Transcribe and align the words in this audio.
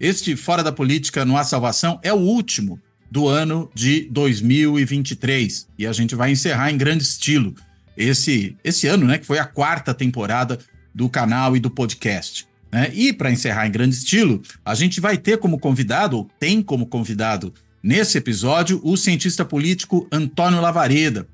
Este 0.00 0.36
Fora 0.36 0.62
da 0.62 0.70
Política 0.70 1.24
não 1.24 1.36
há 1.36 1.42
salvação 1.42 1.98
é 2.02 2.12
o 2.12 2.18
último 2.18 2.80
do 3.10 3.26
ano 3.26 3.70
de 3.74 4.08
2023 4.10 5.66
e 5.78 5.86
a 5.86 5.92
gente 5.92 6.14
vai 6.14 6.30
encerrar 6.30 6.70
em 6.70 6.78
grande 6.78 7.02
estilo 7.02 7.54
esse 7.96 8.56
esse 8.62 8.86
ano, 8.86 9.06
né, 9.06 9.18
que 9.18 9.26
foi 9.26 9.38
a 9.38 9.44
quarta 9.44 9.92
temporada 9.92 10.58
do 10.94 11.08
canal 11.08 11.56
e 11.56 11.60
do 11.60 11.70
podcast. 11.70 12.46
Né? 12.70 12.90
E 12.94 13.12
para 13.12 13.32
encerrar 13.32 13.66
em 13.66 13.72
grande 13.72 13.96
estilo, 13.96 14.42
a 14.64 14.74
gente 14.74 15.00
vai 15.00 15.16
ter 15.16 15.38
como 15.38 15.58
convidado, 15.58 16.18
ou 16.18 16.30
tem 16.38 16.62
como 16.62 16.86
convidado 16.86 17.52
nesse 17.82 18.18
episódio, 18.18 18.80
o 18.84 18.96
cientista 18.96 19.44
político 19.44 20.06
Antônio 20.12 20.60
Lavareda, 20.60 21.26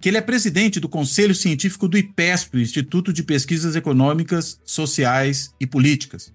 que 0.00 0.08
ele 0.08 0.18
é 0.18 0.20
presidente 0.20 0.78
do 0.78 0.88
Conselho 0.88 1.34
Científico 1.34 1.88
do 1.88 1.96
IPESP, 1.96 2.60
Instituto 2.60 3.12
de 3.12 3.22
Pesquisas 3.22 3.74
Econômicas, 3.74 4.60
Sociais 4.64 5.54
e 5.60 5.66
Políticas. 5.66 6.32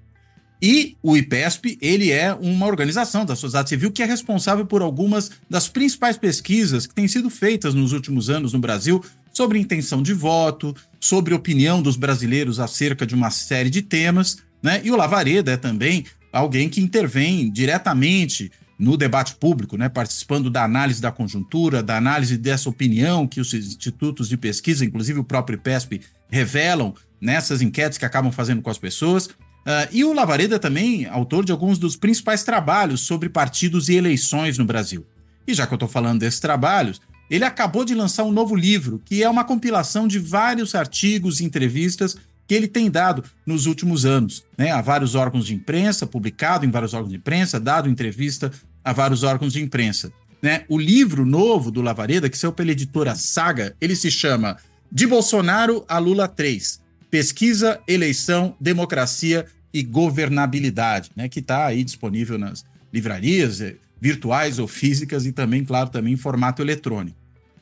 E 0.62 0.98
o 1.04 1.16
IPESP, 1.16 1.78
ele 1.82 2.12
é 2.12 2.34
uma 2.34 2.66
organização 2.66 3.26
da 3.26 3.36
sociedade 3.36 3.70
civil 3.70 3.92
que 3.92 4.02
é 4.02 4.06
responsável 4.06 4.66
por 4.66 4.82
algumas 4.82 5.32
das 5.50 5.68
principais 5.68 6.18
pesquisas 6.18 6.88
que 6.88 6.96
têm 6.96 7.08
sido 7.08 7.30
feitas 7.30 7.74
nos 7.74 7.94
últimos 7.94 8.30
anos 8.30 8.54
no 8.54 8.60
Brasil 8.60 9.04
sobre 9.32 9.60
intenção 9.60 10.02
de 10.02 10.14
voto, 10.14 10.76
sobre 11.00 11.34
opinião 11.34 11.82
dos 11.82 11.96
brasileiros 11.96 12.60
acerca 12.60 13.06
de 13.06 13.14
uma 13.14 13.30
série 13.30 13.70
de 13.70 13.84
temas, 13.84 14.38
né? 14.64 14.82
E 14.84 14.90
o 14.90 14.96
Lavareda 14.96 15.52
é 15.52 15.58
também 15.58 16.06
alguém 16.34 16.68
que 16.68 16.82
intervém 16.82 17.52
diretamente 17.52 18.52
no 18.80 18.96
debate 18.96 19.36
público, 19.36 19.76
né, 19.76 19.90
participando 19.90 20.50
da 20.52 20.64
análise 20.64 21.02
da 21.02 21.12
conjuntura, 21.12 21.82
da 21.82 21.98
análise 21.98 22.38
dessa 22.38 22.70
opinião 22.70 23.28
que 23.28 23.42
os 23.42 23.54
institutos 23.54 24.30
de 24.30 24.38
pesquisa, 24.38 24.86
inclusive 24.86 25.20
o 25.20 25.24
próprio 25.24 25.56
IPESP, 25.56 26.02
revelam 26.30 26.94
nessas 27.20 27.62
enquetes 27.62 27.98
que 27.98 28.06
acabam 28.06 28.32
fazendo 28.32 28.62
com 28.62 28.70
as 28.70 28.78
pessoas. 28.78 29.30
Uh, 29.68 29.84
e 29.92 30.06
o 30.06 30.14
Lavareda 30.14 30.58
também 30.58 31.06
autor 31.08 31.44
de 31.44 31.52
alguns 31.52 31.78
dos 31.78 31.98
principais 31.98 32.42
trabalhos 32.42 33.02
sobre 33.02 33.28
partidos 33.28 33.90
e 33.90 33.96
eleições 33.96 34.58
no 34.58 34.64
Brasil. 34.64 35.06
E 35.46 35.54
já 35.54 35.68
que 35.68 35.74
eu 35.74 35.76
estou 35.76 35.90
falando 35.90 36.22
desses 36.22 36.40
trabalhos, 36.40 37.02
ele 37.30 37.44
acabou 37.44 37.84
de 37.84 37.94
lançar 37.94 38.24
um 38.24 38.32
novo 38.32 38.56
livro, 38.56 39.02
que 39.04 39.22
é 39.22 39.30
uma 39.30 39.44
compilação 39.44 40.08
de 40.08 40.20
vários 40.20 40.74
artigos 40.74 41.42
e 41.42 41.44
entrevistas 41.44 42.16
que 42.48 42.56
ele 42.56 42.70
tem 42.70 42.90
dado 42.90 43.26
nos 43.46 43.66
últimos 43.66 44.06
anos, 44.06 44.46
né, 44.58 44.72
a 44.72 44.80
vários 44.80 45.16
órgãos 45.16 45.48
de 45.48 45.54
imprensa, 45.54 46.08
publicado 46.08 46.66
em 46.66 46.72
vários 46.72 46.94
órgãos 46.94 47.12
de 47.12 47.18
imprensa, 47.18 47.60
dado 47.60 47.90
entrevista 47.90 48.50
a 48.86 48.94
vários 48.94 49.24
órgãos 49.24 49.52
de 49.52 49.62
imprensa. 49.62 50.14
Né? 50.42 50.64
O 50.70 50.78
livro 50.78 51.26
novo 51.26 51.72
do 51.72 51.82
Lavareda, 51.82 52.30
que 52.30 52.38
saiu 52.38 52.54
pela 52.54 52.72
editora 52.72 53.16
Saga, 53.16 53.76
ele 53.82 53.98
se 53.98 54.10
chama 54.10 54.56
De 54.90 55.06
Bolsonaro 55.06 55.84
a 55.90 55.98
Lula 55.98 56.26
3, 56.26 56.80
Pesquisa, 57.12 57.82
Eleição, 57.86 58.56
Democracia 58.62 59.46
e 59.78 59.84
governabilidade, 59.84 61.12
né, 61.16 61.30
que 61.30 61.40
está 61.40 61.68
aí 61.68 61.84
disponível 61.84 62.38
nas 62.38 62.66
livrarias 62.92 63.62
eh, 63.62 63.76
virtuais 64.02 64.58
ou 64.58 64.68
físicas 64.68 65.26
e 65.28 65.32
também, 65.32 65.64
claro, 65.64 65.90
também 65.90 66.14
em 66.14 66.18
formato 66.18 66.62
eletrônico. 66.62 67.16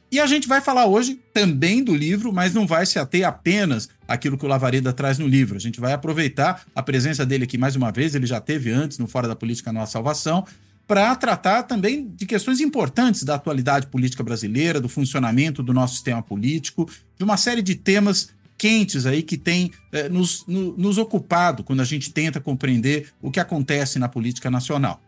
E 0.10 0.20
a 0.20 0.26
gente 0.26 0.48
vai 0.48 0.62
falar 0.62 0.86
hoje 0.86 1.20
também 1.34 1.84
do 1.84 1.94
livro, 1.94 2.32
mas 2.32 2.54
não 2.54 2.66
vai 2.66 2.86
se 2.86 2.98
ater 2.98 3.28
apenas 3.28 3.90
àquilo 4.08 4.38
que 4.38 4.46
o 4.46 4.48
Lavareda 4.48 4.94
traz 4.94 5.20
no 5.20 5.28
livro. 5.28 5.58
A 5.58 5.60
gente 5.60 5.82
vai 5.82 5.92
aproveitar 5.92 6.66
a 6.74 6.82
presença 6.82 7.26
dele 7.26 7.44
aqui 7.44 7.58
mais 7.58 7.76
uma 7.76 7.92
vez, 7.92 8.16
ele 8.16 8.26
já 8.26 8.40
teve 8.40 8.72
antes 8.72 8.98
no 8.98 9.08
Fora 9.08 9.28
da 9.28 9.36
Política 9.36 9.74
Nossa 9.74 9.92
Salvação, 9.92 10.46
para 10.88 11.14
tratar 11.16 11.64
também 11.64 12.08
de 12.16 12.26
questões 12.26 12.62
importantes 12.62 13.24
da 13.24 13.36
atualidade 13.36 13.88
política 13.88 14.24
brasileira, 14.24 14.80
do 14.80 14.88
funcionamento 14.88 15.62
do 15.62 15.74
nosso 15.74 15.96
sistema 15.96 16.22
político, 16.22 16.90
de 17.18 17.24
uma 17.24 17.36
série 17.36 17.62
de 17.62 17.76
temas 17.76 18.30
quentes 18.58 19.06
aí 19.06 19.22
que 19.22 19.38
tem 19.38 19.72
é, 19.92 20.10
nos, 20.10 20.46
no, 20.48 20.76
nos 20.78 20.98
ocupado 20.98 21.64
quando 21.64 21.82
a 21.82 21.86
gente 21.86 22.12
tenta 22.12 22.40
compreender 22.40 23.10
o 23.22 23.32
que 23.32 23.40
acontece 23.40 24.00
na 24.00 24.08
política 24.08 24.50
nacional. 24.50 25.02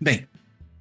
Bem, 0.00 0.26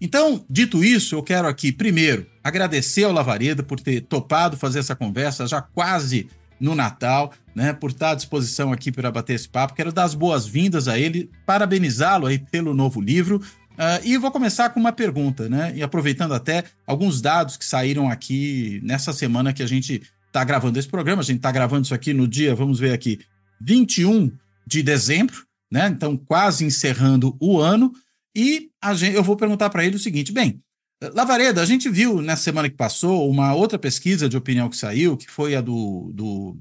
então, 0.01 0.43
dito 0.49 0.83
isso, 0.83 1.15
eu 1.15 1.23
quero 1.23 1.47
aqui, 1.47 1.71
primeiro, 1.71 2.25
agradecer 2.43 3.03
ao 3.03 3.11
Lavareda 3.11 3.61
por 3.61 3.79
ter 3.79 4.01
topado 4.01 4.55
fazer 4.55 4.79
essa 4.79 4.95
conversa 4.95 5.45
já 5.45 5.61
quase 5.61 6.29
no 6.59 6.75
Natal, 6.75 7.33
né, 7.55 7.73
por 7.73 7.91
estar 7.91 8.11
à 8.11 8.15
disposição 8.15 8.71
aqui 8.71 8.91
para 8.91 9.11
bater 9.11 9.33
esse 9.33 9.47
papo. 9.47 9.73
Quero 9.73 9.91
dar 9.91 10.03
as 10.03 10.13
boas-vindas 10.13 10.87
a 10.87 10.97
ele, 10.97 11.29
parabenizá-lo 11.45 12.27
aí 12.27 12.37
pelo 12.37 12.73
novo 12.73 13.01
livro. 13.01 13.41
Uh, 13.73 14.03
e 14.03 14.17
vou 14.17 14.29
começar 14.29 14.69
com 14.69 14.79
uma 14.79 14.91
pergunta, 14.91 15.47
né? 15.47 15.71
E 15.73 15.81
aproveitando 15.81 16.33
até 16.33 16.65
alguns 16.85 17.21
dados 17.21 17.55
que 17.55 17.63
saíram 17.63 18.09
aqui 18.09 18.81
nessa 18.83 19.13
semana 19.13 19.53
que 19.53 19.63
a 19.63 19.67
gente 19.67 20.01
está 20.29 20.43
gravando 20.43 20.79
esse 20.79 20.87
programa. 20.87 21.21
A 21.21 21.25
gente 21.25 21.37
está 21.37 21.51
gravando 21.51 21.83
isso 21.83 21.93
aqui 21.93 22.13
no 22.13 22.27
dia, 22.27 22.55
vamos 22.55 22.79
ver 22.79 22.93
aqui, 22.93 23.19
21 23.61 24.31
de 24.65 24.81
dezembro, 24.81 25.45
né? 25.71 25.87
Então, 25.87 26.15
quase 26.15 26.63
encerrando 26.63 27.35
o 27.39 27.59
ano. 27.59 27.91
E 28.35 28.69
gente, 28.95 29.15
eu 29.15 29.23
vou 29.23 29.35
perguntar 29.35 29.69
para 29.69 29.85
ele 29.85 29.95
o 29.95 29.99
seguinte: 29.99 30.31
bem, 30.31 30.61
Lavareda, 31.13 31.61
a 31.61 31.65
gente 31.65 31.89
viu 31.89 32.21
na 32.21 32.35
semana 32.35 32.69
que 32.69 32.75
passou 32.75 33.29
uma 33.29 33.53
outra 33.53 33.79
pesquisa 33.79 34.29
de 34.29 34.37
opinião 34.37 34.69
que 34.69 34.77
saiu, 34.77 35.17
que 35.17 35.29
foi 35.29 35.55
a 35.55 35.61
do, 35.61 36.11
do 36.13 36.57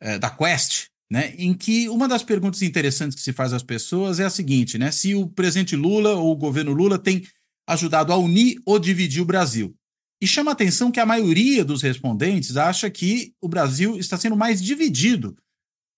é, 0.00 0.18
da 0.18 0.30
Quest, 0.30 0.86
né? 1.10 1.34
Em 1.36 1.54
que 1.54 1.88
uma 1.88 2.06
das 2.06 2.22
perguntas 2.22 2.62
interessantes 2.62 3.16
que 3.16 3.22
se 3.22 3.32
faz 3.32 3.52
às 3.52 3.62
pessoas 3.62 4.20
é 4.20 4.24
a 4.24 4.30
seguinte, 4.30 4.78
né? 4.78 4.90
Se 4.90 5.14
o 5.14 5.26
presidente 5.26 5.74
Lula 5.76 6.14
ou 6.14 6.32
o 6.32 6.36
governo 6.36 6.72
Lula 6.72 6.98
tem 6.98 7.22
ajudado 7.66 8.12
a 8.12 8.16
unir 8.16 8.60
ou 8.64 8.78
dividir 8.78 9.22
o 9.22 9.26
Brasil. 9.26 9.74
E 10.20 10.26
chama 10.26 10.50
a 10.50 10.54
atenção 10.54 10.90
que 10.90 11.00
a 11.00 11.06
maioria 11.06 11.64
dos 11.64 11.82
respondentes 11.82 12.56
acha 12.56 12.90
que 12.90 13.34
o 13.40 13.48
Brasil 13.48 13.98
está 13.98 14.16
sendo 14.16 14.36
mais 14.36 14.62
dividido 14.62 15.36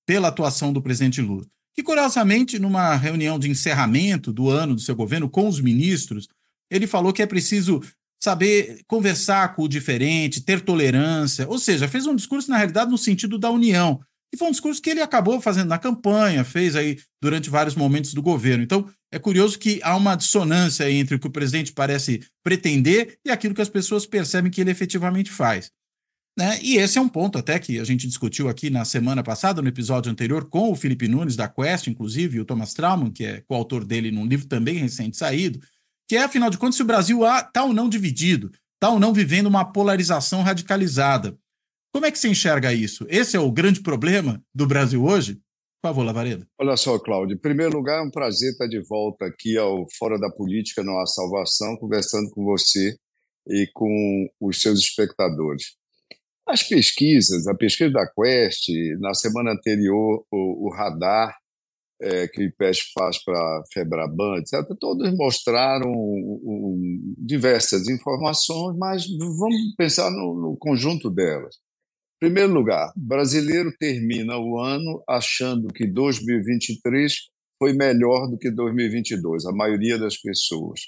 pela 0.06 0.28
atuação 0.28 0.72
do 0.72 0.82
presidente 0.82 1.21
Lula. 1.21 1.44
Que, 1.75 1.82
curiosamente, 1.82 2.59
numa 2.59 2.94
reunião 2.97 3.38
de 3.38 3.50
encerramento 3.50 4.32
do 4.32 4.49
ano 4.49 4.75
do 4.75 4.81
seu 4.81 4.97
governo 4.97 5.28
com 5.28 5.47
os 5.47 5.60
ministros, 5.60 6.28
ele 6.71 6.87
falou 6.87 7.12
que 7.12 7.22
é 7.22 7.27
preciso 7.27 7.82
saber 8.19 8.82
conversar 8.87 9.54
com 9.54 9.62
o 9.62 9.69
diferente, 9.69 10.41
ter 10.41 10.60
tolerância, 10.60 11.47
ou 11.48 11.59
seja, 11.59 11.87
fez 11.87 12.06
um 12.06 12.16
discurso, 12.16 12.50
na 12.50 12.56
realidade, 12.56 12.91
no 12.91 12.98
sentido 12.98 13.38
da 13.38 13.50
união. 13.50 14.00
E 14.32 14.37
foi 14.37 14.48
um 14.48 14.50
discurso 14.50 14.82
que 14.82 14.91
ele 14.91 15.00
acabou 15.00 15.41
fazendo 15.41 15.69
na 15.69 15.78
campanha, 15.78 16.44
fez 16.44 16.75
aí 16.76 16.98
durante 17.22 17.48
vários 17.48 17.75
momentos 17.75 18.12
do 18.12 18.22
governo. 18.22 18.62
Então, 18.62 18.88
é 19.12 19.19
curioso 19.19 19.59
que 19.59 19.81
há 19.82 19.97
uma 19.97 20.16
dissonância 20.16 20.91
entre 20.91 21.14
o 21.14 21.19
que 21.19 21.26
o 21.26 21.31
presidente 21.31 21.72
parece 21.72 22.22
pretender 22.42 23.19
e 23.25 23.31
aquilo 23.31 23.54
que 23.54 23.62
as 23.62 23.69
pessoas 23.69 24.04
percebem 24.04 24.50
que 24.50 24.60
ele 24.60 24.70
efetivamente 24.70 25.31
faz. 25.31 25.70
Né? 26.38 26.59
E 26.60 26.76
esse 26.76 26.98
é 26.98 27.00
um 27.00 27.09
ponto 27.09 27.38
até 27.38 27.59
que 27.59 27.78
a 27.78 27.84
gente 27.84 28.06
discutiu 28.06 28.48
aqui 28.48 28.69
na 28.69 28.84
semana 28.84 29.22
passada, 29.22 29.62
no 29.62 29.69
episódio 29.69 30.12
anterior, 30.12 30.50
com 30.50 30.70
o 30.70 30.76
Felipe 30.76 31.09
Nunes 31.09 31.34
da 31.34 31.48
Quest, 31.48 31.86
inclusive, 31.86 32.36
e 32.36 32.41
o 32.41 32.44
Thomas 32.44 32.75
Trauman, 32.75 33.10
que 33.10 33.25
é 33.25 33.41
coautor 33.41 33.84
dele 33.84 34.10
num 34.10 34.26
livro 34.26 34.47
também 34.47 34.76
recente 34.76 35.16
saído, 35.16 35.60
que 36.06 36.15
é, 36.15 36.22
afinal 36.22 36.50
de 36.50 36.59
contas, 36.59 36.76
se 36.76 36.82
o 36.82 36.86
Brasil 36.86 37.20
está 37.25 37.65
ou 37.65 37.72
não 37.72 37.88
dividido, 37.88 38.53
está 38.75 38.91
ou 38.91 39.00
não 39.00 39.15
vivendo 39.15 39.47
uma 39.47 39.65
polarização 39.65 40.42
radicalizada. 40.42 41.36
Como 41.97 42.05
é 42.05 42.12
que 42.12 42.19
você 42.19 42.29
enxerga 42.29 42.75
isso? 42.75 43.07
Esse 43.09 43.39
é 43.39 43.41
o 43.41 43.51
grande 43.51 43.81
problema 43.81 44.39
do 44.55 44.67
Brasil 44.67 45.03
hoje? 45.03 45.37
Por 45.81 45.89
favor, 45.89 46.05
Lavareda. 46.05 46.47
Olha 46.61 46.77
só, 46.77 46.99
Cláudio. 46.99 47.37
Em 47.37 47.41
primeiro 47.41 47.75
lugar, 47.75 48.01
é 48.01 48.07
um 48.07 48.11
prazer 48.11 48.51
estar 48.51 48.67
de 48.67 48.87
volta 48.87 49.25
aqui 49.25 49.57
ao 49.57 49.87
Fora 49.99 50.19
da 50.19 50.29
Política, 50.29 50.84
Não 50.84 51.01
Há 51.01 51.07
Salvação, 51.07 51.75
conversando 51.78 52.28
com 52.33 52.45
você 52.45 52.95
e 53.48 53.66
com 53.72 54.28
os 54.39 54.60
seus 54.60 54.81
espectadores. 54.81 55.75
As 56.47 56.63
pesquisas, 56.63 57.47
a 57.47 57.54
pesquisa 57.54 57.91
da 57.91 58.07
Quest, 58.07 58.69
na 59.01 59.15
semana 59.15 59.53
anterior, 59.53 60.22
o, 60.31 60.66
o 60.66 60.75
radar 60.77 61.34
é, 62.03 62.28
que 62.28 62.42
o 62.42 62.45
IPES 62.45 62.92
faz 62.92 63.25
para 63.25 63.39
a 63.39 63.63
Febraban, 63.72 64.37
etc., 64.37 64.69
todos 64.78 65.10
mostraram 65.16 65.91
um, 65.91 67.15
diversas 67.16 67.89
informações, 67.89 68.77
mas 68.77 69.07
vamos 69.19 69.75
pensar 69.78 70.10
no, 70.10 70.39
no 70.39 70.57
conjunto 70.59 71.09
delas. 71.09 71.57
Primeiro 72.18 72.51
lugar, 72.54 72.92
brasileiro 72.97 73.71
termina 73.78 74.39
o 74.39 74.59
ano 74.59 75.03
achando 75.07 75.68
que 75.68 75.86
2023 75.86 77.13
foi 77.59 77.74
melhor 77.74 78.27
do 78.28 78.39
que 78.39 78.51
2022, 78.51 79.45
a 79.45 79.53
maioria 79.53 79.98
das 79.98 80.16
pessoas. 80.16 80.80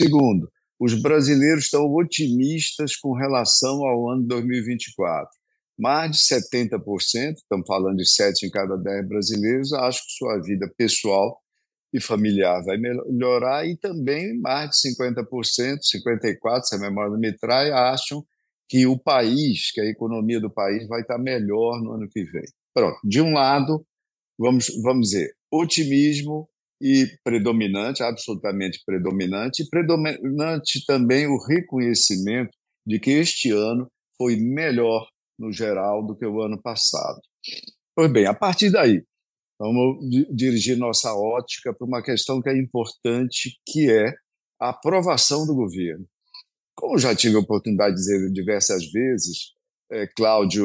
Segundo, 0.00 0.50
os 0.80 0.94
brasileiros 0.94 1.66
estão 1.66 1.84
otimistas 1.94 2.96
com 2.96 3.12
relação 3.12 3.84
ao 3.84 4.08
ano 4.08 4.26
2024. 4.26 5.28
Mais 5.78 6.12
de 6.12 6.18
70%, 6.18 7.34
estamos 7.34 7.66
falando 7.66 7.96
de 7.96 8.08
7 8.08 8.46
em 8.46 8.50
cada 8.50 8.76
10 8.78 9.06
brasileiros, 9.06 9.72
acham 9.74 10.02
que 10.06 10.12
sua 10.12 10.40
vida 10.40 10.72
pessoal 10.78 11.42
e 11.92 12.00
familiar 12.00 12.64
vai 12.64 12.78
melhorar, 12.78 13.66
e 13.66 13.76
também 13.76 14.40
mais 14.40 14.70
de 14.70 14.94
50%, 14.96 15.78
54%, 15.82 16.62
se 16.62 16.74
a 16.74 16.78
memória 16.78 17.18
me 17.18 17.36
trai, 17.36 17.70
acham 17.70 18.24
que 18.68 18.86
o 18.86 18.98
país, 18.98 19.70
que 19.72 19.80
a 19.80 19.86
economia 19.86 20.40
do 20.40 20.50
país 20.50 20.86
vai 20.88 21.02
estar 21.02 21.18
melhor 21.18 21.80
no 21.82 21.92
ano 21.92 22.08
que 22.08 22.24
vem. 22.24 22.44
Pronto, 22.74 22.98
de 23.04 23.20
um 23.20 23.32
lado, 23.32 23.84
vamos, 24.38 24.66
vamos 24.82 25.10
dizer, 25.10 25.30
otimismo 25.52 26.48
e 26.80 27.06
predominante, 27.22 28.02
absolutamente 28.02 28.80
predominante, 28.84 29.62
e 29.62 29.68
predominante 29.68 30.84
também 30.86 31.26
o 31.26 31.38
reconhecimento 31.38 32.50
de 32.86 32.98
que 32.98 33.12
este 33.12 33.50
ano 33.50 33.88
foi 34.18 34.36
melhor 34.36 35.06
no 35.38 35.52
geral 35.52 36.04
do 36.04 36.16
que 36.16 36.26
o 36.26 36.42
ano 36.42 36.60
passado. 36.60 37.20
Pois 37.96 38.12
bem, 38.12 38.26
a 38.26 38.34
partir 38.34 38.70
daí, 38.70 39.02
vamos 39.58 39.98
dirigir 40.34 40.76
nossa 40.76 41.14
ótica 41.14 41.72
para 41.72 41.86
uma 41.86 42.02
questão 42.02 42.40
que 42.40 42.50
é 42.50 42.58
importante, 42.58 43.58
que 43.66 43.90
é 43.90 44.12
a 44.60 44.70
aprovação 44.70 45.46
do 45.46 45.54
governo. 45.54 46.06
Como 46.74 46.98
já 46.98 47.14
tive 47.14 47.36
a 47.36 47.40
oportunidade 47.40 47.94
de 47.94 48.00
dizer 48.00 48.32
diversas 48.32 48.90
vezes, 48.90 49.54
é, 49.92 50.06
Cláudio, 50.16 50.64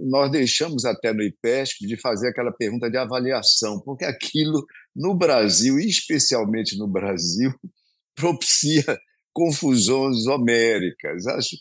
nós 0.00 0.30
deixamos 0.30 0.84
até 0.84 1.12
no 1.12 1.22
IPESP 1.22 1.86
de 1.86 1.96
fazer 1.96 2.28
aquela 2.28 2.52
pergunta 2.52 2.90
de 2.90 2.96
avaliação, 2.96 3.80
porque 3.80 4.04
aquilo 4.04 4.64
no 4.94 5.14
Brasil, 5.14 5.78
especialmente 5.78 6.76
no 6.76 6.88
Brasil, 6.88 7.52
propicia 8.14 8.84
confusões 9.32 10.26
homéricas. 10.26 11.26
Acho, 11.26 11.56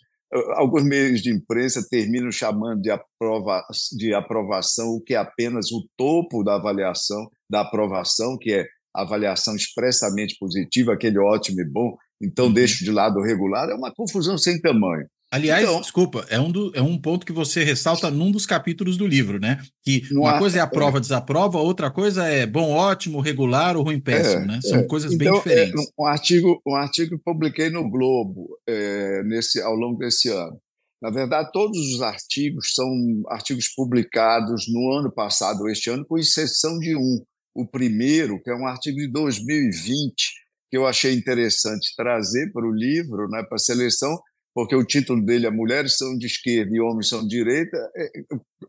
alguns 0.56 0.84
meios 0.84 1.22
de 1.22 1.32
imprensa 1.32 1.86
terminam 1.90 2.32
chamando 2.32 2.82
de, 2.82 2.90
aprova, 2.90 3.64
de 3.98 4.14
aprovação 4.14 4.90
o 4.90 5.02
que 5.02 5.14
é 5.14 5.18
apenas 5.18 5.72
o 5.72 5.88
topo 5.96 6.44
da 6.44 6.56
avaliação, 6.56 7.30
da 7.50 7.62
aprovação, 7.62 8.38
que 8.38 8.54
é 8.54 8.66
avaliação 8.94 9.56
expressamente 9.56 10.38
positiva, 10.40 10.94
aquele 10.94 11.20
ótimo 11.20 11.62
e 11.62 11.66
bom, 11.66 11.96
então 12.22 12.46
uhum. 12.46 12.54
deixo 12.54 12.84
de 12.84 12.92
lado 12.92 13.20
o 13.20 13.24
regular, 13.24 13.70
é 13.70 13.76
uma 13.76 13.94
confusão 13.94 14.38
sem 14.38 14.60
tamanho. 14.60 15.06
Aliás, 15.32 15.64
então, 15.64 15.82
desculpa, 15.82 16.26
é 16.30 16.40
um, 16.40 16.50
do, 16.50 16.72
é 16.74 16.82
um 16.82 16.98
ponto 16.98 17.26
que 17.26 17.34
você 17.34 17.64
ressalta 17.64 18.10
num 18.10 18.32
dos 18.32 18.46
capítulos 18.46 18.96
do 18.96 19.06
livro, 19.06 19.40
né? 19.40 19.62
Que 19.84 20.04
uma 20.12 20.38
coisa 20.38 20.60
é 20.60 20.62
aprova, 20.62 20.98
é. 20.98 21.02
desaprova, 21.02 21.58
outra 21.58 21.92
coisa 21.92 22.26
é 22.26 22.46
bom, 22.46 22.72
ótimo, 22.72 23.20
regular 23.20 23.76
ou 23.76 23.84
ruim, 23.84 24.00
péssimo, 24.00 24.44
é, 24.44 24.46
né? 24.46 24.60
São 24.62 24.80
é. 24.80 24.84
coisas 24.84 25.12
então, 25.12 25.18
bem 25.18 25.36
é, 25.36 25.66
diferentes. 25.66 25.92
um, 26.00 26.06
artigo, 26.06 26.62
um 26.66 26.76
artigo 26.76 27.18
que 27.18 27.24
publiquei 27.24 27.70
no 27.70 27.90
Globo 27.90 28.48
é, 28.68 29.24
nesse, 29.24 29.62
ao 29.62 29.76
longo 29.76 29.98
desse 29.98 30.30
ano. 30.30 30.58
Na 31.02 31.10
verdade, 31.10 31.52
todos 31.52 31.78
os 31.78 32.02
artigos 32.02 32.74
são 32.74 32.88
artigos 33.28 33.68
publicados 33.68 34.66
no 34.72 34.92
ano 34.94 35.12
passado, 35.12 35.68
este 35.68 35.90
ano, 35.90 36.06
com 36.06 36.18
exceção 36.18 36.80
de 36.80 36.96
um. 36.96 37.22
O 37.54 37.66
primeiro, 37.66 38.42
que 38.42 38.50
é 38.50 38.56
um 38.56 38.68
artigo 38.68 38.98
de 38.98 39.08
2020, 39.12 40.45
que 40.76 40.78
eu 40.78 40.86
achei 40.86 41.14
interessante 41.14 41.96
trazer 41.96 42.52
para 42.52 42.68
o 42.68 42.76
livro, 42.76 43.30
né, 43.30 43.42
para 43.44 43.56
a 43.56 43.60
seleção, 43.60 44.20
porque 44.54 44.76
o 44.76 44.84
título 44.84 45.24
dele 45.24 45.48
é 45.48 45.50
Mulheres 45.50 45.96
são 45.96 46.18
de 46.18 46.26
esquerda 46.26 46.76
e 46.76 46.82
homens 46.82 47.08
são 47.08 47.22
de 47.22 47.30
direita, 47.30 47.78
é, 47.96 48.10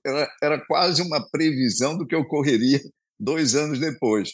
era, 0.06 0.30
era 0.40 0.66
quase 0.66 1.02
uma 1.02 1.20
previsão 1.28 1.98
do 1.98 2.06
que 2.06 2.14
ocorreria 2.14 2.80
dois 3.18 3.56
anos 3.56 3.80
depois. 3.80 4.30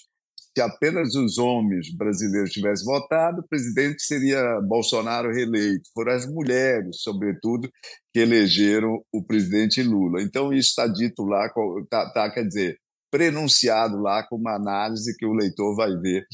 Se 0.55 0.63
apenas 0.63 1.15
os 1.15 1.39
homens 1.39 1.87
brasileiros 1.97 2.51
tivessem 2.51 2.85
votado, 2.85 3.41
o 3.41 3.49
presidente 3.49 4.03
seria 4.03 4.61
Bolsonaro 4.61 5.33
reeleito. 5.33 5.89
Foram 5.95 6.13
as 6.13 6.27
mulheres, 6.27 7.01
sobretudo, 7.01 7.71
que 8.13 8.21
elegeram 8.21 9.03
o 9.11 9.25
presidente 9.25 9.83
Lula. 9.83 10.21
Então, 10.21 10.53
isso 10.53 10.69
está 10.69 10.87
dito 10.87 11.25
lá, 11.25 11.51
tá, 11.89 12.13
tá, 12.13 12.31
quer 12.31 12.47
dizer, 12.47 12.77
prenunciado 13.13 14.01
lá 14.01 14.27
com 14.27 14.37
uma 14.37 14.57
análise 14.57 15.15
que 15.19 15.27
o 15.27 15.35
leitor 15.35 15.77
vai 15.77 15.95
ver 15.99 16.27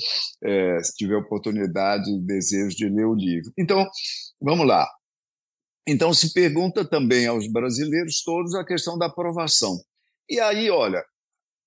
é, 0.45 0.81
se 0.81 0.95
tiver 0.95 1.17
oportunidade 1.17 2.09
e 2.09 2.25
desejo 2.25 2.77
de 2.77 2.89
ler 2.89 3.05
o 3.05 3.15
livro. 3.15 3.53
Então, 3.59 3.85
vamos 4.41 4.65
lá. 4.65 4.89
Então, 5.87 6.15
se 6.15 6.33
pergunta 6.33 6.89
também 6.89 7.27
aos 7.27 7.51
brasileiros 7.51 8.23
todos 8.23 8.55
a 8.55 8.65
questão 8.65 8.97
da 8.97 9.07
aprovação. 9.07 9.77
E 10.31 10.39
aí, 10.39 10.71
olha, 10.71 11.03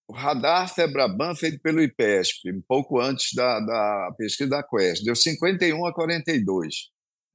o 0.08 0.13
radar 0.13 0.74
Febraban, 0.74 1.36
feito 1.36 1.60
pelo 1.62 1.81
IPESP, 1.81 2.52
um 2.52 2.62
pouco 2.66 3.00
antes 3.00 3.34
da, 3.36 3.60
da 3.60 4.16
pesquisa 4.18 4.50
da 4.50 4.64
Quest, 4.64 5.04
deu 5.04 5.16
51 5.16 5.86
a 5.86 5.94
42, 5.94 6.75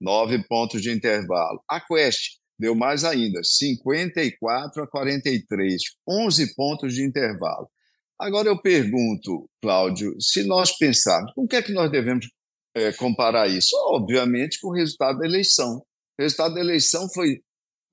nove 0.00 0.42
pontos 0.48 0.80
de 0.80 0.90
intervalo. 0.90 1.62
A 1.68 1.80
Quest 1.80 2.38
deu 2.58 2.74
mais 2.74 3.04
ainda, 3.04 3.40
54 3.42 4.82
a 4.82 4.86
43, 4.86 5.82
11 6.08 6.54
pontos 6.54 6.94
de 6.94 7.04
intervalo. 7.04 7.68
Agora 8.18 8.48
eu 8.48 8.60
pergunto, 8.60 9.48
Cláudio, 9.60 10.14
se 10.20 10.44
nós 10.44 10.76
pensarmos, 10.76 11.32
com 11.34 11.42
o 11.44 11.48
que 11.48 11.56
é 11.56 11.62
que 11.62 11.72
nós 11.72 11.90
devemos 11.90 12.26
é, 12.74 12.92
comparar 12.92 13.46
isso? 13.48 13.76
Obviamente 13.88 14.58
com 14.60 14.68
o 14.68 14.74
resultado 14.74 15.18
da 15.18 15.26
eleição. 15.26 15.82
O 16.18 16.22
resultado 16.22 16.54
da 16.54 16.60
eleição 16.60 17.08
foi 17.12 17.40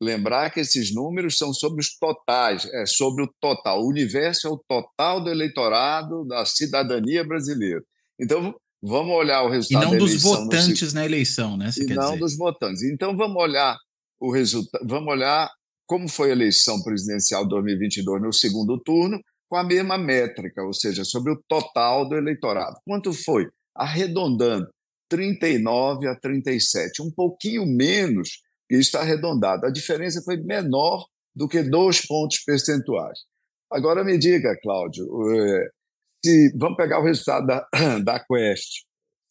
lembrar 0.02 0.50
que 0.50 0.60
esses 0.60 0.94
números 0.94 1.38
são 1.38 1.54
sobre 1.54 1.82
os 1.82 1.98
totais, 1.98 2.66
é 2.66 2.86
sobre 2.86 3.24
o 3.24 3.34
total. 3.40 3.82
O 3.82 3.90
universo 3.90 4.48
é 4.48 4.52
o 4.52 4.62
total 4.68 5.24
do 5.24 5.30
eleitorado 5.30 6.26
da 6.26 6.46
cidadania 6.46 7.24
brasileira. 7.26 7.82
Então, 8.20 8.56
vamos 8.82 9.14
olhar 9.16 9.44
o 9.44 9.50
resultado 9.50 9.88
E 9.88 9.92
não 9.92 9.98
dos 9.98 10.22
votantes 10.22 10.94
no... 10.94 11.00
na 11.00 11.06
eleição, 11.06 11.58
né? 11.58 11.70
e 11.78 11.86
não 11.86 12.08
dizer. 12.08 12.20
dos 12.20 12.38
votantes. 12.38 12.84
Então, 12.84 13.16
vamos 13.16 13.42
olhar 13.42 13.78
o 14.24 14.32
resultado, 14.32 14.88
vamos 14.88 15.12
olhar 15.12 15.52
como 15.86 16.08
foi 16.08 16.30
a 16.30 16.32
eleição 16.32 16.82
presidencial 16.82 17.44
de 17.44 17.50
2022 17.50 18.22
no 18.22 18.32
segundo 18.32 18.82
turno, 18.82 19.20
com 19.50 19.58
a 19.58 19.64
mesma 19.66 19.98
métrica, 19.98 20.64
ou 20.64 20.74
seja, 20.74 21.04
sobre 21.04 21.34
o 21.34 21.44
total 21.46 22.08
do 22.08 22.16
eleitorado. 22.16 22.78
Quanto 22.86 23.12
foi? 23.12 23.50
Arredondando, 23.76 24.66
39 25.10 26.08
a 26.08 26.16
37, 26.16 27.02
um 27.02 27.12
pouquinho 27.12 27.66
menos, 27.66 28.42
que 28.70 28.78
está 28.78 29.02
arredondado. 29.02 29.66
A 29.66 29.72
diferença 29.72 30.22
foi 30.24 30.38
menor 30.38 31.06
do 31.36 31.48
que 31.48 31.62
dois 31.62 32.06
pontos 32.06 32.40
percentuais. 32.46 33.20
Agora 33.70 34.06
me 34.06 34.18
diga, 34.18 34.58
Cláudio, 34.64 35.06
eh, 35.34 35.70
se 36.24 36.54
vamos 36.58 36.78
pegar 36.78 37.02
o 37.02 37.04
resultado 37.04 37.46
da, 37.46 37.68
da 38.00 38.24
Quest. 38.24 38.86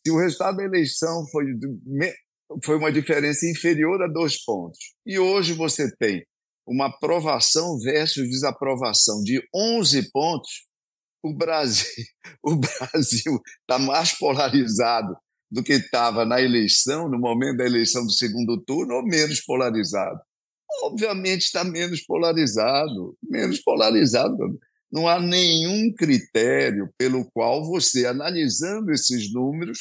Se 0.06 0.12
o 0.12 0.18
resultado 0.18 0.58
da 0.58 0.64
eleição 0.64 1.26
foi, 1.32 1.46
foi 2.64 2.76
uma 2.76 2.92
diferença 2.92 3.46
inferior 3.48 4.02
a 4.02 4.08
dois 4.08 4.42
pontos, 4.44 4.78
e 5.06 5.18
hoje 5.18 5.52
você 5.52 5.94
tem 5.96 6.24
uma 6.66 6.86
aprovação 6.86 7.78
versus 7.78 8.28
desaprovação 8.28 9.22
de 9.22 9.42
11 9.54 10.10
pontos, 10.10 10.50
o 11.22 11.32
Brasil 11.34 12.04
o 12.42 12.56
Brasil 12.56 13.40
está 13.60 13.78
mais 13.78 14.16
polarizado 14.18 15.16
do 15.50 15.62
que 15.62 15.74
estava 15.74 16.24
na 16.24 16.40
eleição, 16.40 17.10
no 17.10 17.18
momento 17.18 17.58
da 17.58 17.66
eleição 17.66 18.04
do 18.06 18.12
segundo 18.12 18.58
turno, 18.64 18.94
ou 18.94 19.02
menos 19.04 19.42
polarizado? 19.42 20.18
Obviamente 20.84 21.42
está 21.42 21.62
menos 21.62 22.02
polarizado, 22.02 23.16
menos 23.22 23.60
polarizado. 23.60 24.34
Não 24.90 25.06
há 25.06 25.20
nenhum 25.20 25.92
critério 25.92 26.88
pelo 26.96 27.30
qual 27.32 27.66
você, 27.66 28.06
analisando 28.06 28.90
esses 28.90 29.30
números, 29.30 29.78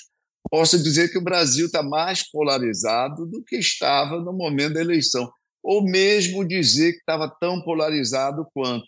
possa 0.50 0.78
dizer 0.78 1.12
que 1.12 1.18
o 1.18 1.24
Brasil 1.24 1.68
está 1.68 1.84
mais 1.84 2.30
polarizado 2.30 3.26
do 3.26 3.44
que 3.44 3.58
estava 3.58 4.20
no 4.20 4.34
momento 4.34 4.74
da 4.74 4.82
eleição, 4.82 5.32
ou 5.64 5.84
mesmo 5.84 6.48
dizer 6.48 6.94
que 6.94 7.00
estava 7.00 7.30
tão 7.40 7.62
polarizado 7.62 8.46
quanto. 8.54 8.86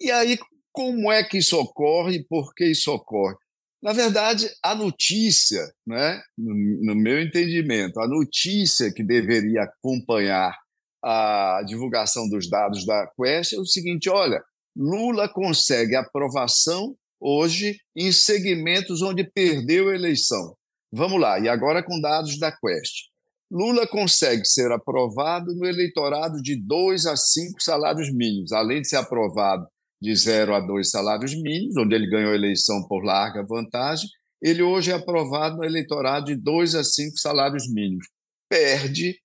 E 0.00 0.10
aí, 0.10 0.38
como 0.72 1.10
é 1.10 1.22
que 1.22 1.38
isso 1.38 1.58
ocorre 1.58 2.16
e 2.16 2.24
por 2.24 2.54
que 2.54 2.64
isso 2.64 2.92
ocorre? 2.92 3.36
Na 3.82 3.92
verdade, 3.92 4.50
a 4.62 4.74
notícia, 4.74 5.62
né, 5.86 6.20
no, 6.36 6.94
meu 6.94 7.20
entendimento, 7.20 7.98
a 7.98 8.06
notícia 8.06 8.92
que 8.92 9.02
deveria 9.02 9.62
acompanhar 9.62 10.54
a 11.02 11.62
divulgação 11.66 12.28
dos 12.28 12.48
dados 12.48 12.84
da 12.84 13.10
Quest 13.16 13.54
é 13.54 13.58
o 13.58 13.64
seguinte: 13.64 14.10
olha, 14.10 14.42
Lula 14.76 15.28
consegue 15.28 15.96
aprovação 15.96 16.94
hoje 17.18 17.78
em 17.96 18.12
segmentos 18.12 19.00
onde 19.00 19.24
perdeu 19.24 19.88
a 19.88 19.94
eleição. 19.94 20.54
Vamos 20.92 21.20
lá, 21.20 21.38
e 21.38 21.48
agora 21.48 21.82
com 21.82 22.00
dados 22.00 22.38
da 22.38 22.50
Quest. 22.50 23.10
Lula 23.50 23.86
consegue 23.86 24.44
ser 24.44 24.70
aprovado 24.70 25.54
no 25.54 25.66
eleitorado 25.66 26.40
de 26.40 26.56
2 26.56 27.06
a 27.06 27.16
5 27.16 27.60
salários 27.60 28.12
mínimos, 28.12 28.52
além 28.52 28.80
de 28.80 28.88
ser 28.88 28.96
aprovado 28.96 29.66
de 30.00 30.16
zero 30.16 30.54
a 30.54 30.60
dois 30.60 30.90
salários 30.90 31.34
mínimos, 31.34 31.76
onde 31.76 31.94
ele 31.94 32.08
ganhou 32.08 32.32
a 32.32 32.34
eleição 32.34 32.82
por 32.88 33.04
larga 33.04 33.44
vantagem, 33.44 34.08
ele 34.40 34.62
hoje 34.62 34.90
é 34.90 34.94
aprovado 34.94 35.58
no 35.58 35.64
eleitorado 35.64 36.26
de 36.26 36.36
dois 36.36 36.74
a 36.74 36.82
cinco 36.82 37.18
salários 37.18 37.70
mínimos. 37.70 38.06
Perde, 38.48 39.20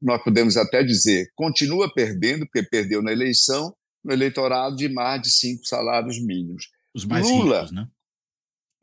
nós 0.00 0.22
podemos 0.22 0.56
até 0.56 0.82
dizer, 0.82 1.30
continua 1.34 1.92
perdendo, 1.92 2.44
porque 2.44 2.62
perdeu 2.62 3.02
na 3.02 3.12
eleição, 3.12 3.74
no 4.04 4.12
eleitorado 4.12 4.76
de 4.76 4.88
mais 4.88 5.22
de 5.22 5.30
cinco 5.30 5.64
salários 5.64 6.22
mínimos. 6.22 6.68
Os 6.94 7.06
mais 7.06 7.26
Lula, 7.26 7.60
ricos, 7.60 7.72
né? 7.72 7.88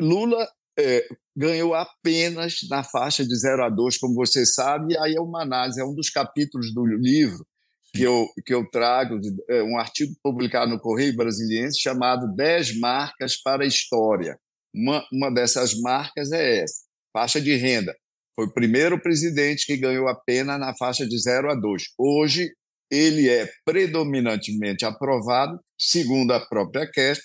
Lula 0.01 0.49
é, 0.79 1.07
ganhou 1.37 1.75
apenas 1.75 2.55
na 2.67 2.83
faixa 2.83 3.23
de 3.23 3.37
0 3.37 3.63
a 3.63 3.69
2, 3.69 3.99
como 3.99 4.15
você 4.15 4.43
sabe, 4.43 4.93
e 4.93 4.97
aí 4.97 5.15
é 5.15 5.21
uma 5.21 5.43
análise, 5.43 5.79
é 5.79 5.85
um 5.85 5.93
dos 5.93 6.09
capítulos 6.09 6.73
do 6.73 6.83
livro 6.83 7.45
que 7.93 8.01
eu, 8.01 8.27
que 8.43 8.53
eu 8.53 8.67
trago, 8.69 9.19
é, 9.47 9.61
um 9.61 9.77
artigo 9.77 10.13
publicado 10.23 10.71
no 10.71 10.79
Correio 10.79 11.15
Brasiliense 11.15 11.79
chamado 11.79 12.35
10 12.35 12.79
Marcas 12.79 13.37
para 13.39 13.63
a 13.63 13.67
História. 13.67 14.35
Uma, 14.73 15.05
uma 15.13 15.31
dessas 15.31 15.79
marcas 15.79 16.31
é 16.31 16.63
essa, 16.63 16.81
faixa 17.13 17.39
de 17.39 17.55
renda. 17.55 17.95
Foi 18.35 18.47
o 18.47 18.53
primeiro 18.53 18.99
presidente 18.99 19.65
que 19.65 19.77
ganhou 19.77 20.07
a 20.07 20.15
pena 20.15 20.57
na 20.57 20.75
faixa 20.75 21.07
de 21.07 21.17
0 21.19 21.51
a 21.51 21.55
2. 21.55 21.83
Hoje, 21.97 22.51
ele 22.91 23.29
é 23.29 23.47
predominantemente 23.63 24.85
aprovado, 24.85 25.59
segundo 25.77 26.31
a 26.31 26.39
própria 26.39 26.89
Quest, 26.89 27.21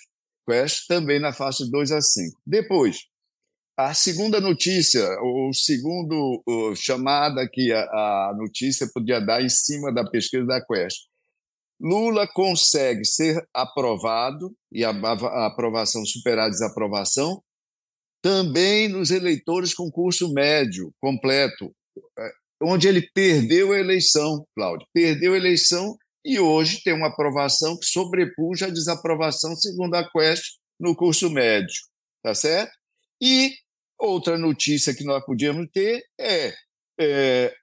Quest 0.47 0.87
também 0.87 1.19
na 1.19 1.33
faixa 1.33 1.63
de 1.63 1.71
2 1.71 1.91
a 1.91 2.01
5. 2.01 2.39
Depois, 2.45 2.97
a 3.77 3.93
segunda 3.93 4.39
notícia, 4.39 5.03
o 5.21 5.51
segundo 5.53 6.43
chamada 6.75 7.47
que 7.51 7.71
a, 7.71 7.81
a, 7.81 8.33
notícia 8.37 8.87
podia 8.93 9.19
dar 9.19 9.41
em 9.43 9.49
cima 9.49 9.91
da 9.91 10.07
pesquisa 10.07 10.45
da 10.45 10.63
Quest. 10.63 11.07
Lula 11.81 12.27
consegue 12.27 13.03
ser 13.03 13.43
aprovado 13.53 14.55
e 14.71 14.85
a, 14.85 14.91
a 14.91 15.47
aprovação 15.47 16.05
superar 16.05 16.47
a 16.47 16.51
desaprovação 16.51 17.41
também 18.21 18.87
nos 18.87 19.11
eleitores 19.11 19.73
com 19.73 19.91
curso 19.91 20.31
médio 20.31 20.93
completo, 21.01 21.75
é, 22.17 22.31
onde 22.61 22.87
ele 22.87 23.01
perdeu 23.13 23.73
a 23.73 23.79
eleição, 23.79 24.47
Cláudio, 24.55 24.87
perdeu 24.93 25.33
a 25.33 25.37
eleição 25.37 25.97
e 26.23 26.39
hoje 26.39 26.81
tem 26.83 26.93
uma 26.93 27.07
aprovação 27.07 27.77
que 27.77 27.85
sobrepuja 27.85 28.67
a 28.67 28.71
desaprovação, 28.71 29.55
segundo 29.57 29.95
a 29.95 30.09
Quest, 30.09 30.57
no 30.79 30.95
curso 30.95 31.29
médio, 31.29 31.75
tá 32.23 32.33
certo? 32.33 32.71
E 33.21 33.53
outra 34.07 34.37
notícia 34.37 34.93
que 34.93 35.03
nós 35.03 35.23
podíamos 35.25 35.67
ter 35.71 36.03
é, 36.19 36.53
é 36.99 37.53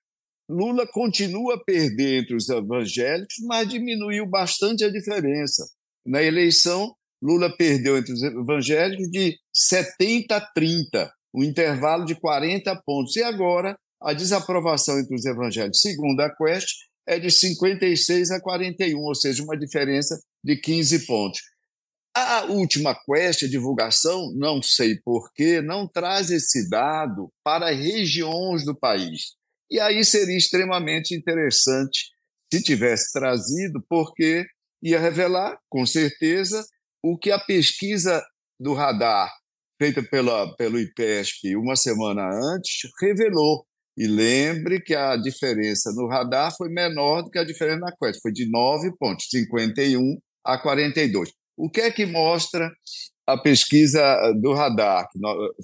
Lula 0.49 0.85
continua 0.87 1.55
a 1.55 1.65
perder 1.65 2.23
entre 2.23 2.35
os 2.35 2.49
evangélicos, 2.49 3.35
mas 3.47 3.69
diminuiu 3.69 4.27
bastante 4.27 4.85
a 4.85 4.91
diferença. 4.91 5.65
Na 6.05 6.21
eleição, 6.21 6.93
Lula 7.23 7.55
perdeu 7.57 7.97
entre 7.97 8.13
os 8.13 8.23
evangélicos 8.23 9.09
de 9.11 9.39
70 9.53 10.37
a 10.37 10.41
30, 10.41 11.13
um 11.33 11.45
intervalo 11.45 12.05
de 12.05 12.17
40 12.17 12.75
pontos. 12.85 13.15
E 13.15 13.23
agora, 13.23 13.77
a 14.03 14.13
desaprovação 14.13 14.99
entre 14.99 15.15
os 15.15 15.25
evangélicos, 15.25 15.81
segundo 15.81 16.21
a 16.21 16.35
Quest, 16.35 16.69
é 17.07 17.19
de 17.21 17.31
56 17.31 18.33
a 18.33 18.41
41, 18.41 18.99
ou 18.99 19.15
seja, 19.15 19.45
uma 19.45 19.57
diferença 19.57 20.21
de 20.43 20.57
15 20.57 21.07
pontos. 21.07 21.41
A 22.15 22.45
última 22.47 22.95
Quest, 22.95 23.45
a 23.45 23.49
divulgação, 23.49 24.33
não 24.35 24.61
sei 24.61 24.99
porquê, 25.05 25.63
não 25.63 25.87
traz 25.87 26.31
esse 26.31 26.69
dado 26.69 27.31
para 27.45 27.71
regiões 27.71 28.65
do 28.65 28.77
país. 28.77 29.37
E 29.71 29.79
aí 29.79 30.05
seria 30.05 30.37
extremamente 30.37 31.15
interessante 31.15 32.11
se 32.53 32.63
tivesse 32.63 33.13
trazido, 33.13 33.81
porque 33.89 34.45
ia 34.83 34.99
revelar, 34.99 35.57
com 35.69 35.87
certeza, 35.87 36.65
o 37.03 37.17
que 37.17 37.31
a 37.31 37.39
pesquisa 37.39 38.23
do 38.59 38.75
radar, 38.75 39.33
feita 39.81 40.03
pela, 40.03 40.55
pelo 40.57 40.81
IPESP 40.81 41.57
uma 41.57 41.77
semana 41.77 42.29
antes, 42.55 42.81
revelou. 43.01 43.65
E 43.97 44.07
lembre 44.07 44.81
que 44.81 44.95
a 44.95 45.17
diferença 45.17 45.93
no 45.93 46.09
radar 46.09 46.55
foi 46.57 46.69
menor 46.69 47.23
do 47.23 47.31
que 47.31 47.39
a 47.39 47.45
diferença 47.45 47.81
na 47.81 47.93
Quest, 47.97 48.21
foi 48.23 48.33
de 48.33 48.51
9 48.51 48.97
pontos, 48.99 49.27
51 49.31 50.19
a 50.45 50.59
42. 50.59 51.31
O 51.61 51.71
que 51.71 51.81
é 51.83 51.91
que 51.91 52.07
mostra 52.07 52.73
a 53.27 53.37
pesquisa 53.37 54.33
do 54.41 54.53
radar, 54.55 55.07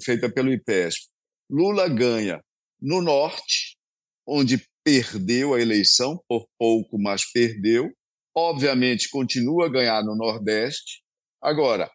feita 0.03 0.31
pelo 0.31 0.53
IPESP? 0.53 1.07
Lula 1.49 1.89
ganha 1.89 2.41
no 2.81 3.01
norte, 3.01 3.75
onde 4.27 4.63
perdeu 4.83 5.53
a 5.53 5.61
eleição, 5.61 6.21
por 6.27 6.47
pouco, 6.57 6.99
mas 6.99 7.29
perdeu. 7.31 7.91
Obviamente, 8.35 9.09
continua 9.09 9.65
a 9.65 9.69
ganhar 9.69 10.03
no 10.03 10.15
Nordeste, 10.15 11.01
Agora, 11.41 11.89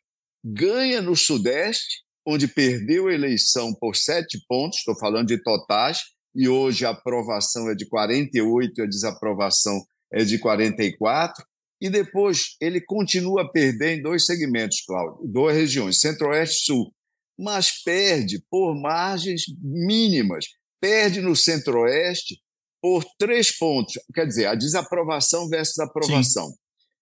ganha 0.44 1.02
no 1.02 1.16
Sudeste, 1.16 2.02
onde 2.26 2.47
perdeu 2.47 3.09
a 3.09 3.12
eleição 3.12 3.75
por 3.75 3.97
sete 3.97 4.40
pontos, 4.49 4.78
estou 4.78 4.97
falando 4.99 5.28
de 5.28 5.42
totais, 5.42 6.00
e 6.35 6.49
hoje 6.49 6.87
a 6.87 6.90
aprovação 6.90 7.68
é 7.68 7.75
de 7.75 7.87
48 7.87 8.80
e 8.80 8.82
a 8.82 8.87
desaprovação 8.87 9.78
é 10.12 10.25
de 10.25 10.38
44. 10.38 11.44
E 11.82 11.90
depois 11.90 12.54
ele 12.60 12.80
continua 12.80 13.42
a 13.42 13.48
perder 13.48 13.98
em 13.98 14.02
dois 14.02 14.24
segmentos, 14.24 14.82
Cláudio, 14.86 15.26
duas 15.26 15.56
regiões, 15.56 15.98
Centro-Oeste 15.98 16.54
e 16.54 16.64
Sul, 16.66 16.94
mas 17.36 17.82
perde 17.82 18.40
por 18.48 18.80
margens 18.80 19.42
mínimas. 19.60 20.46
Perde 20.80 21.20
no 21.20 21.34
Centro-Oeste 21.34 22.40
por 22.80 23.04
três 23.18 23.50
pontos, 23.50 23.94
quer 24.14 24.28
dizer, 24.28 24.46
a 24.46 24.54
desaprovação 24.54 25.48
versus 25.48 25.76
a 25.80 25.84
aprovação. 25.84 26.50
Sim. 26.50 26.54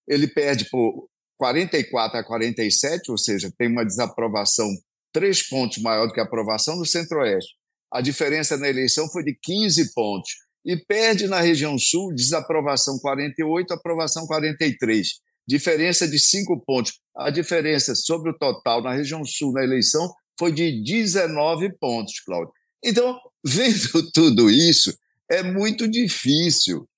Ele 0.09 0.27
perde 0.27 0.67
por 0.71 1.11
44 1.37 2.19
a 2.19 2.25
47, 2.25 3.11
ou 3.11 3.19
seja, 3.19 3.53
tem 3.59 3.69
uma 3.69 3.85
desaprovação 3.85 4.67
três 5.13 5.47
pontos 5.47 5.77
maior 5.83 6.07
do 6.07 6.15
que 6.15 6.21
a 6.21 6.25
aprovação 6.25 6.77
no 6.77 6.87
Centro-Oeste. 6.87 7.55
A 7.93 8.01
diferença 8.01 8.57
na 8.57 8.69
eleição 8.69 9.11
foi 9.11 9.25
de 9.25 9.37
15 9.43 9.93
pontos. 9.93 10.31
E 10.65 10.77
perde 10.77 11.27
na 11.27 11.41
região 11.41 11.79
sul, 11.79 12.15
desaprovação 12.15 12.99
48, 12.99 13.73
aprovação 13.73 14.27
43. 14.27 15.09
Diferença 15.49 16.07
de 16.07 16.19
5 16.19 16.65
pontos. 16.65 17.01
A 17.17 17.31
diferença 17.31 17.95
sobre 17.95 18.31
o 18.31 18.39
total 18.39 18.83
na 18.83 18.93
região 18.93 19.25
sul 19.25 19.53
na 19.53 19.65
eleição 19.65 20.13
foi 20.39 20.53
de 20.53 20.83
19 20.83 21.77
pontos, 21.79 22.21
Cláudio. 22.21 22.53
Então, 22.85 23.19
vendo 23.45 24.11
tudo 24.13 24.51
isso, 24.51 24.97
é 25.31 25.43
muito 25.43 25.89
difícil 25.89 26.89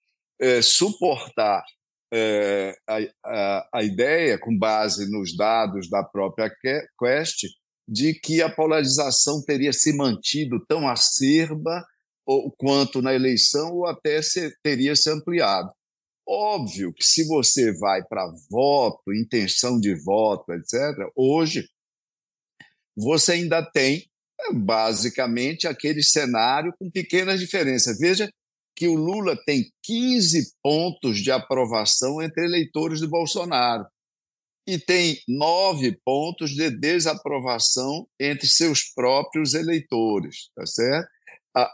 é, 0.40 0.60
suportar 0.62 1.62
é, 2.12 2.76
a, 2.86 2.98
a, 3.24 3.68
a, 3.74 3.82
ideia, 3.82 4.38
com 4.38 4.56
base 4.56 5.10
nos 5.10 5.36
dados 5.36 5.88
da 5.88 6.02
própria 6.02 6.50
Quest, 6.98 7.46
de 7.88 8.14
que 8.14 8.42
a 8.42 8.50
polarização 8.50 9.42
teria 9.42 9.72
se 9.72 9.96
mantido 9.96 10.64
tão 10.68 10.88
acerba 10.88 11.84
ou, 12.26 12.50
quanto 12.52 13.02
na 13.02 13.14
eleição, 13.14 13.72
ou 13.72 13.86
até 13.86 14.22
se, 14.22 14.54
teria 14.62 14.94
se 14.94 15.10
ampliado. 15.10 15.70
Óbvio 16.26 16.92
que 16.92 17.04
se 17.04 17.26
você 17.26 17.72
vai 17.76 18.02
para 18.04 18.32
voto, 18.50 19.12
intenção 19.12 19.78
de 19.78 19.94
voto, 19.94 20.52
etc., 20.52 21.08
hoje 21.16 21.68
você 22.96 23.32
ainda 23.32 23.62
tem 23.64 24.06
é, 24.40 24.52
basicamente 24.52 25.66
aquele 25.66 26.02
cenário 26.02 26.72
com 26.78 26.90
pequenas 26.90 27.40
diferenças. 27.40 27.98
Veja 27.98 28.30
que 28.76 28.86
o 28.86 28.94
Lula 28.94 29.36
tem 29.44 29.70
15 29.82 30.54
pontos 30.62 31.18
de 31.18 31.30
aprovação 31.30 32.22
entre 32.22 32.44
eleitores 32.44 33.00
de 33.00 33.06
Bolsonaro 33.06 33.84
e 34.66 34.78
tem 34.78 35.18
nove 35.28 35.98
pontos 36.04 36.50
de 36.50 36.70
desaprovação 36.70 38.06
entre 38.18 38.46
seus 38.46 38.84
próprios 38.94 39.54
eleitores, 39.54 40.50
tá 40.54 40.64
certo? 40.64 41.08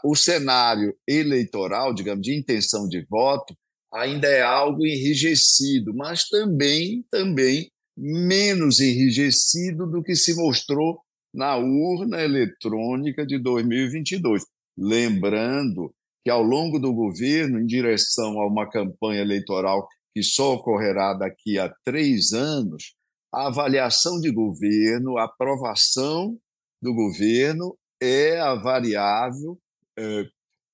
O 0.03 0.15
cenário 0.15 0.93
eleitoral, 1.07 1.93
digamos, 1.93 2.21
de 2.21 2.37
intenção 2.37 2.87
de 2.87 3.05
voto, 3.09 3.55
ainda 3.93 4.27
é 4.27 4.41
algo 4.41 4.85
enrijecido, 4.85 5.93
mas 5.95 6.27
também, 6.27 7.05
também 7.09 7.71
menos 7.97 8.79
enrijecido 8.79 9.87
do 9.87 10.03
que 10.03 10.15
se 10.15 10.35
mostrou 10.35 10.99
na 11.33 11.57
urna 11.57 12.21
eletrônica 12.21 13.25
de 13.25 13.37
2022. 13.39 14.43
Lembrando 14.77 15.93
que, 16.23 16.29
ao 16.29 16.43
longo 16.43 16.79
do 16.79 16.93
governo, 16.93 17.59
em 17.59 17.65
direção 17.65 18.39
a 18.39 18.47
uma 18.47 18.69
campanha 18.69 19.21
eleitoral 19.21 19.87
que 20.13 20.23
só 20.23 20.55
ocorrerá 20.55 21.13
daqui 21.13 21.59
a 21.59 21.73
três 21.83 22.33
anos, 22.33 22.95
a 23.33 23.47
avaliação 23.47 24.19
de 24.19 24.31
governo, 24.31 25.17
a 25.17 25.25
aprovação 25.25 26.37
do 26.81 26.93
governo 26.93 27.77
é 28.01 28.39
a 28.39 28.55
variável 28.55 29.57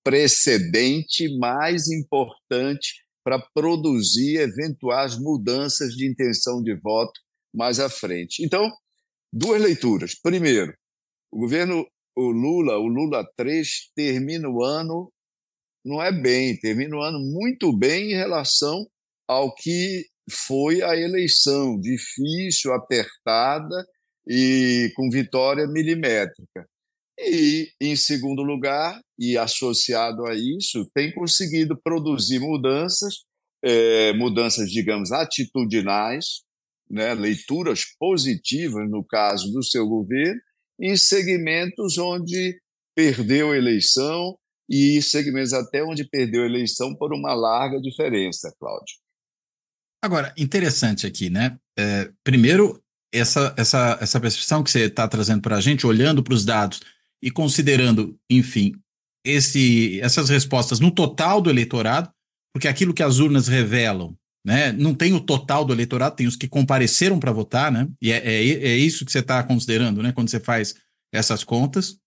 precedente 0.04 1.36
mais 1.38 1.90
importante 1.90 2.94
para 3.24 3.40
produzir 3.54 4.38
eventuais 4.40 5.18
mudanças 5.18 5.94
de 5.94 6.08
intenção 6.08 6.62
de 6.62 6.76
voto 6.76 7.20
mais 7.54 7.80
à 7.80 7.90
frente. 7.90 8.46
Então, 8.46 8.70
duas 9.34 9.62
leituras. 9.62 10.14
Primeiro, 10.14 10.74
o 11.32 11.40
governo, 11.40 11.86
o 12.16 12.30
Lula, 12.30 12.78
o 12.78 12.88
Lula 12.88 13.26
3, 13.36 13.92
termina 13.96 14.48
o 14.48 14.64
ano 14.64 15.12
não 15.86 16.02
é 16.02 16.12
bem, 16.12 16.58
termina 16.58 16.98
o 16.98 17.02
ano 17.02 17.20
muito 17.20 17.72
bem 17.72 18.12
em 18.12 18.16
relação 18.16 18.88
ao 19.28 19.54
que 19.54 20.04
foi 20.30 20.82
a 20.82 20.96
eleição, 20.96 21.80
difícil, 21.80 22.74
apertada 22.74 23.86
e 24.28 24.92
com 24.96 25.10
vitória 25.12 25.68
milimétrica. 25.68 26.68
E, 27.20 27.70
em 27.80 27.96
segundo 27.96 28.42
lugar, 28.42 29.00
e 29.18 29.38
associado 29.38 30.26
a 30.26 30.36
isso, 30.36 30.90
tem 30.94 31.14
conseguido 31.14 31.80
produzir 31.82 32.40
mudanças, 32.40 33.24
é, 33.64 34.14
mudanças, 34.14 34.70
digamos, 34.70 35.12
atitudinais, 35.12 36.42
né, 36.90 37.14
leituras 37.14 37.84
positivas, 37.98 38.90
no 38.90 39.04
caso 39.04 39.52
do 39.52 39.64
seu 39.64 39.88
governo, 39.88 40.40
em 40.80 40.96
segmentos 40.98 41.98
onde 41.98 42.60
perdeu 42.96 43.52
a 43.52 43.58
eleição, 43.58 44.38
e 44.70 45.02
segmentos 45.02 45.54
até 45.54 45.84
onde 45.84 46.04
perdeu 46.04 46.44
a 46.44 46.48
eleição 46.48 46.96
por 46.96 47.14
uma 47.14 47.34
larga 47.34 47.80
diferença, 47.80 48.54
Cláudio. 48.60 48.96
Agora, 50.04 50.34
interessante 50.38 51.06
aqui, 51.08 51.30
né? 51.30 51.58
É, 51.78 52.12
primeiro, 52.24 52.82
essa, 53.14 53.54
essa, 53.58 53.98
essa 54.02 54.20
percepção 54.20 54.64
que 54.64 54.70
você 54.70 54.86
está 54.86 55.08
trazendo 55.08 55.42
para 55.42 55.58
a 55.58 55.62
gente, 55.62 55.88
olhando 55.88 56.24
para 56.24 56.34
os 56.34 56.46
dados 56.46 56.82
e 57.22 57.32
considerando, 57.32 58.18
enfim, 58.30 58.74
esse, 59.26 60.00
essas 60.02 60.30
respostas 60.30 60.80
no 60.80 60.92
total 60.92 61.42
do 61.42 61.50
eleitorado, 61.50 62.10
porque 62.54 62.68
aquilo 62.68 62.94
que 62.94 63.04
as 63.04 63.20
urnas 63.20 63.48
revelam, 63.48 64.16
né, 64.46 64.72
não 64.72 64.94
tem 64.94 65.14
o 65.14 65.20
total 65.20 65.66
do 65.66 65.74
eleitorado, 65.74 66.16
tem 66.16 66.28
os 66.28 66.36
que 66.36 66.48
compareceram 66.48 67.20
para 67.20 67.32
votar, 67.32 67.72
né, 67.72 67.88
e 68.02 68.12
é, 68.12 68.18
é, 68.18 68.40
é 68.40 68.78
isso 68.78 69.06
que 69.06 69.12
você 69.12 69.20
está 69.20 69.44
considerando, 69.44 70.02
né, 70.04 70.12
quando 70.12 70.30
você 70.30 70.40
faz 70.40 70.76
essas 71.14 71.44
contas. 71.44 71.98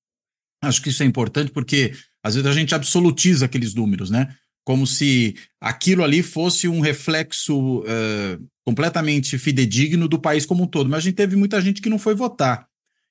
Acho 0.62 0.82
que 0.82 0.88
isso 0.88 1.02
é 1.02 1.06
importante 1.06 1.50
porque 1.50 1.92
às 2.22 2.34
vezes 2.34 2.48
a 2.48 2.52
gente 2.52 2.74
absolutiza 2.74 3.44
aqueles 3.46 3.74
números, 3.74 4.10
né? 4.10 4.34
Como 4.64 4.86
se 4.86 5.36
aquilo 5.60 6.02
ali 6.02 6.22
fosse 6.22 6.68
um 6.68 6.80
reflexo 6.80 7.80
uh, 7.80 8.48
completamente 8.66 9.38
fidedigno 9.38 10.08
do 10.08 10.18
país 10.18 10.44
como 10.44 10.64
um 10.64 10.66
todo. 10.66 10.90
Mas 10.90 10.98
a 10.98 11.00
gente 11.02 11.14
teve 11.14 11.36
muita 11.36 11.60
gente 11.62 11.80
que 11.80 11.88
não 11.88 11.98
foi 11.98 12.14
votar. 12.14 12.66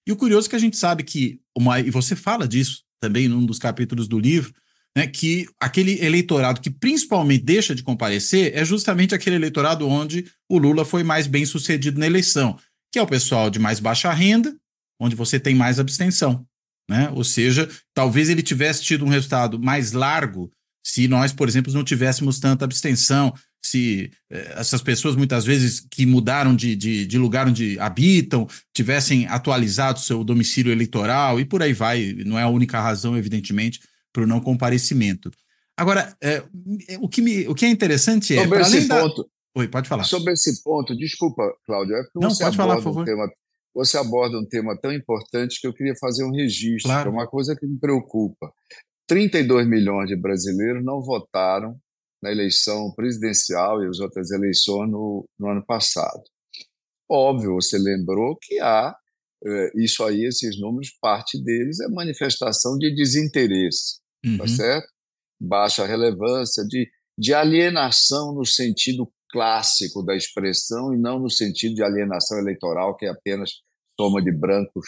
E 0.06 0.12
o 0.12 0.16
curioso 0.16 0.48
é 0.48 0.50
que 0.52 0.56
a 0.56 0.60
gente 0.60 0.78
sabe 0.78 1.04
que, 1.04 1.40
uma, 1.58 1.80
e 1.80 1.90
você 1.90 2.16
fala 2.16 2.48
disso 2.48 2.84
também 3.00 3.28
num 3.28 3.46
dos 3.46 3.60
capítulos 3.60 4.08
do 4.08 4.20
livro, 4.20 4.54
né, 4.96 5.06
que 5.06 5.48
aquele 5.60 6.04
eleitorado 6.04 6.60
que 6.60 6.72
principalmente 6.72 7.44
deixa 7.44 7.76
de 7.76 7.84
comparecer 7.84 8.52
é 8.56 8.66
justamente 8.66 9.14
aquele 9.14 9.36
eleitorado 9.36 9.88
onde 9.88 10.26
o 10.50 10.58
Lula 10.58 10.84
foi 10.84 11.04
mais 11.04 11.28
bem 11.28 11.46
sucedido 11.46 12.00
na 12.00 12.08
eleição, 12.08 12.58
que 12.92 12.98
é 12.98 13.02
o 13.02 13.08
pessoal 13.08 13.50
de 13.50 13.60
mais 13.60 13.80
baixa 13.80 14.12
renda, 14.12 14.56
onde 15.00 15.16
você 15.16 15.40
tem 15.40 15.54
mais 15.54 15.80
abstenção. 15.80 16.46
Né? 16.90 17.12
Ou 17.14 17.24
seja, 17.24 17.70
talvez 17.94 18.30
ele 18.30 18.42
tivesse 18.42 18.84
tido 18.84 19.06
um 19.06 19.10
resultado 19.10 19.60
mais 19.60 19.92
largo 19.92 20.52
se 20.84 21.08
nós, 21.08 21.34
por 21.34 21.50
exemplo, 21.50 21.74
não 21.74 21.84
tivéssemos 21.84 22.40
tanta 22.40 22.64
abstenção, 22.64 23.34
se 23.70 24.12
eh, 24.30 24.54
essas 24.58 24.82
pessoas 24.82 25.16
muitas 25.16 25.46
vezes 25.46 25.80
que 25.80 26.06
mudaram 26.06 26.56
de, 26.56 26.76
de, 26.76 27.06
de, 27.06 27.18
lugar 27.18 27.48
onde 27.48 27.78
habitam 27.80 28.48
tivessem 28.74 29.28
atualizado 29.28 30.00
seu 30.00 30.24
domicílio 30.24 30.72
eleitoral 30.72 31.40
e 31.40 31.46
por 31.46 31.62
aí 31.62 31.74
vai, 31.74 32.14
não 32.26 32.40
é 32.40 32.44
a 32.44 32.50
única 32.50 32.80
razão, 32.80 33.18
evidentemente, 33.18 33.82
para 34.14 34.24
o 34.24 34.28
não 34.28 34.40
comparecimento. 34.40 35.30
Agora, 35.76 36.16
é, 36.22 36.44
o, 37.00 37.10
que 37.10 37.22
me, 37.22 37.48
o 37.48 37.54
que 37.54 37.66
é 37.66 37.70
interessante 37.70 38.36
é. 38.36 38.44
Sobre 38.44 38.62
esse 38.62 38.88
ponto. 38.88 39.30
Oi, 39.56 39.68
pode 39.68 39.90
falar. 39.90 40.04
Sobre 40.04 40.34
esse 40.34 40.64
ponto, 40.64 40.96
desculpa, 40.96 41.44
Cláudio, 41.66 41.96
é 41.96 42.04
porque 42.04 42.20
não, 42.20 42.30
você 42.30 42.44
pode 42.44 42.58
falar, 42.58 42.76
por 42.76 42.84
favor. 42.84 43.02
Um 43.02 43.06
tema 43.06 43.28
você 43.76 43.96
aborda 43.96 44.40
um 44.40 44.46
tema 44.46 44.76
tão 44.76 44.92
importante 44.92 45.62
que 45.62 45.68
eu 45.68 45.74
queria 45.74 45.94
fazer 46.00 46.24
um 46.24 46.32
registro, 46.32 46.90
claro. 46.90 47.04
que 47.04 47.16
é 47.16 47.20
uma 47.20 47.28
coisa 47.28 47.56
que 47.56 47.68
me 47.68 47.78
preocupa. 47.78 48.52
32 49.06 49.68
milhões 49.68 50.10
de 50.10 50.16
brasileiros 50.16 50.84
não 50.84 51.00
votaram 51.00 51.78
na 52.22 52.32
eleição 52.32 52.92
presidencial 52.96 53.84
e 53.84 53.88
as 53.88 54.00
outras 54.00 54.32
eleições 54.32 54.90
no, 54.90 55.28
no 55.40 55.50
ano 55.50 55.66
passado. 55.66 56.24
Óbvio, 57.10 57.56
você 57.56 57.78
lembrou 57.78 58.38
que 58.42 58.60
há 58.60 58.96
é, 59.46 59.72
isso 59.76 60.04
aí, 60.04 60.26
esses 60.26 60.60
números, 60.60 60.90
parte 61.00 61.42
deles 61.42 61.80
é 61.80 61.88
manifestação 61.88 62.78
de 62.78 62.94
desinteresse, 62.94 64.00
tá 64.24 64.30
uhum. 64.30 64.38
tá 64.38 64.48
certo? 64.48 64.88
Baixa 65.40 65.86
relevância, 65.86 66.64
de, 66.66 66.90
de 67.18 67.34
alienação 67.34 68.34
no 68.34 68.46
sentido 68.46 69.12
clássico 69.30 70.04
da 70.04 70.16
expressão 70.16 70.94
e 70.94 70.98
não 70.98 71.20
no 71.20 71.30
sentido 71.30 71.76
de 71.76 71.84
alienação 71.84 72.40
eleitoral, 72.40 72.96
que 72.98 73.06
é 73.06 73.10
apenas 73.10 73.52
soma 74.00 74.22
de 74.22 74.32
brancos, 74.32 74.88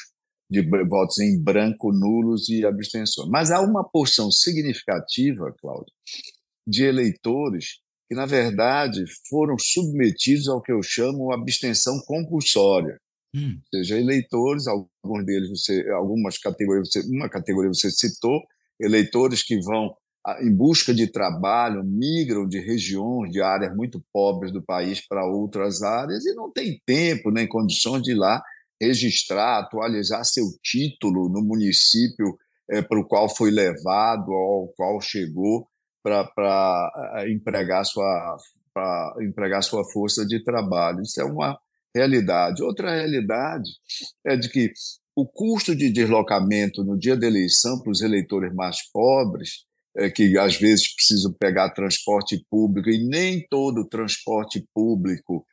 de 0.50 0.62
votos 0.88 1.20
em 1.20 1.42
branco, 1.42 1.92
nulos 1.92 2.50
e 2.50 2.66
abstenções. 2.66 3.30
Mas 3.30 3.52
há 3.52 3.62
uma 3.62 3.88
porção 3.88 4.32
significativa, 4.32 5.54
Cláudio, 5.62 5.94
de 6.70 6.86
eleitores 6.86 7.80
que, 8.08 8.16
na 8.16 8.26
verdade, 8.26 9.04
foram 9.30 9.56
submetidos 9.60 10.48
ao 10.48 10.62
que 10.62 10.72
eu 10.72 10.82
chamo 10.82 11.32
abstenção 11.32 12.00
compulsória. 12.06 12.98
Hum. 13.36 13.60
Ou 13.74 13.80
seja, 13.80 14.00
eleitores, 14.00 14.66
alguns 14.68 15.26
deles, 15.26 15.50
você, 15.50 15.88
algumas 15.92 16.38
categorias, 16.38 16.90
você, 16.90 17.02
uma 17.16 17.30
categoria 17.30 17.70
você 17.70 17.92
citou, 17.92 18.42
eleitores 18.80 19.44
que 19.44 19.60
vão 19.62 19.94
em 20.42 20.54
busca 20.54 20.94
de 20.94 21.08
trabalho, 21.08 21.84
migram 21.84 22.48
de 22.48 22.60
regiões, 22.60 23.32
de 23.32 23.42
áreas 23.42 23.76
muito 23.76 24.04
pobres 24.12 24.52
do 24.52 24.62
país 24.62 25.06
para 25.08 25.26
outras 25.26 25.82
áreas 25.82 26.26
e 26.26 26.34
não 26.34 26.52
tem 26.52 26.80
tempo 26.86 27.32
nem 27.32 27.48
condições 27.48 28.04
de 28.04 28.12
ir 28.12 28.16
lá 28.16 28.42
registrar, 28.82 29.60
atualizar 29.60 30.24
seu 30.26 30.46
título 30.64 31.30
no 31.30 31.42
município 31.42 32.38
é, 32.70 32.82
para 32.82 33.00
o 33.00 33.08
qual 33.08 33.34
foi 33.34 33.52
levado, 33.52 34.32
ao 34.32 34.68
qual 34.76 35.00
chegou 35.02 35.68
para 36.04 37.26
empregar 37.28 37.86
sua 37.86 38.38
para 38.74 39.16
empregar 39.22 39.64
sua 39.64 39.84
força 39.92 40.26
de 40.26 40.44
trabalho. 40.44 41.02
Isso 41.02 41.20
é 41.20 41.26
uma 41.26 41.60
realidade. 41.94 42.64
Outra 42.64 42.96
realidade 42.96 43.70
é 44.26 44.38
de 44.38 44.50
que 44.50 44.72
o 45.16 45.28
custo 45.28 45.76
de 45.76 45.92
deslocamento 45.92 46.84
no 46.84 46.98
dia 46.98 47.18
da 47.18 47.28
eleição 47.28 47.82
para 47.82 47.92
os 47.92 48.02
eleitores 48.02 48.54
mais 48.54 48.78
pobres, 48.92 49.66
é, 49.98 50.10
que 50.10 50.38
às 50.38 50.56
vezes 50.56 50.94
precisam 50.96 51.34
pegar 51.34 51.72
transporte 51.72 52.42
público 52.50 52.90
e 52.90 53.06
nem 53.06 53.46
todo 53.50 53.82
o 53.82 53.88
transporte 53.88 54.64
público 54.74 55.46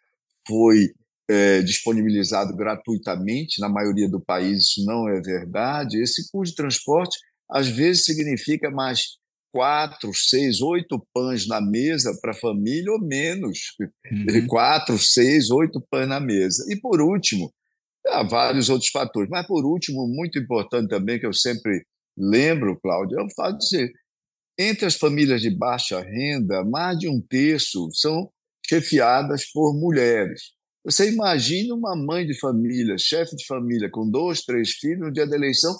foi 0.47 0.93
é, 1.29 1.63
disponibilizado 1.63 2.55
gratuitamente, 2.55 3.61
na 3.61 3.69
maioria 3.69 4.09
do 4.09 4.21
país 4.21 4.59
isso 4.59 4.85
não 4.85 5.09
é 5.09 5.21
verdade. 5.21 6.01
Esse 6.01 6.31
custo 6.31 6.53
de 6.53 6.57
transporte 6.57 7.19
às 7.51 7.69
vezes 7.69 8.05
significa 8.05 8.71
mais 8.71 9.17
quatro, 9.57 10.13
seis, 10.13 10.61
oito 10.61 11.03
pães 11.15 11.49
na 11.49 11.63
mesa 11.63 12.15
para 12.21 12.33
a 12.33 12.39
família 12.39 12.93
ou 12.93 13.01
menos. 13.01 13.59
Uhum. 13.81 14.47
Quatro, 14.47 14.99
seis, 14.99 15.51
oito 15.51 15.83
pães 15.91 16.07
na 16.07 16.21
mesa. 16.21 16.63
E 16.69 16.79
por 16.79 17.01
último, 17.01 17.51
há 18.07 18.23
vários 18.23 18.69
outros 18.69 18.91
fatores, 18.91 19.31
mas 19.31 19.47
por 19.47 19.65
último, 19.65 20.07
muito 20.07 20.39
importante 20.39 20.91
também, 20.91 21.19
que 21.19 21.27
eu 21.27 21.33
sempre 21.33 21.87
lembro, 22.15 22.79
Cláudio, 22.79 23.19
é 23.19 23.23
o 23.23 23.35
fato 23.35 23.57
de 23.57 23.67
ser, 23.67 23.93
entre 24.59 24.85
as 24.85 24.97
famílias 24.97 25.41
de 25.41 25.49
baixa 25.49 26.03
renda, 26.03 26.63
mais 26.63 26.99
de 26.99 27.09
um 27.09 27.19
terço 27.19 27.89
são 27.93 28.31
chefiadas 28.69 29.51
por 29.51 29.73
mulheres. 29.75 30.53
Você 30.85 31.11
imagina 31.11 31.75
uma 31.75 31.97
mãe 31.97 32.27
de 32.27 32.39
família, 32.39 32.99
chefe 32.99 33.35
de 33.35 33.47
família, 33.47 33.89
com 33.91 34.07
dois, 34.07 34.43
três 34.43 34.73
filhos, 34.73 35.07
no 35.07 35.13
dia 35.13 35.27
da 35.27 35.35
eleição, 35.35 35.75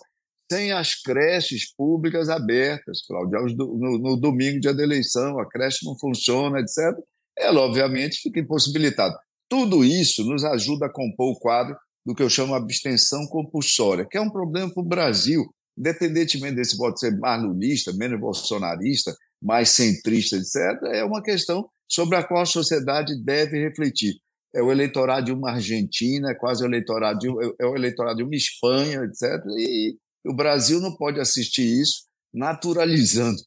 sem 0.51 0.73
as 0.73 0.95
creches 0.95 1.75
públicas 1.75 2.29
abertas, 2.29 3.03
Cláudio. 3.07 3.57
No, 3.57 3.99
no 3.99 4.17
domingo, 4.17 4.61
dia 4.61 4.75
da 4.75 4.83
eleição, 4.83 5.39
a 5.39 5.49
creche 5.49 5.85
não 5.85 5.99
funciona, 5.99 6.61
etc. 6.61 6.97
Ela, 7.37 7.61
obviamente, 7.61 8.21
fica 8.21 8.41
impossibilitada. 8.41 9.17
Tudo 9.49 9.85
isso 9.85 10.25
nos 10.25 10.45
ajuda 10.45 10.87
a 10.87 10.93
compor 10.93 11.33
o 11.33 11.39
quadro 11.39 11.77
do 12.05 12.15
que 12.15 12.23
eu 12.23 12.31
chamo 12.31 12.53
de 12.53 12.63
abstenção 12.63 13.27
compulsória, 13.27 14.07
que 14.09 14.17
é 14.17 14.21
um 14.21 14.31
problema 14.31 14.73
para 14.73 14.83
o 14.83 14.87
Brasil, 14.87 15.45
independentemente 15.77 16.57
desse 16.57 16.77
voto 16.77 16.99
ser 16.99 17.17
mais 17.19 17.43
lulista, 17.43 17.93
menos 17.93 18.21
bolsonarista, 18.21 19.15
mais 19.43 19.71
centrista, 19.71 20.37
etc., 20.37 20.83
é 20.93 21.05
uma 21.05 21.23
questão 21.23 21.69
sobre 21.89 22.17
a 22.17 22.25
qual 22.25 22.43
a 22.43 22.47
sociedade 22.47 23.21
deve 23.23 23.63
refletir 23.63 24.15
é 24.57 24.63
o 24.63 24.73
eleitorado 24.73 25.27
de 25.27 25.33
uma 25.33 25.51
Argentina, 25.51 26.31
é 26.31 26.35
quase 26.35 26.65
o 26.65 26.67
eleitorado 26.67 27.19
de, 27.19 27.29
é 27.61 27.67
o 27.67 27.77
eleitorado 27.77 28.17
de 28.17 28.23
uma 28.23 28.35
Espanha, 28.35 29.03
etc. 29.05 29.45
E 29.59 29.97
o 30.27 30.35
Brasil 30.35 30.81
não 30.81 30.95
pode 30.97 31.21
assistir 31.21 31.65
isso 31.65 32.05
naturalizando. 32.33 33.39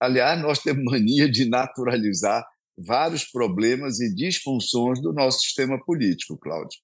Aliás, 0.00 0.40
nós 0.40 0.60
temos 0.60 0.84
mania 0.84 1.30
de 1.30 1.48
naturalizar 1.48 2.44
vários 2.78 3.24
problemas 3.24 4.00
e 4.00 4.14
disfunções 4.14 5.00
do 5.02 5.12
nosso 5.12 5.40
sistema 5.40 5.78
político, 5.84 6.38
Cláudio. 6.38 6.78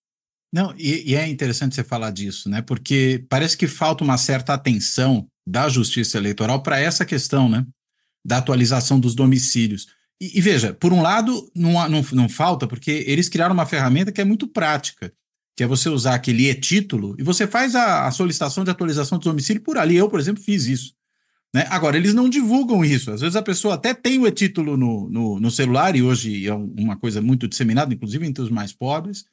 Não, 0.53 0.75
e, 0.77 1.11
e, 1.11 1.15
é 1.17 1.27
interessante 1.27 1.75
você 1.75 1.83
falar 1.83 2.11
disso, 2.11 2.49
né? 2.49 2.63
Porque 2.63 3.25
parece 3.29 3.57
que 3.57 3.67
falta 3.67 4.05
uma 4.05 4.17
certa 4.17 4.55
atenção 4.55 5.27
da 5.47 5.69
justiça 5.69 6.17
eleitoral 6.17 6.63
para 6.63 6.79
essa 6.79 7.05
questão, 7.05 7.49
né? 7.49 7.67
Da 8.25 8.39
atualização 8.39 9.01
dos 9.01 9.15
domicílios. 9.15 9.89
E, 10.21 10.39
e, 10.39 10.41
veja, 10.41 10.73
por 10.73 10.93
um 10.93 11.03
lado, 11.03 11.51
não, 11.55 11.73
não, 11.89 12.03
não 12.13 12.29
falta, 12.29 12.69
porque 12.69 13.05
eles 13.07 13.29
criaram 13.29 13.53
uma 13.53 13.67
ferramenta 13.67 14.13
que 14.13 14.21
é 14.21 14.25
muito 14.25 14.47
prática, 14.47 15.13
que 15.57 15.63
é 15.63 15.67
você 15.67 15.89
usar 15.89 16.15
aquele 16.15 16.49
e-título 16.49 17.15
e 17.19 17.23
você 17.23 17.47
faz 17.47 17.75
a, 17.75 18.07
a, 18.07 18.11
solicitação 18.11 18.65
de 18.65 18.71
atualização 18.71 19.19
do 19.19 19.25
domicílio 19.25 19.63
por 19.63 19.79
ali. 19.79 19.97
Eu, 19.97 20.09
por 20.09 20.19
exemplo, 20.19 20.43
fiz 20.43 20.67
isso. 20.67 20.95
Né? 21.55 21.65
Agora, 21.71 21.97
eles 21.97 22.13
não 22.13 22.29
divulgam 22.29 22.85
isso. 22.85 23.13
Às 23.13 23.21
vezes 23.21 23.37
a 23.37 23.43
pessoa 23.43 23.75
até 23.75 23.95
tem 23.95 24.19
o 24.19 24.27
e-título 24.27 24.77
no, 24.77 25.09
no, 25.09 25.39
no, 25.39 25.51
celular, 25.51 25.95
e 25.95 26.03
hoje 26.03 26.49
é 26.49 26.53
uma 26.53 26.97
coisa 26.97 27.23
muito 27.23 27.47
disseminada, 27.47 27.95
inclusive 27.95 28.27
entre 28.27 28.43
os 28.43 28.51
mais 28.51 28.73
pobres, 28.73 29.25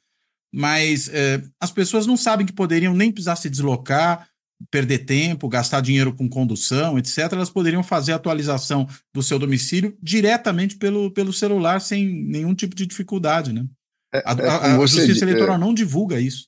mas 0.54 1.08
é, 1.08 1.42
as 1.60 1.72
pessoas 1.72 2.06
não 2.06 2.16
sabem 2.16 2.46
que 2.46 2.52
poderiam 2.52 2.94
nem 2.94 3.10
precisar 3.10 3.34
se 3.34 3.50
deslocar, 3.50 4.28
perder 4.70 4.98
tempo, 4.98 5.48
gastar 5.48 5.80
dinheiro 5.80 6.14
com 6.14 6.28
condução, 6.28 6.96
etc., 6.96 7.32
elas 7.32 7.50
poderiam 7.50 7.82
fazer 7.82 8.12
a 8.12 8.16
atualização 8.16 8.88
do 9.12 9.22
seu 9.22 9.38
domicílio 9.38 9.96
diretamente 10.00 10.76
pelo, 10.76 11.10
pelo 11.10 11.32
celular, 11.32 11.80
sem 11.80 12.06
nenhum 12.06 12.54
tipo 12.54 12.76
de 12.76 12.86
dificuldade. 12.86 13.52
Né? 13.52 13.64
É, 14.14 14.18
a, 14.24 14.32
é, 14.32 14.48
a, 14.48 14.76
a 14.76 14.86
Justiça 14.86 15.24
Eleitoral 15.24 15.56
é, 15.56 15.58
não 15.58 15.74
divulga 15.74 16.20
isso. 16.20 16.46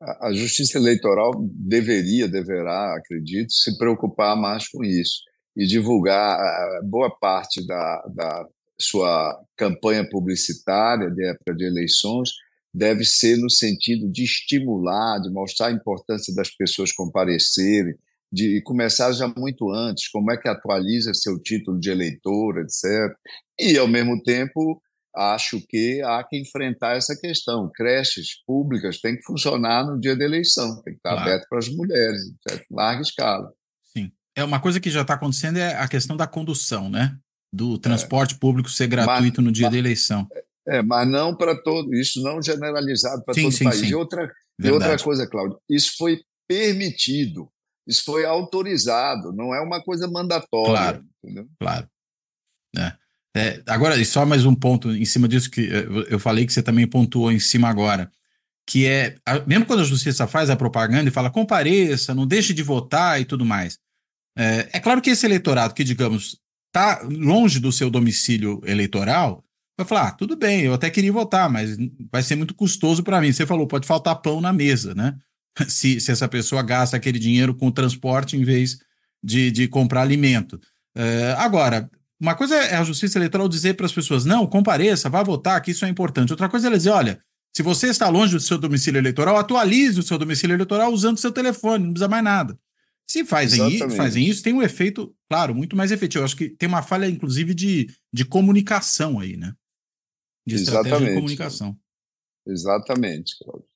A, 0.00 0.28
a 0.28 0.32
Justiça 0.32 0.78
Eleitoral 0.78 1.32
deveria, 1.42 2.28
deverá, 2.28 2.96
acredito, 2.96 3.52
se 3.52 3.76
preocupar 3.78 4.36
mais 4.36 4.68
com 4.68 4.84
isso 4.84 5.22
e 5.56 5.66
divulgar 5.66 6.38
boa 6.84 7.10
parte 7.10 7.66
da, 7.66 8.02
da 8.14 8.46
sua 8.80 9.38
campanha 9.56 10.08
publicitária 10.08 11.10
de 11.10 11.24
época 11.28 11.54
de 11.54 11.64
eleições 11.64 12.30
deve 12.74 13.04
ser 13.04 13.36
no 13.36 13.50
sentido 13.50 14.10
de 14.10 14.24
estimular, 14.24 15.20
de 15.20 15.30
mostrar 15.30 15.66
a 15.66 15.72
importância 15.72 16.34
das 16.34 16.50
pessoas 16.50 16.90
comparecerem, 16.90 17.94
de 18.32 18.62
começar 18.62 19.12
já 19.12 19.28
muito 19.28 19.70
antes, 19.70 20.08
como 20.08 20.32
é 20.32 20.38
que 20.38 20.48
atualiza 20.48 21.12
seu 21.12 21.38
título 21.38 21.78
de 21.78 21.90
eleitor, 21.90 22.58
etc. 22.60 23.14
E, 23.60 23.76
ao 23.76 23.86
mesmo 23.86 24.22
tempo, 24.22 24.80
acho 25.14 25.60
que 25.68 26.00
há 26.02 26.24
que 26.24 26.38
enfrentar 26.40 26.96
essa 26.96 27.16
questão. 27.16 27.70
Creches 27.74 28.42
públicas 28.46 29.00
têm 29.00 29.16
que 29.16 29.24
funcionar 29.24 29.84
no 29.86 30.00
dia 30.00 30.16
da 30.16 30.24
eleição, 30.24 30.82
tem 30.82 30.94
que 30.94 30.98
estar 30.98 31.10
claro. 31.10 31.28
aberto 31.28 31.48
para 31.48 31.58
as 31.58 31.68
mulheres, 31.68 32.22
em 32.22 32.74
larga 32.74 33.02
escala. 33.02 33.52
Sim. 33.84 34.10
É 34.34 34.42
uma 34.42 34.60
coisa 34.60 34.80
que 34.80 34.90
já 34.90 35.02
está 35.02 35.14
acontecendo 35.14 35.58
é 35.58 35.76
a 35.76 35.86
questão 35.86 36.16
da 36.16 36.26
condução, 36.26 36.88
né? 36.88 37.16
Do 37.52 37.78
transporte 37.78 38.34
é. 38.34 38.38
público 38.38 38.70
ser 38.70 38.86
gratuito 38.86 39.42
mas, 39.42 39.46
no 39.46 39.52
dia 39.52 39.66
mas, 39.66 39.72
da 39.72 39.78
eleição. 39.78 40.26
É, 40.66 40.82
mas 40.82 41.06
não 41.08 41.36
para 41.36 41.60
todo, 41.60 41.94
isso 41.94 42.22
não 42.22 42.40
generalizado 42.40 43.22
para 43.24 43.34
todo 43.34 43.52
sim, 43.52 43.66
o 43.66 43.68
país. 43.68 43.80
Sim. 43.80 43.88
E 43.88 43.94
outra, 43.94 44.32
e 44.62 44.70
outra 44.70 44.96
coisa, 44.98 45.28
Cláudio, 45.28 45.60
isso 45.68 45.96
foi 45.98 46.22
permitido, 46.48 47.50
isso 47.86 48.04
foi 48.04 48.24
autorizado, 48.24 49.32
não 49.32 49.54
é 49.54 49.60
uma 49.60 49.82
coisa 49.82 50.08
mandatória. 50.08 50.72
Claro, 50.72 51.04
entendeu? 51.22 51.48
claro. 51.58 51.88
É. 52.78 53.01
É, 53.34 53.62
agora, 53.66 54.02
só 54.04 54.26
mais 54.26 54.44
um 54.44 54.54
ponto 54.54 54.90
em 54.94 55.04
cima 55.04 55.26
disso 55.26 55.50
que 55.50 55.68
eu 56.08 56.18
falei 56.18 56.44
que 56.44 56.52
você 56.52 56.62
também 56.62 56.86
pontuou 56.86 57.32
em 57.32 57.40
cima 57.40 57.68
agora, 57.68 58.10
que 58.66 58.86
é, 58.86 59.16
mesmo 59.46 59.64
quando 59.64 59.80
a 59.80 59.84
justiça 59.84 60.26
faz 60.26 60.50
a 60.50 60.56
propaganda 60.56 61.08
e 61.08 61.12
fala 61.12 61.30
compareça, 61.30 62.14
não 62.14 62.26
deixe 62.26 62.52
de 62.52 62.62
votar 62.62 63.20
e 63.20 63.24
tudo 63.24 63.44
mais, 63.44 63.78
é, 64.36 64.68
é 64.74 64.80
claro 64.80 65.00
que 65.00 65.10
esse 65.10 65.26
eleitorado 65.26 65.74
que, 65.74 65.84
digamos, 65.84 66.38
está 66.68 67.02
longe 67.02 67.58
do 67.58 67.72
seu 67.72 67.90
domicílio 67.90 68.60
eleitoral, 68.64 69.44
vai 69.78 69.86
falar, 69.86 70.08
ah, 70.08 70.12
tudo 70.12 70.36
bem, 70.36 70.62
eu 70.62 70.74
até 70.74 70.90
queria 70.90 71.12
votar, 71.12 71.50
mas 71.50 71.76
vai 72.10 72.22
ser 72.22 72.36
muito 72.36 72.54
custoso 72.54 73.02
para 73.02 73.20
mim. 73.20 73.32
Você 73.32 73.46
falou, 73.46 73.66
pode 73.66 73.86
faltar 73.86 74.20
pão 74.20 74.40
na 74.40 74.52
mesa, 74.52 74.94
né? 74.94 75.16
Se, 75.68 76.00
se 76.00 76.10
essa 76.10 76.26
pessoa 76.26 76.62
gasta 76.62 76.96
aquele 76.96 77.18
dinheiro 77.18 77.54
com 77.54 77.70
transporte 77.70 78.38
em 78.38 78.42
vez 78.42 78.78
de, 79.22 79.50
de 79.50 79.68
comprar 79.68 80.00
alimento. 80.00 80.58
É, 80.96 81.34
agora, 81.36 81.90
uma 82.22 82.36
coisa 82.36 82.54
é 82.54 82.76
a 82.76 82.84
justiça 82.84 83.18
eleitoral 83.18 83.48
dizer 83.48 83.74
para 83.74 83.84
as 83.84 83.92
pessoas, 83.92 84.24
não, 84.24 84.46
compareça, 84.46 85.10
vá 85.10 85.24
votar, 85.24 85.60
que 85.60 85.72
isso 85.72 85.84
é 85.84 85.88
importante. 85.88 86.32
Outra 86.32 86.48
coisa 86.48 86.66
é 86.66 86.68
ela 86.68 86.76
dizer, 86.76 86.90
olha, 86.90 87.20
se 87.52 87.64
você 87.64 87.88
está 87.88 88.08
longe 88.08 88.34
do 88.34 88.40
seu 88.40 88.56
domicílio 88.56 89.00
eleitoral, 89.00 89.36
atualize 89.36 89.98
o 89.98 90.04
seu 90.04 90.16
domicílio 90.16 90.54
eleitoral 90.54 90.92
usando 90.92 91.16
o 91.16 91.20
seu 91.20 91.32
telefone, 91.32 91.82
não 91.82 91.92
precisa 91.92 92.08
mais 92.08 92.22
nada. 92.22 92.56
Se 93.10 93.24
fazem, 93.24 93.74
isso, 93.74 93.90
fazem 93.90 94.24
isso, 94.24 94.40
tem 94.40 94.52
um 94.52 94.62
efeito, 94.62 95.12
claro, 95.28 95.52
muito 95.52 95.74
mais 95.74 95.90
efetivo. 95.90 96.20
Eu 96.20 96.24
acho 96.24 96.36
que 96.36 96.48
tem 96.48 96.68
uma 96.68 96.80
falha, 96.80 97.06
inclusive, 97.06 97.52
de, 97.54 97.90
de 98.12 98.24
comunicação 98.24 99.18
aí, 99.18 99.36
né? 99.36 99.52
De 100.46 100.54
estratégia 100.54 100.90
Exatamente. 100.90 101.10
de 101.10 101.16
comunicação. 101.16 101.76
Exatamente, 102.46 103.36
Claudio. 103.42 103.66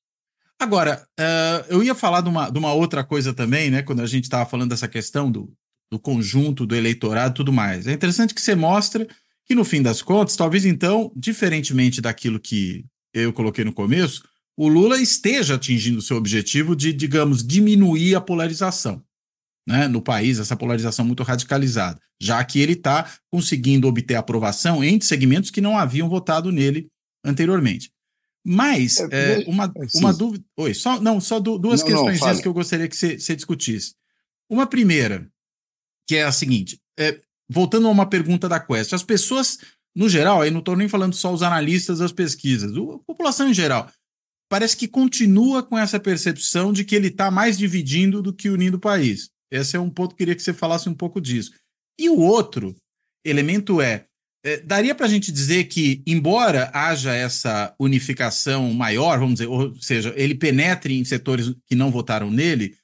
Agora, 0.57 1.05
uh, 1.19 1.67
eu 1.69 1.83
ia 1.83 1.97
falar 1.97 2.21
de 2.21 2.29
uma, 2.29 2.49
de 2.49 2.59
uma 2.59 2.73
outra 2.73 3.03
coisa 3.03 3.35
também, 3.35 3.73
né? 3.73 3.83
Quando 3.83 4.03
a 4.03 4.07
gente 4.07 4.25
estava 4.25 4.49
falando 4.49 4.71
dessa 4.71 4.87
questão 4.87 5.31
do, 5.31 5.53
do 5.91 5.99
conjunto 5.99 6.67
do 6.67 6.75
eleitorado 6.75 7.33
e 7.33 7.37
tudo 7.37 7.53
mais. 7.53 7.87
É 7.87 7.93
interessante 7.93 8.35
que 8.35 8.41
você 8.41 8.55
mostra 8.55 9.07
que, 9.45 9.55
no 9.55 9.65
fim 9.65 9.83
das 9.83 10.03
contas, 10.03 10.37
talvez 10.37 10.65
então, 10.65 11.13
diferentemente 11.15 12.01
daquilo 12.01 12.41
que 12.41 12.85
eu 13.15 13.33
coloquei 13.33 13.65
no 13.65 13.73
começo, 13.73 14.23
o 14.57 14.69
Lula 14.69 15.01
esteja 15.01 15.55
atingindo 15.55 15.99
o 15.99 16.03
seu 16.03 16.17
objetivo 16.17 16.75
de, 16.75 16.93
digamos, 16.93 17.47
diminuir 17.47 18.15
a 18.15 18.21
polarização 18.21 19.03
né, 19.67 19.89
no 19.89 20.01
país, 20.01 20.39
essa 20.39 20.57
polarização 20.57 21.05
muito 21.05 21.23
radicalizada, 21.23 22.01
já 22.21 22.43
que 22.45 22.61
ele 22.61 22.75
está 22.75 23.11
conseguindo 23.31 23.89
obter 23.89 24.15
aprovação 24.15 24.85
entre 24.85 25.07
segmentos 25.07 25.51
que 25.51 25.61
não 25.61 25.77
haviam 25.77 26.09
votado 26.09 26.53
nele 26.53 26.89
anteriormente. 27.25 27.91
Mas, 28.45 28.99
é, 29.11 29.43
é, 29.43 29.45
uma, 29.49 29.73
uma 29.97 30.15
dúvida. 30.15 30.45
Oi, 30.57 30.73
só, 30.73 31.01
não, 31.01 31.21
só 31.21 31.41
duas 31.41 31.81
não, 31.81 32.07
questões 32.07 32.41
que 32.41 32.47
eu 32.47 32.55
gostaria 32.55 32.87
que 32.87 32.97
você, 32.97 33.35
discutisse. 33.35 33.95
Uma 34.49 34.69
primeira, 34.69 35.29
que 36.07 36.17
é 36.17 36.25
a 36.25 36.33
seguinte: 36.33 36.79
é, 36.99 37.21
voltando 37.49 37.89
a 37.89 37.91
uma 37.91 38.09
pergunta 38.09 38.49
da 38.49 38.61
Quest, 38.61 38.93
as 38.93 39.03
pessoas, 39.03 39.59
no 39.95 40.09
geral, 40.09 40.43
aí 40.43 40.51
não 40.51 40.61
estou 40.61 40.77
nem 40.77 40.89
falando 40.89 41.15
só 41.15 41.33
os 41.33 41.43
analistas 41.43 41.99
das 41.99 42.13
pesquisas, 42.13 42.73
a 42.73 42.99
população 43.07 43.49
em 43.49 43.55
geral, 43.55 43.91
parece 44.49 44.77
que 44.77 44.89
continua 44.89 45.63
com 45.63 45.79
essa 45.79 45.99
percepção 45.99 46.73
de 46.73 46.85
que 46.85 46.95
ele 46.95 47.09
está 47.09 47.31
mais 47.31 47.59
dividindo 47.59 48.23
do 48.23 48.33
que 48.33 48.49
unindo 48.49 48.77
o 48.77 48.81
país. 48.81 49.31
Esse 49.51 49.77
é 49.77 49.81
um 49.81 49.91
ponto 49.91 50.13
que 50.13 50.19
queria 50.19 50.35
que 50.35 50.43
você 50.43 50.53
falasse 50.53 50.89
um 50.89 50.95
pouco 50.95 51.21
disso. 51.21 51.53
E 51.99 52.09
o 52.09 52.19
outro 52.19 52.75
elemento 53.25 53.81
é, 53.81 54.07
é 54.45 54.59
daria 54.59 54.95
para 54.95 55.07
a 55.07 55.09
gente 55.09 55.33
dizer 55.33 55.65
que, 55.65 56.03
embora 56.07 56.71
haja 56.75 57.15
essa 57.15 57.75
unificação 57.79 58.73
maior, 58.73 59.19
vamos 59.19 59.35
dizer, 59.35 59.47
ou 59.47 59.75
seja, 59.77 60.13
ele 60.17 60.35
penetre 60.35 60.99
em 60.99 61.05
setores 61.05 61.55
que 61.67 61.75
não 61.75 61.91
votaram 61.91 62.31
nele, 62.31 62.77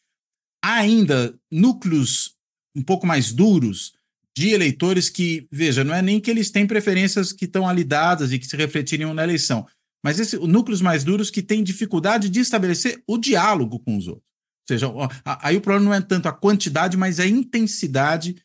há 0.65 0.75
ainda 0.75 1.37
núcleos 1.51 2.37
um 2.75 2.83
pouco 2.83 3.07
mais 3.07 3.33
duros 3.33 3.93
de 4.37 4.51
eleitores 4.51 5.11
que, 5.11 5.47
veja, 5.51 5.85
não 5.85 5.95
é 5.95 6.01
nem 6.01 6.21
que 6.21 6.31
eles 6.31 6.51
têm 6.51 6.67
preferências 6.67 7.33
que 7.33 7.45
estão 7.45 7.69
ali 7.69 7.85
dadas 7.85 8.33
e 8.33 8.39
que 8.39 8.47
se 8.47 8.57
refletiriam 8.57 9.13
na 9.13 9.25
eleição, 9.25 9.67
mas 10.03 10.19
esse, 10.19 10.37
núcleos 10.37 10.81
mais 10.81 11.05
duros 11.05 11.31
que 11.31 11.43
têm 11.43 11.63
dificuldade 11.63 12.29
de 12.29 12.41
estabelecer 12.41 13.03
o 13.07 13.19
diálogo 13.19 13.79
com 13.79 13.97
os 13.97 14.09
outros 14.09 14.33
seja, 14.67 14.87
aí 15.25 15.57
o 15.57 15.61
problema 15.61 15.87
não 15.87 15.95
é 15.95 16.01
tanto 16.01 16.29
a 16.29 16.33
quantidade, 16.33 16.97
mas 16.97 17.21
a 17.21 17.27
intensidade 17.27 18.37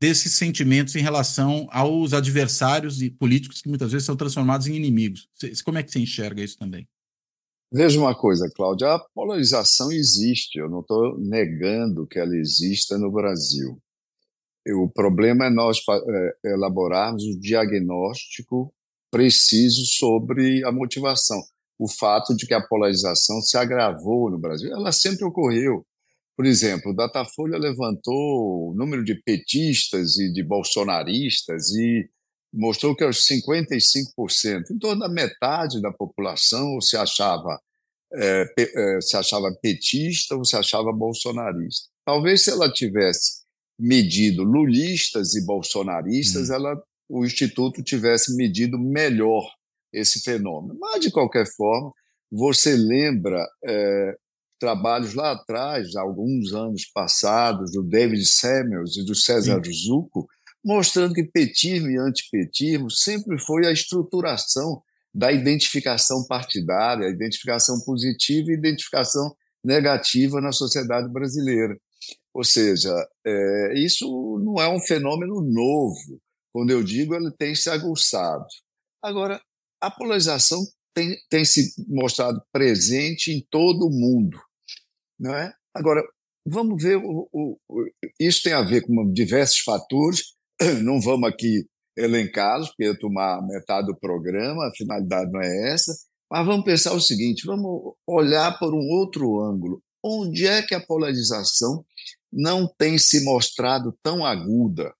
desses 0.00 0.32
sentimentos 0.32 0.96
em 0.96 1.00
relação 1.00 1.68
aos 1.70 2.12
adversários 2.12 3.02
e 3.02 3.10
políticos 3.10 3.60
que 3.60 3.68
muitas 3.68 3.92
vezes 3.92 4.06
são 4.06 4.16
transformados 4.16 4.66
em 4.66 4.74
inimigos. 4.74 5.28
Como 5.64 5.78
é 5.78 5.82
que 5.82 5.90
você 5.90 6.00
enxerga 6.00 6.42
isso 6.42 6.56
também? 6.56 6.88
Veja 7.72 8.00
uma 8.00 8.14
coisa, 8.14 8.50
Cláudia, 8.54 8.94
a 8.94 8.98
polarização 9.14 9.92
existe, 9.92 10.58
eu 10.58 10.68
não 10.68 10.80
estou 10.80 11.18
negando 11.18 12.06
que 12.06 12.18
ela 12.18 12.34
exista 12.36 12.98
no 12.98 13.12
Brasil. 13.12 13.80
O 14.68 14.88
problema 14.88 15.46
é 15.46 15.50
nós 15.50 15.78
é, 15.88 16.50
elaborarmos 16.50 17.24
um 17.24 17.38
diagnóstico 17.38 18.72
preciso 19.10 19.84
sobre 19.86 20.64
a 20.64 20.72
motivação 20.72 21.40
o 21.80 21.88
fato 21.88 22.36
de 22.36 22.46
que 22.46 22.52
a 22.52 22.60
polarização 22.60 23.40
se 23.40 23.56
agravou 23.56 24.30
no 24.30 24.38
Brasil. 24.38 24.70
Ela 24.70 24.92
sempre 24.92 25.24
ocorreu. 25.24 25.86
Por 26.36 26.44
exemplo, 26.44 26.92
o 26.92 26.94
Datafolha 26.94 27.56
levantou 27.56 28.70
o 28.70 28.74
número 28.76 29.02
de 29.02 29.14
petistas 29.14 30.18
e 30.18 30.30
de 30.30 30.42
bolsonaristas 30.42 31.70
e 31.70 32.06
mostrou 32.52 32.96
que 32.96 33.04
aos 33.04 33.26
55%, 33.26 34.70
em 34.70 34.78
torno 34.78 35.00
da 35.00 35.08
metade 35.08 35.80
da 35.80 35.92
população 35.92 36.80
se 36.80 36.96
achava, 36.96 37.60
é, 38.12 38.46
é, 38.58 39.00
se 39.00 39.16
achava 39.16 39.54
petista 39.62 40.34
ou 40.34 40.44
se 40.44 40.56
achava 40.56 40.92
bolsonarista. 40.92 41.88
Talvez 42.04 42.44
se 42.44 42.50
ela 42.50 42.70
tivesse 42.72 43.40
medido 43.78 44.42
lulistas 44.42 45.34
e 45.34 45.44
bolsonaristas, 45.44 46.50
hum. 46.50 46.54
ela, 46.54 46.82
o 47.08 47.24
Instituto 47.24 47.82
tivesse 47.82 48.36
medido 48.36 48.78
melhor 48.78 49.44
esse 49.92 50.20
fenômeno. 50.20 50.78
Mas, 50.78 51.00
de 51.00 51.10
qualquer 51.10 51.46
forma, 51.56 51.92
você 52.30 52.76
lembra 52.76 53.44
é, 53.64 54.16
trabalhos 54.60 55.14
lá 55.14 55.32
atrás, 55.32 55.96
alguns 55.96 56.52
anos 56.52 56.84
passados, 56.92 57.72
do 57.72 57.82
David 57.82 58.24
Samuels 58.26 58.96
e 58.96 59.04
do 59.04 59.14
César 59.14 59.60
Sim. 59.64 59.72
Zucco, 59.72 60.28
mostrando 60.64 61.14
que 61.14 61.24
petismo 61.24 61.90
e 61.90 61.98
antipetismo 61.98 62.90
sempre 62.90 63.38
foi 63.38 63.66
a 63.66 63.72
estruturação 63.72 64.82
da 65.12 65.32
identificação 65.32 66.24
partidária, 66.26 67.08
identificação 67.08 67.80
positiva 67.80 68.50
e 68.50 68.54
identificação 68.54 69.34
negativa 69.64 70.40
na 70.40 70.52
sociedade 70.52 71.12
brasileira. 71.12 71.76
Ou 72.32 72.44
seja, 72.44 72.90
é, 73.26 73.74
isso 73.78 74.38
não 74.44 74.60
é 74.60 74.68
um 74.68 74.80
fenômeno 74.80 75.40
novo. 75.40 76.20
Quando 76.52 76.70
eu 76.70 76.82
digo, 76.82 77.14
ele 77.14 77.30
tem 77.32 77.54
se 77.54 77.68
aguçado. 77.68 78.46
Agora, 79.02 79.40
a 79.80 79.90
polarização 79.90 80.64
tem, 80.94 81.16
tem 81.28 81.44
se 81.44 81.74
mostrado 81.88 82.40
presente 82.52 83.32
em 83.32 83.44
todo 83.50 83.86
o 83.86 83.90
mundo. 83.90 84.40
Não 85.18 85.34
é? 85.34 85.52
Agora, 85.74 86.02
vamos 86.46 86.82
ver, 86.82 86.96
o, 86.96 87.28
o, 87.32 87.58
isso 88.18 88.42
tem 88.42 88.52
a 88.52 88.62
ver 88.62 88.82
com 88.82 89.12
diversos 89.12 89.58
fatores, 89.58 90.34
não 90.84 91.00
vamos 91.00 91.28
aqui 91.28 91.66
elencá-los, 91.96 92.68
porque 92.68 92.84
ia 92.84 92.98
tomar 92.98 93.42
metade 93.46 93.86
do 93.86 93.98
programa, 93.98 94.66
a 94.66 94.74
finalidade 94.76 95.30
não 95.30 95.40
é 95.40 95.72
essa, 95.72 95.92
mas 96.30 96.46
vamos 96.46 96.64
pensar 96.64 96.92
o 96.92 97.00
seguinte: 97.00 97.46
vamos 97.46 97.94
olhar 98.06 98.58
por 98.58 98.74
um 98.74 98.88
outro 98.88 99.40
ângulo. 99.40 99.82
Onde 100.02 100.46
é 100.46 100.62
que 100.62 100.74
a 100.74 100.84
polarização 100.84 101.84
não 102.32 102.66
tem 102.78 102.96
se 102.96 103.22
mostrado 103.22 103.94
tão 104.02 104.24
aguda 104.24 104.94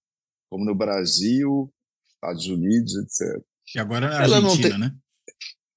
como 0.51 0.65
no 0.65 0.75
Brasil, 0.75 1.73
Estados 2.15 2.47
Unidos, 2.47 2.95
etc. 2.97 3.43
E 3.75 3.79
agora 3.79 4.07
é 4.07 4.15
a 4.15 4.21
Argentina, 4.21 4.71
tem, 4.71 4.79
né? 4.79 4.93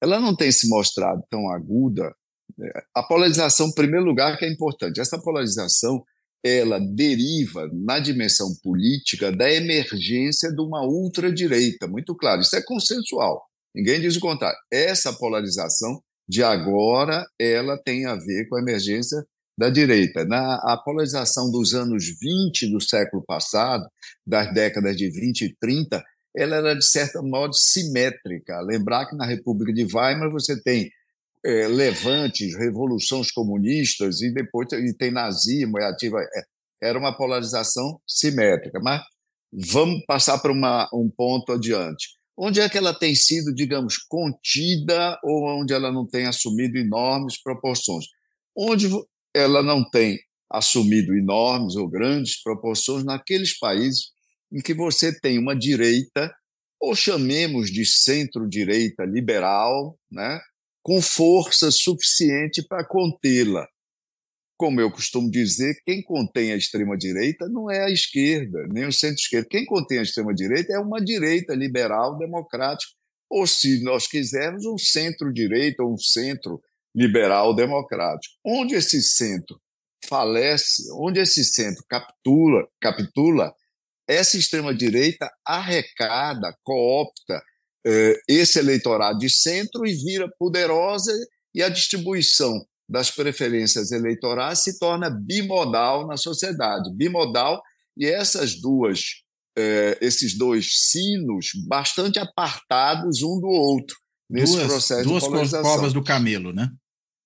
Ela 0.02 0.20
não 0.20 0.36
tem 0.36 0.52
se 0.52 0.68
mostrado 0.68 1.24
tão 1.30 1.50
aguda. 1.52 2.14
Né? 2.58 2.70
A 2.94 3.04
polarização, 3.04 3.68
em 3.68 3.74
primeiro 3.74 4.06
lugar, 4.06 4.38
que 4.38 4.46
é 4.46 4.52
importante. 4.52 5.00
Essa 5.00 5.22
polarização 5.22 6.04
ela 6.44 6.80
deriva 6.80 7.70
na 7.72 8.00
dimensão 8.00 8.54
política 8.62 9.32
da 9.32 9.52
emergência 9.52 10.52
de 10.52 10.62
uma 10.62 10.86
ultradireita, 10.86 11.88
muito 11.88 12.16
claro. 12.16 12.42
Isso 12.42 12.56
é 12.56 12.62
consensual. 12.62 13.42
Ninguém 13.74 14.02
diz 14.02 14.18
o 14.18 14.20
contrário. 14.20 14.58
Essa 14.72 15.14
polarização 15.14 16.02
de 16.28 16.44
agora, 16.44 17.26
ela 17.40 17.78
tem 17.78 18.06
a 18.06 18.16
ver 18.16 18.48
com 18.48 18.56
a 18.58 18.62
emergência 18.62 19.26
da 19.58 19.70
direita. 19.70 20.26
Na 20.26 20.56
a 20.56 20.78
polarização 20.78 21.50
dos 21.50 21.74
anos 21.74 22.06
20 22.20 22.72
do 22.72 22.82
século 22.82 23.24
passado, 23.26 23.86
das 24.26 24.54
décadas 24.54 24.98
de 24.98 25.10
20 25.10 25.42
e 25.46 25.56
30, 25.60 26.04
ela 26.36 26.58
era, 26.58 26.76
de 26.76 26.86
certa 26.86 27.22
modo, 27.22 27.54
simétrica. 27.54 28.60
Lembrar 28.62 29.08
que 29.08 29.16
na 29.16 29.26
República 29.26 29.72
de 29.72 29.86
Weimar 29.86 30.32
você 30.32 30.60
tem 30.62 30.90
é, 31.46 31.68
levantes, 31.68 32.56
revoluções 32.56 33.32
comunistas 33.32 34.22
e 34.22 34.34
depois 34.34 34.72
e 34.72 34.94
tem 34.96 35.12
nazismo, 35.12 35.80
é 35.80 35.86
ativa. 35.86 36.20
É, 36.22 36.44
era 36.90 37.00
uma 37.00 37.16
polarização 37.16 38.00
simétrica. 38.08 38.80
Mas 38.82 39.02
vamos 39.52 40.04
passar 40.06 40.40
para 40.40 40.52
uma, 40.52 40.90
um 40.94 41.10
ponto 41.10 41.52
adiante. 41.52 42.10
Onde 42.38 42.60
é 42.60 42.68
que 42.68 42.78
ela 42.78 42.94
tem 42.94 43.14
sido, 43.14 43.54
digamos, 43.54 43.98
contida 43.98 45.20
ou 45.24 45.62
onde 45.62 45.74
ela 45.74 45.92
não 45.92 46.08
tem 46.08 46.26
assumido 46.26 46.78
enormes 46.78 47.42
proporções? 47.42 48.06
Onde 48.56 48.90
ela 49.36 49.62
não 49.62 49.88
tem 49.90 50.20
assumido 50.50 51.16
enormes 51.16 51.76
ou 51.76 51.88
grandes 51.88 52.42
proporções 52.42 53.04
naqueles 53.04 53.58
países 53.58 54.12
em 54.52 54.62
que 54.62 54.74
você 54.74 55.20
tem 55.20 55.40
uma 55.40 55.56
direita, 55.56 56.32
ou 56.80 56.96
chamemos 56.96 57.72
de 57.72 57.86
centro-direita 57.86 59.04
liberal, 59.04 59.98
né, 60.12 60.40
com 60.84 61.02
força 61.02 61.72
suficiente 61.72 62.62
para 62.62 62.86
contê-la. 62.86 63.66
Como 64.58 64.80
eu 64.80 64.92
costumo 64.92 65.32
dizer, 65.32 65.82
quem 65.86 66.04
contém 66.04 66.52
a 66.52 66.58
extrema-direita 66.58 67.48
não 67.50 67.72
é 67.72 67.86
a 67.86 67.90
esquerda, 67.90 68.68
nem 68.70 68.86
o 68.86 68.94
centro-esquerda. 68.94 69.48
Quem 69.50 69.66
contém 69.66 70.00
a 70.00 70.04
extrema-direita 70.04 70.74
é 70.74 70.80
uma 70.80 71.04
direita 71.04 71.56
liberal 71.56 72.18
democrática, 72.18 72.92
ou, 73.30 73.48
se 73.48 73.82
nós 73.84 74.08
quisermos, 74.08 74.66
um 74.66 74.78
centro-direita 74.78 75.82
ou 75.82 75.94
um 75.94 75.98
centro 75.98 76.62
liberal 76.96 77.56
democrático. 77.56 78.36
Onde 78.46 78.76
esse 78.76 79.02
centro 79.02 79.60
falece, 80.06 80.84
onde 80.94 81.20
esse 81.20 81.44
centro 81.44 81.84
captura, 81.90 82.68
capitula, 82.80 83.54
essa 84.08 84.38
extrema-direita 84.38 85.32
arrecada, 85.46 86.56
coopta 86.62 87.42
esse 88.28 88.60
eleitorado 88.60 89.20
de 89.20 89.30
centro 89.30 89.86
e 89.86 89.94
vira 89.94 90.32
poderosa 90.40 91.12
e 91.54 91.62
a 91.62 91.70
distribuição 91.70 92.66
das 92.88 93.10
preferências 93.10 93.92
eleitorais 93.92 94.60
se 94.60 94.78
torna 94.78 95.10
bimodal 95.10 96.08
na 96.08 96.18
sociedade. 96.18 96.94
Bimodal 96.94 97.62
e 97.98 98.06
essas 98.06 98.60
duas, 98.60 99.24
eh, 99.58 99.98
esses 100.02 100.38
dois 100.38 100.90
sinos 100.90 101.52
bastante 101.68 102.20
apartados 102.20 103.22
um 103.22 103.40
do 103.40 103.48
outro 103.48 103.96
nesse 104.30 104.54
duas, 104.54 104.68
processo 104.68 105.04
duas 105.10 105.24
de 105.24 105.30
polarização. 105.30 105.62
Duas 105.62 105.72
corcovas 105.72 105.94
do 105.94 106.04
camelo, 106.04 106.54
né? 106.54 106.70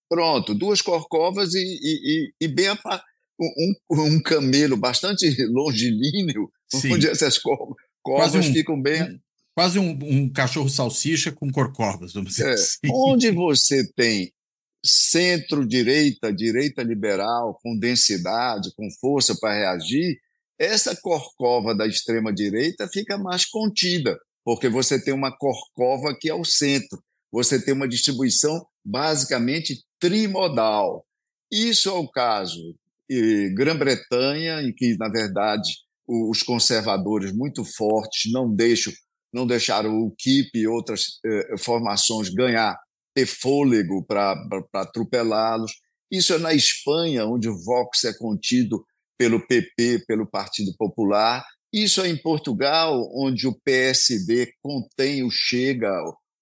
Pronto, 0.10 0.54
duas 0.54 0.82
corcovas 0.82 1.54
e, 1.54 1.60
e, 1.60 2.34
e, 2.42 2.46
e 2.46 2.48
bem 2.48 2.70
um, 3.40 3.74
um, 3.92 4.22
camelo 4.22 4.78
bastante 4.78 5.28
longilíneo, 5.52 6.50
Sim. 6.70 6.94
onde 6.94 7.08
essas 7.10 7.38
corcovas 7.38 8.36
um, 8.36 8.54
ficam 8.54 8.82
bem 8.82 9.20
Quase 9.58 9.80
um, 9.80 9.98
um 10.04 10.30
cachorro 10.32 10.70
salsicha 10.70 11.32
com 11.32 11.52
corcovas, 11.52 12.14
vamos 12.14 12.30
dizer 12.30 12.50
é, 12.50 12.54
assim. 12.54 12.78
Onde 12.92 13.32
você 13.32 13.92
tem 13.94 14.32
centro-direita, 14.86 16.32
direita 16.32 16.84
liberal, 16.84 17.58
com 17.64 17.76
densidade, 17.76 18.70
com 18.78 18.88
força 19.02 19.36
para 19.42 19.56
reagir, 19.56 20.20
essa 20.60 20.96
corcova 20.96 21.74
da 21.74 21.88
extrema-direita 21.88 22.88
fica 22.88 23.18
mais 23.18 23.46
contida, 23.46 24.16
porque 24.46 24.70
você 24.70 25.04
tem 25.04 25.12
uma 25.12 25.36
corcova 25.36 26.16
que 26.22 26.30
é 26.30 26.36
o 26.36 26.46
centro. 26.46 27.02
Você 27.32 27.60
tem 27.60 27.74
uma 27.74 27.88
distribuição 27.88 28.64
basicamente 28.86 29.84
trimodal. 30.00 31.04
Isso 31.52 31.90
é 31.90 31.94
o 31.94 32.08
caso 32.08 32.76
Grã-Bretanha, 33.56 34.62
em 34.62 34.72
que, 34.72 34.96
na 34.98 35.10
verdade, 35.10 35.72
os 36.08 36.44
conservadores 36.44 37.34
muito 37.34 37.66
fortes 37.66 38.32
não 38.32 38.54
deixam 38.54 38.94
não 39.38 39.46
deixaram 39.46 40.00
o 40.00 40.12
KIP 40.12 40.50
e 40.56 40.68
outras 40.68 41.20
eh, 41.24 41.56
formações 41.60 42.30
ganhar, 42.30 42.76
ter 43.14 43.28
fôlego 43.28 44.04
para 44.04 44.36
atropelá-los. 44.74 45.72
Isso 46.12 46.34
é 46.34 46.40
na 46.40 46.54
Espanha, 46.56 47.26
onde 47.26 47.48
o 47.48 47.56
Vox 47.64 48.04
é 48.04 48.14
contido 48.14 48.84
pelo 49.16 49.46
PP, 49.46 50.06
pelo 50.08 50.26
Partido 50.26 50.74
Popular. 50.76 51.46
Isso 51.72 52.02
é 52.02 52.08
em 52.08 52.18
Portugal, 52.18 53.08
onde 53.14 53.48
o 53.48 53.54
PSD 53.64 54.52
contém 54.62 55.24
o 55.24 55.30
Chega, 55.30 55.94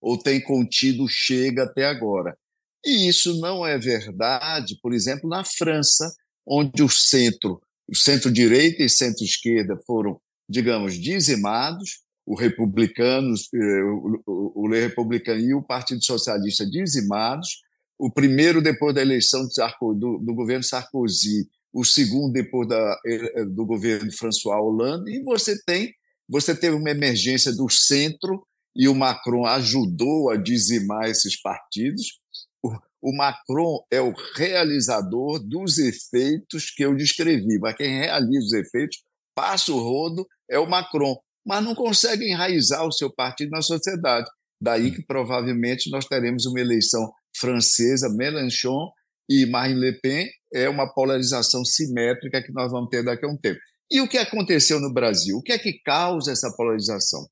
ou 0.01 0.17
tem 0.17 0.39
contido 0.41 1.03
o 1.03 1.09
Chega 1.09 1.63
até 1.63 1.85
agora. 1.85 2.37
E 2.85 3.09
isso 3.09 3.39
não 3.41 3.65
é 3.65 3.77
verdade, 3.77 4.77
por 4.81 4.93
exemplo, 4.93 5.27
na 5.27 5.43
França, 5.43 6.13
onde 6.47 6.81
o 6.81 6.89
centro, 6.89 7.61
o 7.89 7.95
centro-direita 7.95 8.83
e 8.83 8.89
centro-esquerda 8.89 9.75
foram, 9.85 10.21
digamos, 10.47 10.93
dizimados, 10.93 12.04
o 12.25 12.35
republicano, 12.35 13.33
eh, 13.53 13.83
o, 13.83 14.63
o, 14.63 14.69
republicano 14.69 15.39
e 15.39 15.53
o 15.53 15.61
Partido 15.61 16.03
Socialista 16.03 16.65
dizimados, 16.65 17.61
o 17.99 18.11
primeiro 18.11 18.61
depois 18.61 18.95
da 18.95 19.01
eleição 19.01 19.47
do, 19.95 20.17
do 20.17 20.33
governo 20.33 20.63
Sarkozy, 20.63 21.47
o 21.71 21.83
segundo 21.83 22.33
depois 22.33 22.67
da, 22.67 22.99
eh, 23.05 23.45
do 23.45 23.65
governo 23.65 24.11
François 24.11 24.59
Hollande, 24.59 25.11
e 25.11 25.23
você 25.23 25.55
tem 25.65 25.93
você 26.27 26.55
teve 26.55 26.75
uma 26.75 26.89
emergência 26.89 27.53
do 27.53 27.69
centro 27.69 28.45
e 28.75 28.87
o 28.87 28.95
Macron 28.95 29.45
ajudou 29.45 30.31
a 30.31 30.35
dizimar 30.35 31.07
esses 31.07 31.39
partidos. 31.39 32.19
O, 32.63 32.75
o 33.01 33.15
Macron 33.15 33.85
é 33.91 34.01
o 34.01 34.13
realizador 34.35 35.39
dos 35.39 35.77
efeitos 35.77 36.71
que 36.71 36.83
eu 36.83 36.95
descrevi, 36.95 37.59
mas 37.59 37.75
quem 37.75 37.99
realiza 37.99 38.45
os 38.47 38.53
efeitos, 38.53 39.03
passa 39.35 39.71
o 39.71 39.79
rodo, 39.79 40.27
é 40.49 40.57
o 40.57 40.67
Macron 40.67 41.15
mas 41.45 41.63
não 41.63 41.75
consegue 41.75 42.29
enraizar 42.29 42.85
o 42.85 42.91
seu 42.91 43.13
partido 43.13 43.51
na 43.51 43.61
sociedade. 43.61 44.27
Daí 44.59 44.91
que 44.91 45.05
provavelmente 45.05 45.89
nós 45.91 46.05
teremos 46.05 46.45
uma 46.45 46.59
eleição 46.59 47.11
francesa, 47.37 48.09
Mélenchon 48.09 48.89
e 49.29 49.45
Marine 49.45 49.79
Le 49.79 49.99
Pen, 49.99 50.27
é 50.53 50.69
uma 50.69 50.91
polarização 50.91 51.63
simétrica 51.63 52.41
que 52.41 52.51
nós 52.51 52.71
vamos 52.71 52.89
ter 52.89 53.03
daqui 53.03 53.25
a 53.25 53.29
um 53.29 53.37
tempo. 53.37 53.59
E 53.91 54.01
o 54.01 54.07
que 54.07 54.17
aconteceu 54.17 54.79
no 54.79 54.91
Brasil? 54.91 55.37
O 55.37 55.43
que 55.43 55.51
é 55.51 55.59
que 55.59 55.73
causa 55.83 56.31
essa 56.31 56.51
polarização? 56.55 57.27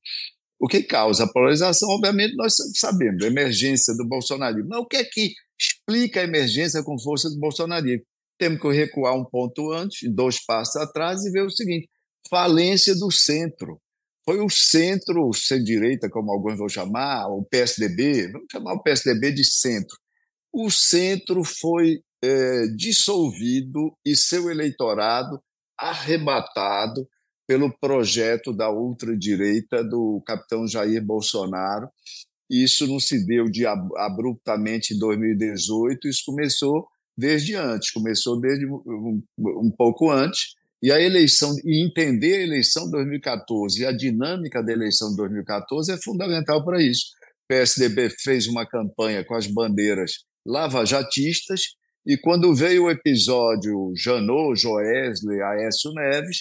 O 0.60 0.68
que 0.68 0.82
causa 0.82 1.24
a 1.24 1.32
polarização, 1.32 1.88
obviamente, 1.88 2.36
nós 2.36 2.54
sabemos, 2.76 3.24
a 3.24 3.26
emergência 3.26 3.94
do 3.96 4.06
bolsonarismo. 4.06 4.68
Mas 4.68 4.78
o 4.78 4.86
que 4.86 4.96
é 4.96 5.04
que 5.04 5.32
explica 5.58 6.20
a 6.20 6.24
emergência 6.24 6.82
com 6.82 6.98
força 6.98 7.28
do 7.28 7.38
bolsonarismo? 7.38 8.04
Temos 8.38 8.60
que 8.60 8.72
recuar 8.72 9.16
um 9.16 9.24
ponto 9.24 9.72
antes, 9.72 10.08
dois 10.14 10.44
passos 10.44 10.76
atrás, 10.76 11.24
e 11.24 11.30
ver 11.30 11.44
o 11.44 11.50
seguinte: 11.50 11.88
falência 12.28 12.94
do 12.94 13.10
centro 13.10 13.80
foi 14.26 14.40
o 14.40 14.48
centro, 14.48 15.32
centro-direita, 15.32 16.08
como 16.08 16.32
alguns 16.32 16.58
vão 16.58 16.68
chamar, 16.68 17.28
o 17.28 17.44
PSDB, 17.44 18.32
vamos 18.32 18.46
chamar 18.50 18.74
o 18.74 18.82
PSDB 18.82 19.32
de 19.32 19.44
centro. 19.44 19.96
O 20.52 20.70
centro 20.70 21.44
foi 21.44 22.00
é, 22.22 22.66
dissolvido 22.76 23.96
e 24.04 24.16
seu 24.16 24.50
eleitorado 24.50 25.40
arrebatado 25.78 27.06
pelo 27.46 27.76
projeto 27.78 28.52
da 28.52 28.70
ultradireita 28.70 29.84
do 29.84 30.22
capitão 30.26 30.66
Jair 30.66 31.04
Bolsonaro. 31.04 31.88
Isso 32.48 32.86
não 32.86 32.98
se 32.98 33.26
deu 33.26 33.44
de 33.46 33.66
abruptamente 33.66 34.94
em 34.94 34.98
2018, 34.98 36.08
isso 36.08 36.22
começou 36.26 36.86
desde 37.16 37.54
antes, 37.54 37.90
começou 37.90 38.40
desde 38.40 38.66
um, 38.66 39.22
um 39.38 39.70
pouco 39.76 40.10
antes, 40.10 40.54
e 40.84 40.92
a 40.92 41.00
eleição, 41.00 41.56
e 41.64 41.82
entender 41.82 42.34
a 42.34 42.42
eleição 42.42 42.84
de 42.84 42.90
2014 42.90 43.80
e 43.80 43.86
a 43.86 43.90
dinâmica 43.90 44.62
da 44.62 44.70
eleição 44.70 45.08
de 45.08 45.16
2014 45.16 45.90
é 45.90 45.96
fundamental 45.96 46.62
para 46.62 46.82
isso. 46.82 47.06
O 47.44 47.48
PSDB 47.48 48.10
fez 48.22 48.46
uma 48.46 48.66
campanha 48.66 49.24
com 49.24 49.34
as 49.34 49.46
bandeiras 49.46 50.26
lavajatistas, 50.46 51.68
e 52.06 52.18
quando 52.18 52.54
veio 52.54 52.84
o 52.84 52.90
episódio 52.90 53.94
Janot, 53.96 54.60
Joesley, 54.60 55.40
Aécio 55.40 55.90
Neves, 55.94 56.40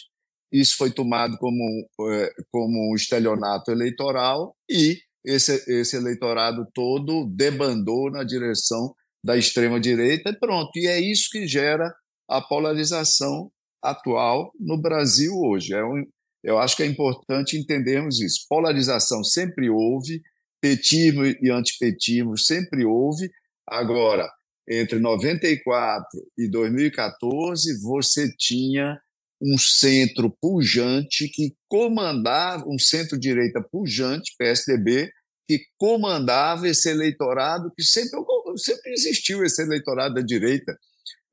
isso 0.52 0.76
foi 0.76 0.92
tomado 0.92 1.38
como, 1.38 1.88
é, 2.12 2.30
como 2.52 2.92
um 2.92 2.96
estelionato 2.96 3.72
eleitoral 3.72 4.54
e 4.70 4.98
esse, 5.26 5.64
esse 5.72 5.96
eleitorado 5.96 6.68
todo 6.74 7.26
debandou 7.34 8.12
na 8.12 8.26
direção 8.26 8.94
da 9.24 9.38
extrema-direita 9.38 10.32
e 10.32 10.38
pronto. 10.38 10.70
E 10.76 10.86
é 10.86 11.00
isso 11.00 11.30
que 11.32 11.48
gera 11.48 11.96
a 12.28 12.42
polarização 12.42 13.50
atual 13.84 14.52
no 14.60 14.82
Brasil 14.82 15.34
hoje. 15.36 15.74
É 15.74 15.84
um, 15.84 16.04
eu 16.44 16.58
acho 16.58 16.76
que 16.76 16.84
é 16.84 16.86
importante 16.86 17.58
entendermos 17.58 18.22
isso. 18.22 18.46
Polarização 18.50 19.24
sempre 19.24 19.70
houve, 19.70 20.22
petismo 20.62 21.26
e 21.26 21.50
antipetismo 21.52 22.38
sempre 22.38 22.86
houve. 22.86 23.30
Agora, 23.68 24.30
entre 24.70 25.00
94 25.00 26.08
e 26.38 26.50
2014, 26.50 27.82
você 27.82 28.30
tinha 28.38 29.00
um 29.42 29.58
centro 29.58 30.34
pujante 30.42 31.28
que 31.28 31.54
comandava, 31.68 32.64
um 32.68 32.80
centro-direita 32.80 33.62
pujante, 33.62 34.34
PSDB, 34.38 35.12
que 35.48 35.60
comandava 35.78 36.68
esse 36.68 36.90
eleitorado 36.90 37.72
que 37.76 37.84
sempre 37.84 38.20
sempre 38.58 38.92
existiu 38.92 39.44
esse 39.44 39.62
eleitorado 39.62 40.16
da 40.16 40.22
direita. 40.22 40.78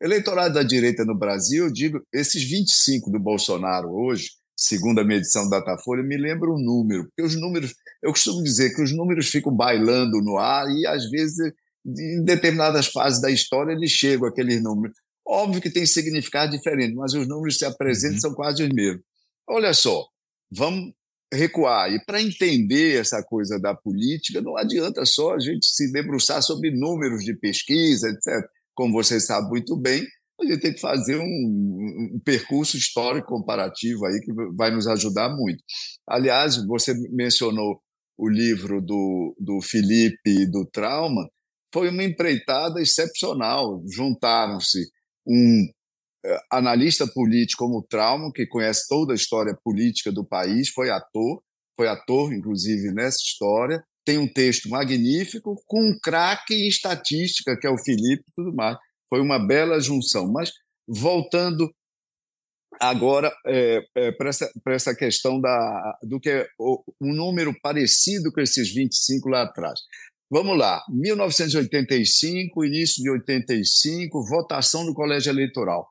Eleitorado 0.00 0.54
da 0.54 0.62
direita 0.62 1.04
no 1.04 1.14
Brasil, 1.14 1.64
eu 1.64 1.72
digo, 1.72 2.00
esses 2.12 2.42
25 2.42 3.10
do 3.10 3.18
Bolsonaro 3.18 3.90
hoje, 3.90 4.30
segundo 4.56 5.00
a 5.00 5.04
medição 5.04 5.48
da 5.48 5.58
Datafolha, 5.58 6.02
me 6.02 6.16
lembra 6.16 6.50
um 6.50 6.58
número, 6.58 7.04
porque 7.04 7.22
os 7.22 7.34
números, 7.38 7.74
eu 8.02 8.10
costumo 8.10 8.42
dizer 8.42 8.74
que 8.74 8.82
os 8.82 8.92
números 8.92 9.28
ficam 9.28 9.54
bailando 9.54 10.20
no 10.22 10.38
ar 10.38 10.66
e 10.70 10.86
às 10.86 11.08
vezes 11.10 11.52
em 11.86 12.24
determinadas 12.24 12.86
fases 12.86 13.20
da 13.20 13.30
história 13.30 13.72
eles 13.72 13.90
chegam 13.90 14.28
aqueles 14.28 14.62
números. 14.62 14.96
Óbvio 15.26 15.62
que 15.62 15.70
tem 15.70 15.86
significado 15.86 16.52
diferente, 16.52 16.94
mas 16.94 17.14
os 17.14 17.28
números 17.28 17.54
que 17.54 17.60
se 17.60 17.64
apresentam 17.64 18.14
uhum. 18.16 18.20
são 18.20 18.34
quase 18.34 18.62
os 18.62 18.68
mesmos. 18.70 19.02
Olha 19.48 19.72
só, 19.72 20.06
vamos 20.50 20.92
recuar. 21.32 21.92
E 21.92 22.04
para 22.04 22.20
entender 22.20 23.00
essa 23.00 23.22
coisa 23.22 23.58
da 23.58 23.74
política, 23.74 24.40
não 24.40 24.56
adianta 24.56 25.04
só 25.04 25.34
a 25.34 25.38
gente 25.38 25.66
se 25.66 25.92
debruçar 25.92 26.42
sobre 26.42 26.70
números 26.70 27.24
de 27.24 27.34
pesquisa, 27.34 28.08
etc. 28.08 28.48
Como 28.80 28.94
você 28.94 29.20
sabe 29.20 29.46
muito 29.50 29.76
bem, 29.76 30.06
a 30.40 30.46
gente 30.46 30.60
tem 30.62 30.72
que 30.72 30.80
fazer 30.80 31.18
um, 31.18 32.14
um, 32.14 32.20
percurso 32.24 32.78
histórico 32.78 33.28
comparativo 33.28 34.06
aí 34.06 34.18
que 34.22 34.32
vai 34.56 34.70
nos 34.70 34.86
ajudar 34.86 35.28
muito. 35.36 35.62
Aliás, 36.08 36.56
você 36.64 36.94
mencionou 37.10 37.78
o 38.16 38.26
livro 38.26 38.80
do, 38.80 39.36
do 39.38 39.60
Felipe 39.60 40.50
do 40.50 40.64
Trauma, 40.64 41.28
foi 41.74 41.90
uma 41.90 42.02
empreitada 42.02 42.80
excepcional. 42.80 43.82
Juntaram-se 43.86 44.88
um 45.26 45.68
eh, 46.24 46.40
analista 46.50 47.06
político 47.06 47.66
como 47.66 47.86
Trauma, 47.86 48.32
que 48.34 48.46
conhece 48.46 48.88
toda 48.88 49.12
a 49.12 49.14
história 49.14 49.54
política 49.62 50.10
do 50.10 50.24
país, 50.24 50.70
foi 50.70 50.88
ator, 50.88 51.42
foi 51.76 51.86
ator, 51.86 52.32
inclusive, 52.32 52.94
nessa 52.94 53.18
história, 53.18 53.84
tem 54.04 54.18
um 54.18 54.26
texto 54.26 54.68
magnífico, 54.68 55.62
com 55.66 55.80
um 55.80 55.98
craque 56.02 56.54
em 56.54 56.68
estatística, 56.68 57.56
que 57.58 57.66
é 57.66 57.70
o 57.70 57.78
Felipe 57.78 58.24
e 58.28 58.32
tudo 58.34 58.54
mais. 58.54 58.76
Foi 59.08 59.20
uma 59.20 59.38
bela 59.38 59.80
junção. 59.80 60.30
Mas, 60.30 60.52
voltando 60.88 61.70
agora 62.80 63.32
é, 63.46 63.82
é, 63.94 64.12
para 64.12 64.28
essa, 64.30 64.50
essa 64.68 64.94
questão 64.94 65.40
da, 65.40 65.98
do 66.02 66.20
que 66.20 66.30
é 66.30 66.46
um 67.00 67.12
número 67.12 67.54
parecido 67.60 68.32
com 68.32 68.40
esses 68.40 68.72
25 68.72 69.28
lá 69.28 69.42
atrás. 69.42 69.78
Vamos 70.32 70.56
lá, 70.56 70.80
1985, 70.88 72.64
início 72.64 73.02
de 73.02 73.10
85, 73.10 74.28
votação 74.28 74.86
do 74.86 74.94
colégio 74.94 75.30
eleitoral. 75.30 75.88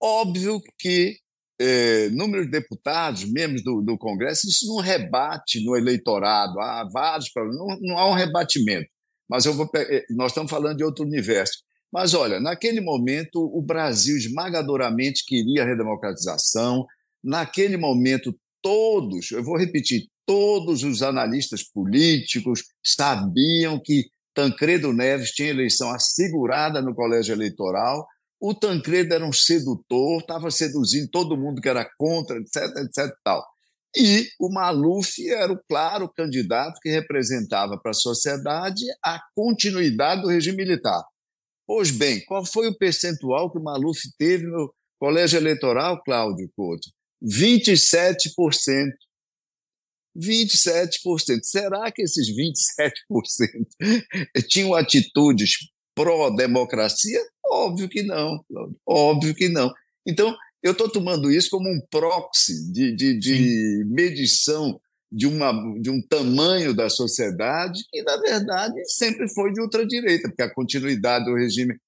Óbvio 0.00 0.60
que 0.78 1.16
é, 1.60 2.08
número 2.10 2.44
de 2.44 2.50
deputados, 2.50 3.24
membros 3.24 3.62
do, 3.62 3.80
do, 3.80 3.96
Congresso, 3.96 4.48
isso 4.48 4.66
não 4.66 4.78
rebate 4.78 5.64
no 5.64 5.76
eleitorado. 5.76 6.60
Há 6.60 6.88
vários 6.92 7.30
problemas, 7.30 7.58
não, 7.58 7.78
não 7.80 7.98
há 7.98 8.10
um 8.10 8.14
rebatimento. 8.14 8.88
Mas 9.28 9.46
eu 9.46 9.54
vou, 9.54 9.70
eh, 9.74 10.04
nós 10.10 10.32
estamos 10.32 10.50
falando 10.50 10.76
de 10.76 10.84
outro 10.84 11.04
universo. 11.04 11.62
Mas 11.92 12.12
olha, 12.12 12.40
naquele 12.40 12.80
momento 12.80 13.38
o 13.40 13.62
Brasil 13.62 14.16
esmagadoramente 14.16 15.24
queria 15.24 15.62
a 15.62 15.66
redemocratização. 15.66 16.84
Naquele 17.22 17.76
momento 17.76 18.36
todos, 18.60 19.30
eu 19.30 19.44
vou 19.44 19.56
repetir, 19.56 20.08
todos 20.26 20.82
os 20.82 21.02
analistas 21.02 21.62
políticos 21.62 22.64
sabiam 22.82 23.78
que 23.78 24.06
Tancredo 24.34 24.92
Neves 24.92 25.30
tinha 25.30 25.50
eleição 25.50 25.90
assegurada 25.90 26.82
no 26.82 26.94
colégio 26.94 27.32
eleitoral 27.32 28.06
o 28.46 28.52
Tancredo 28.52 29.14
era 29.14 29.24
um 29.24 29.32
sedutor, 29.32 30.20
estava 30.20 30.50
seduzindo 30.50 31.08
todo 31.10 31.34
mundo 31.34 31.62
que 31.62 31.68
era 31.68 31.88
contra, 31.96 32.36
etc, 32.36 32.76
etc. 32.84 33.10
Tal. 33.24 33.42
E 33.96 34.28
o 34.38 34.52
Maluf 34.52 35.18
era 35.30 35.50
o 35.50 35.58
claro 35.66 36.12
candidato 36.12 36.78
que 36.82 36.90
representava 36.90 37.78
para 37.80 37.92
a 37.92 37.94
sociedade 37.94 38.84
a 39.02 39.18
continuidade 39.34 40.20
do 40.20 40.28
regime 40.28 40.58
militar. 40.58 41.02
Pois 41.66 41.90
bem, 41.90 42.22
qual 42.26 42.44
foi 42.44 42.68
o 42.68 42.76
percentual 42.76 43.50
que 43.50 43.58
o 43.58 43.62
Maluf 43.62 44.02
teve 44.18 44.46
no 44.46 44.70
colégio 45.00 45.38
eleitoral, 45.38 46.02
Cláudio 46.02 46.50
Couto? 46.54 46.90
27%. 47.24 48.28
27%. 50.14 51.40
Será 51.44 51.90
que 51.90 52.02
esses 52.02 52.28
27% 52.28 52.92
tinham 54.48 54.74
atitudes 54.74 55.60
pró-democracia? 55.94 57.22
Óbvio 57.54 57.88
que 57.88 58.02
não, 58.02 58.44
óbvio 58.84 59.32
que 59.32 59.48
não. 59.48 59.72
Então, 60.04 60.36
eu 60.60 60.72
estou 60.72 60.88
tomando 60.88 61.30
isso 61.30 61.48
como 61.50 61.70
um 61.70 61.80
proxy 61.88 62.72
de, 62.72 62.96
de, 62.96 63.16
de 63.16 63.84
medição 63.86 64.80
de, 65.10 65.28
uma, 65.28 65.52
de 65.80 65.88
um 65.88 66.02
tamanho 66.02 66.74
da 66.74 66.90
sociedade 66.90 67.84
que, 67.88 68.02
na 68.02 68.16
verdade, 68.16 68.74
sempre 68.86 69.28
foi 69.28 69.52
de 69.52 69.60
ultradireita, 69.60 70.28
porque 70.28 70.42
a 70.42 70.52
continuidade 70.52 71.26
do 71.26 71.36
regime, 71.36 71.78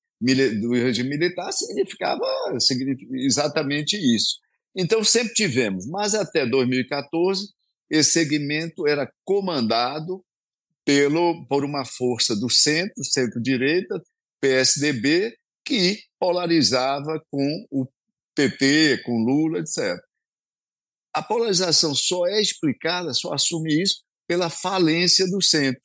do 0.61 0.72
regime 0.72 1.09
militar 1.09 1.50
significava, 1.50 2.24
significava 2.61 3.16
exatamente 3.16 3.96
isso. 3.96 4.37
Então, 4.76 5.02
sempre 5.02 5.35
tivemos, 5.35 5.85
mas 5.88 6.14
até 6.14 6.46
2014, 6.46 7.48
esse 7.90 8.12
segmento 8.12 8.87
era 8.87 9.11
comandado 9.24 10.24
pelo, 10.85 11.44
por 11.48 11.64
uma 11.64 11.85
força 11.85 12.37
do 12.37 12.48
centro, 12.48 13.02
centro-direita, 13.02 14.00
PSDB, 14.40 15.35
que 15.66 15.98
polarizava 16.18 17.20
com 17.31 17.66
o 17.70 17.87
PT, 18.35 19.02
com 19.05 19.24
Lula, 19.24 19.59
etc. 19.59 19.98
A 21.12 21.22
polarização 21.22 21.94
só 21.94 22.26
é 22.26 22.40
explicada, 22.40 23.12
só 23.12 23.33
assume 23.33 23.83
isso, 23.83 24.02
pela 24.29 24.48
falência 24.48 25.26
do 25.26 25.42
centro, 25.42 25.81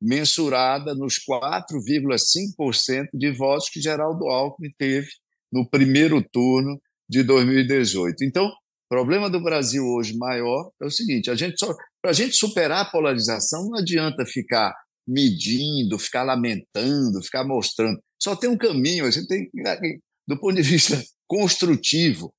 mensurada 0.00 0.94
nos 0.94 1.14
4,5% 1.14 3.08
de 3.12 3.32
votos 3.32 3.68
que 3.70 3.80
Geraldo 3.80 4.26
Alckmin 4.26 4.70
teve 4.78 5.08
no 5.52 5.68
primeiro 5.68 6.22
turno 6.22 6.80
de 7.08 7.22
2018. 7.22 8.22
Então, 8.24 8.46
o 8.46 8.88
problema 8.88 9.30
do 9.30 9.42
Brasil 9.42 9.82
hoje 9.84 10.16
maior 10.16 10.70
é 10.80 10.86
o 10.86 10.90
seguinte: 10.90 11.30
a 11.30 11.34
gente 11.34 11.58
só 11.58 11.74
para 12.02 12.10
a 12.10 12.14
gente 12.14 12.36
superar 12.36 12.82
a 12.82 12.90
polarização 12.90 13.68
não 13.68 13.78
adianta 13.78 14.24
ficar 14.26 14.72
medindo, 15.06 15.98
ficar 15.98 16.22
lamentando, 16.22 17.22
ficar 17.22 17.44
mostrando. 17.44 17.98
Só 18.20 18.34
tem 18.34 18.48
um 18.48 18.56
caminho, 18.56 19.10
gente 19.10 19.26
tem, 19.26 19.50
do 20.26 20.38
ponto 20.38 20.54
de 20.54 20.62
vista 20.62 21.02
construtivo, 21.26 22.34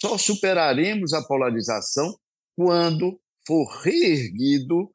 só 0.00 0.16
superaremos 0.16 1.12
a 1.12 1.22
polarização 1.22 2.14
quando 2.56 3.20
for 3.46 3.66
reerguido 3.82 4.92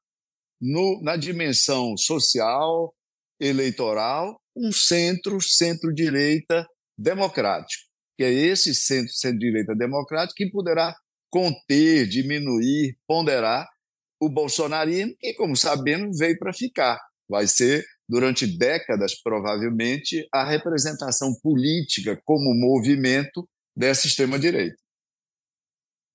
no, 0.61 1.01
na 1.03 1.15
dimensão 1.15 1.95
social, 1.97 2.93
eleitoral, 3.39 4.39
um 4.55 4.71
centro, 4.71 5.39
centro-direita 5.41 6.65
democrático, 6.97 7.83
que 8.17 8.23
é 8.23 8.31
esse 8.31 8.73
centro, 8.73 9.13
centro-direita 9.13 9.75
democrático 9.75 10.35
que 10.35 10.49
poderá 10.49 10.95
conter, 11.29 12.07
diminuir, 12.07 12.97
ponderar 13.05 13.67
o 14.21 14.29
bolsonarismo, 14.29 15.13
que, 15.19 15.33
como 15.33 15.55
sabemos, 15.55 16.17
veio 16.17 16.39
para 16.39 16.53
ficar. 16.53 16.97
Vai 17.29 17.47
ser 17.47 17.85
durante 18.07 18.45
décadas, 18.45 19.15
provavelmente, 19.21 20.27
a 20.33 20.43
representação 20.43 21.33
política 21.41 22.19
como 22.23 22.53
movimento 22.53 23.47
dessa 23.75 24.07
extrema-direita. 24.07 24.77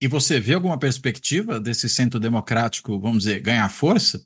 E 0.02 0.08
você 0.08 0.40
vê 0.40 0.54
alguma 0.54 0.78
perspectiva 0.78 1.60
desse 1.60 1.88
centro 1.88 2.18
democrático, 2.18 2.98
vamos 2.98 3.24
dizer, 3.24 3.40
ganhar 3.40 3.68
força? 3.68 4.24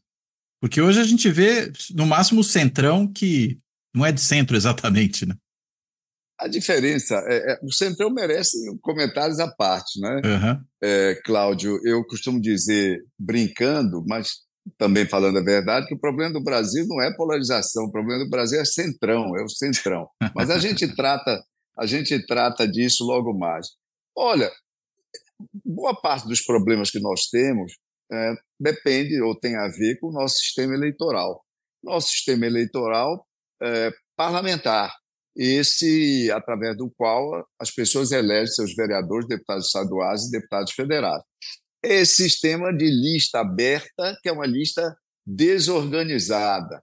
Porque 0.60 0.80
hoje 0.80 1.00
a 1.00 1.04
gente 1.04 1.28
vê, 1.30 1.72
no 1.94 2.06
máximo, 2.06 2.40
o 2.40 2.44
centrão 2.44 3.10
que 3.10 3.58
não 3.94 4.06
é 4.06 4.12
de 4.12 4.20
centro 4.20 4.56
exatamente, 4.56 5.26
né? 5.26 5.34
A 6.38 6.48
diferença, 6.48 7.14
é, 7.28 7.52
é, 7.52 7.60
o 7.62 7.70
Centrão 7.70 8.10
merece 8.10 8.58
comentários 8.80 9.38
à 9.38 9.48
parte, 9.48 10.00
né? 10.00 10.20
Uhum. 10.24 10.64
É, 10.82 11.14
Cláudio, 11.24 11.78
eu 11.84 12.04
costumo 12.04 12.40
dizer, 12.40 13.04
brincando, 13.16 14.04
mas 14.06 14.40
também 14.78 15.06
falando 15.06 15.38
a 15.38 15.42
verdade, 15.42 15.86
que 15.86 15.94
o 15.94 16.00
problema 16.00 16.32
do 16.32 16.42
Brasil 16.42 16.86
não 16.86 17.00
é 17.00 17.14
polarização, 17.14 17.84
o 17.84 17.92
problema 17.92 18.24
do 18.24 18.30
Brasil 18.30 18.60
é 18.60 18.64
centrão, 18.64 19.36
é 19.36 19.42
o 19.42 19.48
centrão. 19.48 20.08
Mas 20.34 20.50
a 20.50 20.58
gente 20.58 20.86
trata, 20.96 21.42
a 21.78 21.86
gente 21.86 22.24
trata 22.26 22.66
disso 22.66 23.04
logo 23.04 23.36
mais. 23.36 23.68
Olha, 24.16 24.50
boa 25.64 25.94
parte 25.94 26.26
dos 26.26 26.40
problemas 26.42 26.90
que 26.90 27.00
nós 27.00 27.26
temos 27.26 27.72
é, 28.12 28.34
depende 28.58 29.20
ou 29.20 29.38
tem 29.38 29.56
a 29.56 29.68
ver 29.68 29.98
com 29.98 30.08
o 30.08 30.12
nosso 30.12 30.36
sistema 30.36 30.74
eleitoral. 30.74 31.44
Nosso 31.82 32.08
sistema 32.08 32.46
eleitoral 32.46 33.26
é, 33.62 33.90
parlamentar, 34.16 34.94
esse 35.36 36.30
através 36.30 36.76
do 36.76 36.90
qual 36.96 37.44
as 37.60 37.70
pessoas 37.70 38.12
elegem 38.12 38.46
seus 38.46 38.74
vereadores, 38.74 39.26
deputados 39.26 39.66
estaduais 39.66 40.22
e 40.24 40.30
deputados 40.30 40.72
federais 40.72 41.22
esse 41.84 42.22
sistema 42.22 42.72
de 42.72 42.86
lista 42.86 43.40
aberta, 43.40 44.18
que 44.22 44.28
é 44.28 44.32
uma 44.32 44.46
lista 44.46 44.96
desorganizada, 45.26 46.82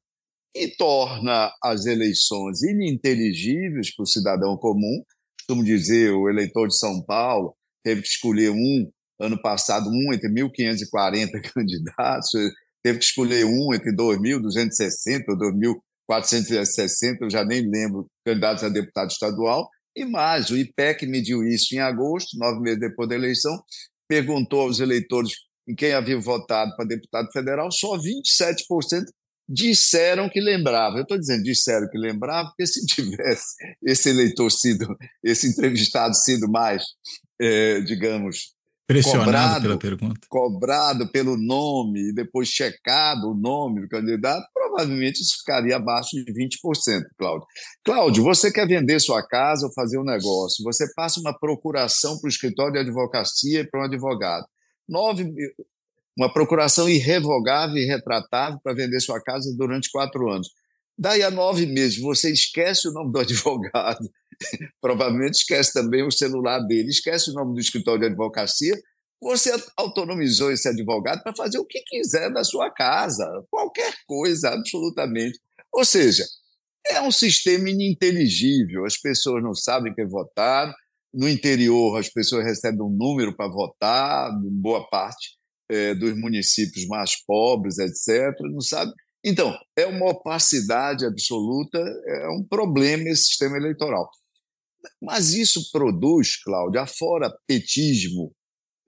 e 0.56 0.68
torna 0.68 1.52
as 1.64 1.86
eleições 1.86 2.62
ininteligíveis 2.62 3.93
para 3.95 4.04
o 4.04 4.08
cidadão 4.08 4.58
comum. 4.58 5.04
Costumo 5.39 5.64
dizer, 5.64 6.12
o 6.12 6.30
eleitor 6.30 6.68
de 6.68 6.78
São 6.78 7.02
Paulo 7.04 7.56
teve 7.84 8.02
que 8.02 8.08
escolher 8.08 8.52
um, 8.52 8.91
ano 9.20 9.41
passado, 9.41 9.89
um 9.89 10.14
entre 10.14 10.30
1.540 10.30 11.41
candidatos, 11.54 12.32
teve 12.84 12.99
que 12.99 13.06
escolher 13.06 13.45
um 13.45 13.74
entre 13.74 13.95
2.260 13.95 15.24
ou 15.30 15.82
460, 16.08 17.24
eu 17.24 17.30
já 17.30 17.45
nem 17.45 17.62
lembro, 17.70 18.08
candidatos 18.26 18.64
a 18.64 18.70
deputado 18.70 19.10
estadual, 19.10 19.70
e 19.95 20.06
mais, 20.06 20.49
o 20.49 20.58
IPEC 20.58 21.06
mediu 21.06 21.43
isso 21.43 21.74
em 21.76 21.80
agosto, 21.80 22.38
nove 22.38 22.60
meses 22.62 22.80
depois 22.80 23.08
da 23.08 23.16
eleição, 23.16 23.62
perguntou 24.12 24.62
aos 24.64 24.82
eleitores 24.82 25.32
em 25.66 25.74
quem 25.74 25.93
havia 25.93 26.20
votado 26.20 26.76
para 26.76 26.84
deputado 26.84 27.32
federal, 27.32 27.72
só 27.72 27.97
27% 27.97 29.05
disseram 29.47 30.28
que 30.30 30.41
lembravam. 30.41 30.97
Eu 30.97 31.03
estou 31.03 31.18
dizendo 31.18 31.43
disseram 31.43 31.88
que 31.89 31.97
lembravam, 31.97 32.51
porque 32.51 32.68
se 32.68 32.84
tivesse 32.93 33.55
esse 33.82 34.09
eleitor 34.09 34.49
sido, 34.49 34.86
esse 35.24 35.47
entrevistado 35.47 36.14
sido 36.14 36.49
mais, 36.49 36.84
é, 37.39 37.80
digamos, 37.80 38.53
Pressionado 38.92 39.26
cobrado, 39.26 39.62
pela 39.62 39.78
pergunta. 39.78 40.20
Cobrado 40.30 41.12
pelo 41.12 41.38
nome 41.38 42.10
e 42.10 42.14
depois 42.14 42.50
checado 42.50 43.32
o 43.32 43.34
nome 43.34 43.82
do 43.82 43.88
candidato, 43.88 44.46
provavelmente 44.54 45.22
isso 45.22 45.38
ficaria 45.39 45.76
abaixo 45.76 46.10
de 46.12 46.26
20%, 46.34 46.58
Cláudio. 47.18 47.48
Cláudio, 47.84 48.24
você 48.24 48.52
quer 48.52 48.68
vender 48.68 49.00
sua 49.00 49.26
casa 49.26 49.66
ou 49.66 49.74
fazer 49.74 49.98
um 49.98 50.04
negócio, 50.04 50.64
você 50.64 50.92
passa 50.94 51.20
uma 51.20 51.38
procuração 51.38 52.20
para 52.20 52.28
o 52.28 52.30
escritório 52.30 52.74
de 52.74 52.80
advocacia 52.80 53.62
e 53.62 53.68
para 53.68 53.82
um 53.82 53.84
advogado. 53.86 54.46
Nove, 54.88 55.32
uma 56.18 56.32
procuração 56.32 56.89
irrevogável 56.89 57.78
e 57.78 57.86
retratável 57.86 58.60
para 58.64 58.74
vender 58.74 59.00
sua 59.00 59.22
casa 59.22 59.54
durante 59.58 59.89
quatro 59.89 60.30
anos. 60.30 60.50
Daí 60.98 61.24
a 61.24 61.32
nove 61.32 61.66
meses, 61.66 62.00
você 62.00 62.32
esquece 62.32 62.88
o 62.88 62.92
nome 62.92 63.12
do 63.12 63.20
advogado, 63.22 64.10
provavelmente 64.82 65.36
esquece 65.36 65.74
também 65.74 66.06
o 66.06 66.12
celular 66.12 66.60
dele, 66.60 66.89
esquece 66.89 67.32
o 67.32 67.34
nome 67.34 67.54
do 67.54 67.60
escritório 67.60 68.02
de 68.02 68.08
advocacia, 68.08 68.76
você 69.22 69.52
autonomizou 69.78 70.52
esse 70.52 70.68
advogado 70.68 71.22
para 71.22 71.36
fazer 71.36 71.60
o 71.60 71.66
que 71.66 71.82
quiser 71.82 72.32
da 72.34 72.44
sua 72.44 72.72
casa, 72.72 73.26
qualquer 73.52 73.94
coisa, 74.08 74.50
absolutamente. 74.50 75.39
Ou 75.72 75.86
seja, 75.86 76.26
é 76.88 77.00
um 77.02 77.12
sistema 77.12 77.70
ininteligível, 77.70 78.86
as 78.86 78.98
pessoas 78.98 79.44
não 79.44 79.54
sabem 79.54 79.94
que 79.94 80.06
votaram, 80.06 80.74
no 81.14 81.30
interior 81.30 82.00
as 82.00 82.10
pessoas 82.10 82.46
recebem 82.46 82.82
um 82.82 82.89
número 82.89 83.36
para 83.36 83.52
votar, 83.52 84.32
boa 84.44 84.88
parte 84.89 85.38
é, 85.70 85.94
dos 85.94 86.18
municípios 86.18 86.88
mais 86.88 87.16
pobres, 87.24 87.78
etc., 87.78 88.34
não 88.42 88.62
sabe. 88.62 88.92
Então, 89.24 89.56
é 89.78 89.86
uma 89.86 90.10
opacidade 90.10 91.06
absoluta, 91.06 91.78
é 91.78 92.30
um 92.30 92.44
problema 92.44 93.08
esse 93.10 93.26
sistema 93.26 93.56
eleitoral. 93.58 94.10
Mas 95.02 95.34
isso 95.34 95.72
produz, 95.72 96.42
Cláudio, 96.44 96.82
afora 96.82 97.34
petismo 97.48 98.34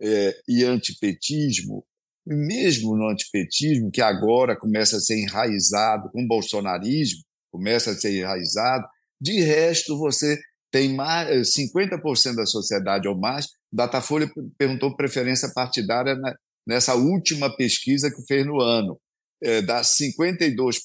é, 0.01 0.35
e 0.47 0.63
antipetismo, 0.63 1.85
mesmo 2.25 2.95
no 2.95 3.09
antipetismo, 3.09 3.91
que 3.91 4.01
agora 4.01 4.57
começa 4.57 4.97
a 4.97 4.99
ser 4.99 5.19
enraizado 5.19 6.09
com 6.11 6.23
o 6.23 6.27
bolsonarismo, 6.27 7.21
começa 7.51 7.91
a 7.91 7.95
ser 7.95 8.17
enraizado, 8.17 8.87
de 9.21 9.41
resto 9.41 9.97
você 9.97 10.39
tem 10.71 10.93
mais 10.93 11.53
50% 11.55 12.35
da 12.35 12.45
sociedade 12.47 13.07
ou 13.07 13.15
mais. 13.15 13.47
Datafolha 13.71 14.27
perguntou 14.57 14.95
preferência 14.95 15.51
partidária 15.53 16.17
nessa 16.67 16.95
última 16.95 17.55
pesquisa 17.55 18.09
que 18.09 18.25
fez 18.25 18.45
no 18.45 18.59
ano. 18.59 18.99
É, 19.41 19.61
dá 19.61 19.81
52% 19.81 20.77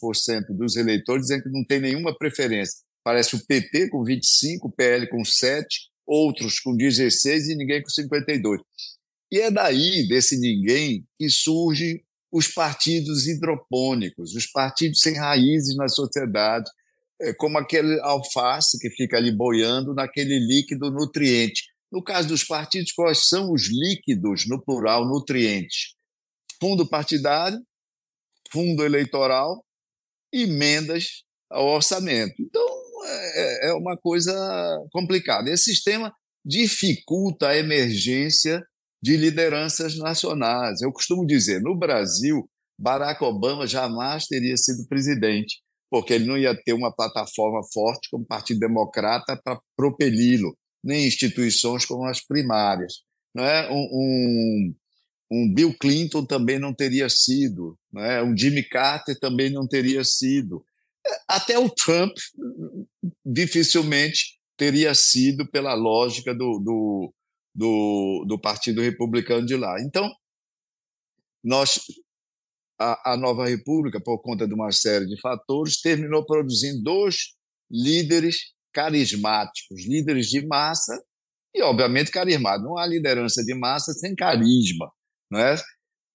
dos 0.51 0.77
eleitores 0.77 1.23
dizendo 1.23 1.45
que 1.45 1.51
não 1.51 1.65
tem 1.65 1.81
nenhuma 1.81 2.17
preferência. 2.17 2.81
Parece 3.09 3.37
o 3.37 3.47
PT 3.47 3.89
com 3.89 4.05
25, 4.05 4.69
o 4.69 4.71
PL 4.71 5.09
com 5.09 5.25
7, 5.25 5.67
outros 6.07 6.61
com 6.61 6.77
16 6.77 7.49
e 7.49 7.57
ninguém 7.57 7.83
com 7.83 7.89
52. 7.89 8.61
E 9.33 9.41
é 9.41 9.51
daí, 9.51 10.07
desse 10.07 10.39
ninguém, 10.39 11.07
que 11.19 11.31
surgem 11.31 12.05
os 12.31 12.49
partidos 12.49 13.27
hidropônicos, 13.27 14.35
os 14.35 14.47
partidos 14.49 15.01
sem 15.01 15.15
raízes 15.15 15.75
na 15.75 15.89
sociedade, 15.89 16.71
é, 17.19 17.33
como 17.33 17.57
aquele 17.57 17.99
alface 18.01 18.79
que 18.79 18.91
fica 18.91 19.17
ali 19.17 19.35
boiando 19.35 19.95
naquele 19.95 20.39
líquido 20.39 20.91
nutriente. 20.91 21.63
No 21.91 22.05
caso 22.05 22.29
dos 22.29 22.45
partidos, 22.45 22.93
quais 22.93 23.27
são 23.27 23.51
os 23.51 23.71
líquidos, 23.71 24.47
no 24.47 24.63
plural, 24.63 25.09
nutrientes? 25.09 25.95
Fundo 26.61 26.87
partidário, 26.87 27.59
fundo 28.53 28.85
eleitoral, 28.85 29.65
emendas 30.31 31.23
ao 31.51 31.69
orçamento. 31.69 32.35
Então, 32.43 32.78
é, 33.09 33.71
é 33.71 33.73
uma 33.75 33.97
coisa 33.97 34.33
complicada. 34.93 35.51
Esse 35.51 35.75
sistema 35.75 36.13
dificulta 36.45 37.49
a 37.49 37.57
emergência 37.57 38.63
de 39.03 39.17
lideranças 39.17 39.97
nacionais. 39.97 40.81
Eu 40.81 40.93
costumo 40.93 41.27
dizer, 41.27 41.61
no 41.61 41.77
Brasil, 41.77 42.49
Barack 42.79 43.23
Obama 43.23 43.67
jamais 43.67 44.27
teria 44.27 44.57
sido 44.57 44.87
presidente, 44.89 45.61
porque 45.91 46.15
ele 46.15 46.27
não 46.27 46.37
ia 46.37 46.55
ter 46.55 46.73
uma 46.73 46.95
plataforma 46.95 47.61
forte 47.73 48.09
como 48.11 48.27
Partido 48.27 48.61
Democrata 48.61 49.41
para 49.43 49.61
propeli-lo, 49.77 50.57
nem 50.83 51.07
instituições 51.07 51.85
como 51.85 52.07
as 52.07 52.25
primárias. 52.25 53.03
Não 53.35 53.45
é? 53.45 53.71
um, 53.71 53.75
um, 53.75 54.75
um 55.31 55.55
Bill 55.55 55.77
Clinton 55.79 56.25
também 56.25 56.59
não 56.59 56.75
teria 56.75 57.09
sido, 57.09 57.77
não 57.93 58.03
é? 58.03 58.23
um 58.23 58.37
Jimmy 58.37 58.63
Carter 58.69 59.19
também 59.19 59.51
não 59.51 59.67
teria 59.67 60.05
sido. 60.05 60.65
Até 61.29 61.59
o 61.59 61.69
Trump 61.69 62.17
dificilmente 63.25 64.39
teria 64.57 64.95
sido 64.95 65.49
pela 65.51 65.75
lógica 65.75 66.35
do, 66.35 66.59
do, 66.59 67.15
do, 67.55 68.25
do 68.27 68.41
Partido 68.41 68.81
Republicano 68.81 69.47
de 69.47 69.57
lá. 69.57 69.81
Então, 69.81 70.11
nós, 71.45 71.81
a, 72.81 73.13
a 73.13 73.17
Nova 73.17 73.47
República, 73.47 74.01
por 74.01 74.21
conta 74.21 74.47
de 74.47 74.55
uma 74.55 74.73
série 74.73 75.07
de 75.07 75.21
fatores, 75.21 75.81
terminou 75.81 76.27
produzindo 76.27 76.83
dois 76.83 77.35
líderes 77.71 78.53
carismáticos, 78.73 79.87
líderes 79.87 80.27
de 80.27 80.45
massa 80.47 81.01
e, 81.55 81.63
obviamente, 81.63 82.11
carismáticos. 82.11 82.69
Não 82.69 82.79
há 82.79 82.87
liderança 82.87 83.45
de 83.45 83.55
massa 83.55 83.93
sem 83.93 84.15
carisma. 84.15 84.91
Não 85.31 85.39
é? 85.39 85.57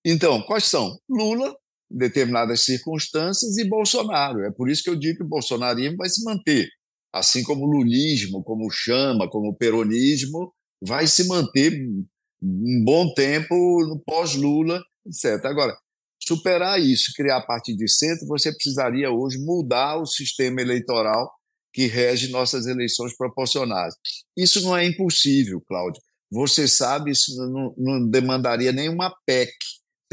Então, 0.05 0.41
quais 0.43 0.65
são? 0.65 0.99
Lula, 1.09 1.55
determinadas 1.93 2.61
circunstâncias, 2.61 3.57
e 3.57 3.63
Bolsonaro. 3.63 4.43
É 4.43 4.51
por 4.51 4.69
isso 4.69 4.83
que 4.83 4.89
eu 4.89 4.95
digo 4.95 5.19
que 5.19 5.23
o 5.23 5.27
bolsonarismo 5.27 5.97
vai 5.97 6.09
se 6.09 6.23
manter. 6.23 6.67
Assim 7.13 7.43
como 7.43 7.65
o 7.65 7.69
lulismo, 7.69 8.43
como 8.43 8.71
chama, 8.71 9.29
como 9.29 9.49
o 9.49 9.55
peronismo, 9.55 10.51
vai 10.81 11.05
se 11.05 11.27
manter 11.27 11.71
um 12.41 12.83
bom 12.83 13.13
tempo 13.13 13.55
no 13.87 14.01
pós-Lula, 14.03 14.81
etc. 15.05 15.45
Agora, 15.45 15.77
superar 16.21 16.81
isso, 16.81 17.11
criar 17.15 17.37
a 17.37 17.45
partir 17.45 17.75
de 17.75 17.87
centro, 17.87 18.27
você 18.27 18.51
precisaria 18.51 19.11
hoje 19.11 19.37
mudar 19.37 19.97
o 19.97 20.05
sistema 20.05 20.61
eleitoral 20.61 21.31
que 21.71 21.87
rege 21.87 22.29
nossas 22.29 22.65
eleições 22.65 23.15
proporcionais. 23.15 23.93
Isso 24.37 24.61
não 24.61 24.75
é 24.75 24.85
impossível, 24.85 25.61
Cláudio. 25.67 26.01
Você 26.31 26.67
sabe, 26.67 27.11
isso 27.11 27.35
não, 27.47 27.73
não 27.77 28.09
demandaria 28.09 28.71
nenhuma 28.71 29.13
PEC. 29.25 29.51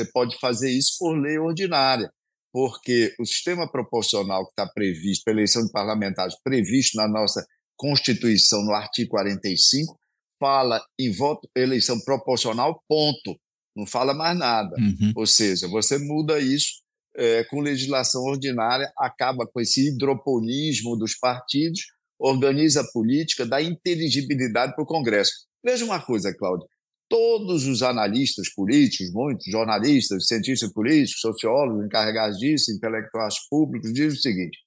Você 0.01 0.11
pode 0.11 0.39
fazer 0.39 0.71
isso 0.71 0.97
por 0.99 1.13
lei 1.13 1.39
ordinária, 1.39 2.11
porque 2.53 3.15
o 3.21 3.27
sistema 3.27 3.71
proporcional 3.71 4.45
que 4.47 4.53
está 4.53 4.67
previsto, 4.67 5.25
para 5.25 5.35
eleição 5.35 5.65
de 5.65 5.71
parlamentares, 5.71 6.35
previsto 6.43 6.97
na 6.97 7.07
nossa 7.07 7.45
Constituição, 7.77 8.63
no 8.65 8.73
artigo 8.73 9.11
45, 9.11 9.99
fala 10.39 10.83
em 10.99 11.13
voto, 11.13 11.49
eleição 11.55 12.01
proporcional, 12.01 12.83
ponto. 12.89 13.39
Não 13.77 13.87
fala 13.87 14.15
mais 14.15 14.37
nada. 14.37 14.75
Uhum. 14.79 15.13
Ou 15.17 15.27
seja, 15.27 15.69
você 15.69 15.99
muda 15.99 16.39
isso 16.39 16.83
é, 17.15 17.45
com 17.45 17.61
legislação 17.61 18.23
ordinária, 18.23 18.91
acaba 18.99 19.47
com 19.47 19.61
esse 19.61 19.89
hidroponismo 19.89 20.97
dos 20.97 21.15
partidos, 21.15 21.83
organiza 22.19 22.81
a 22.81 22.93
política, 22.93 23.47
dá 23.47 23.63
inteligibilidade 23.63 24.75
para 24.75 24.83
o 24.83 24.87
Congresso. 24.87 25.33
Veja 25.63 25.85
uma 25.85 26.01
coisa, 26.01 26.35
Cláudio. 26.35 26.67
Todos 27.11 27.67
os 27.67 27.83
analistas 27.83 28.49
políticos, 28.55 29.13
muitos 29.13 29.45
jornalistas, 29.51 30.29
cientistas 30.29 30.73
políticos, 30.73 31.21
sociólogos 31.21 31.85
encarregados 31.85 32.39
disso, 32.39 32.71
intelectuais 32.71 33.35
públicos, 33.51 33.93
dizem 33.93 34.17
o 34.17 34.23
seguinte: 34.23 34.59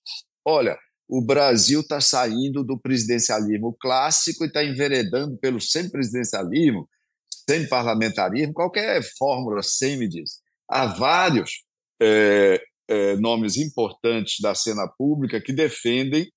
olha, 0.46 0.78
o 1.08 1.22
Brasil 1.26 1.80
está 1.80 2.02
saindo 2.02 2.64
do 2.64 2.78
presidencialismo 2.78 3.76
clássico 3.80 4.44
e 4.44 4.48
está 4.48 4.64
enveredando 4.64 5.38
pelo 5.38 5.62
semipresidencialismo, 5.62 6.88
parlamentarismo, 7.70 8.54
qualquer 8.54 9.02
fórmula 9.18 9.62
semi 9.62 10.08
diz. 10.08 10.42
Há 10.70 10.88
vários 10.88 11.64
é, 12.02 12.62
é, 12.88 13.16
nomes 13.18 13.58
importantes 13.58 14.40
da 14.42 14.56
cena 14.56 14.88
pública 14.98 15.42
que 15.42 15.54
defendem 15.54 16.32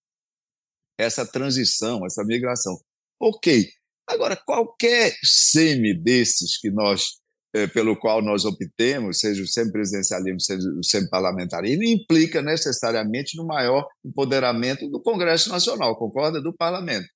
essa 0.99 1.27
transição, 1.27 2.05
essa 2.05 2.25
migração. 2.25 2.77
Ok. 3.21 3.69
Agora, 4.09 4.37
qualquer 4.37 5.15
semi 5.23 5.93
desses 5.95 6.59
que 6.59 6.71
nós 6.71 7.17
é, 7.57 7.67
pelo 7.67 7.97
qual 7.97 8.21
nós 8.21 8.45
obtemos, 8.45 9.19
seja 9.19 9.43
o 9.43 9.47
semipresidencialismo, 9.47 10.41
seja 10.41 10.69
o 10.69 10.85
semiparlamentarismo, 10.85 11.85
implica 11.85 12.43
necessariamente 12.43 13.35
no 13.35 13.47
maior 13.47 13.89
empoderamento 14.05 14.87
do 14.91 15.01
Congresso 15.01 15.49
Nacional, 15.49 15.97
concorda? 15.97 16.39
Do 16.39 16.55
parlamento. 16.55 17.09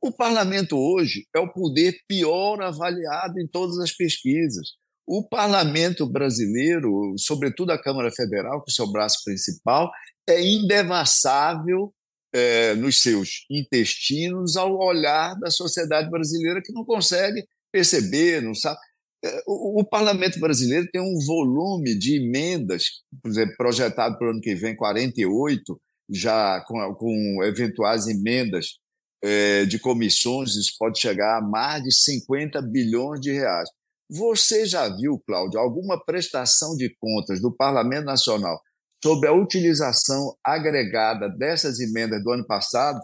O 0.00 0.12
parlamento 0.12 0.76
hoje 0.76 1.26
é 1.34 1.40
o 1.40 1.52
poder 1.52 1.96
pior 2.06 2.62
avaliado 2.62 3.40
em 3.40 3.46
todas 3.48 3.78
as 3.78 3.92
pesquisas. 3.92 4.80
o 5.04 5.28
parlamento 5.28 6.06
brasileiro, 6.06 7.14
sobretudo 7.18 7.72
a 7.72 7.82
Câmara 7.82 8.10
Federal, 8.12 8.62
que 8.62 8.70
é 8.70 8.72
o 8.72 8.74
seu 8.74 8.90
braço 8.90 9.18
principal, 9.24 9.90
é 10.28 10.40
indevassável 10.40 11.92
é, 12.32 12.74
nos 12.74 13.02
seus 13.02 13.44
intestinos 13.50 14.56
ao 14.56 14.76
olhar 14.78 15.34
da 15.38 15.50
sociedade 15.50 16.10
brasileira 16.10 16.62
que 16.62 16.72
não 16.72 16.84
consegue 16.84 17.44
perceber, 17.70 18.42
não 18.42 18.54
sabe. 18.54 18.78
É, 19.24 19.42
o, 19.46 19.84
parlamento 19.84 20.40
brasileiro 20.40 20.88
tem 20.90 21.00
um 21.00 21.18
volume 21.24 21.96
de 21.96 22.16
emendas, 22.16 22.84
por 23.22 23.30
exemplo, 23.30 23.54
projetado 23.56 24.18
para 24.18 24.26
o 24.26 24.30
ano 24.30 24.40
que 24.40 24.54
vem, 24.54 24.74
48, 24.74 25.80
já 26.10 26.60
com, 26.66 26.94
com 26.94 27.44
eventuais 27.44 28.08
emendas 28.08 28.78
é, 29.22 29.64
de 29.64 29.78
comissões, 29.78 30.56
isso 30.56 30.72
pode 30.76 30.98
chegar 31.00 31.38
a 31.38 31.40
mais 31.40 31.82
de 31.84 31.92
50 31.92 32.60
bilhões 32.62 33.20
de 33.20 33.30
reais. 33.30 33.68
Você 34.10 34.66
já 34.66 34.88
viu, 34.88 35.22
Cláudio, 35.24 35.60
alguma 35.60 36.04
prestação 36.04 36.76
de 36.76 36.94
contas 36.98 37.40
do 37.40 37.54
Parlamento 37.54 38.04
Nacional 38.04 38.60
sobre 39.02 39.28
a 39.28 39.32
utilização 39.32 40.36
agregada 40.44 41.28
dessas 41.28 41.80
emendas 41.80 42.22
do 42.22 42.30
ano 42.30 42.46
passado? 42.46 43.00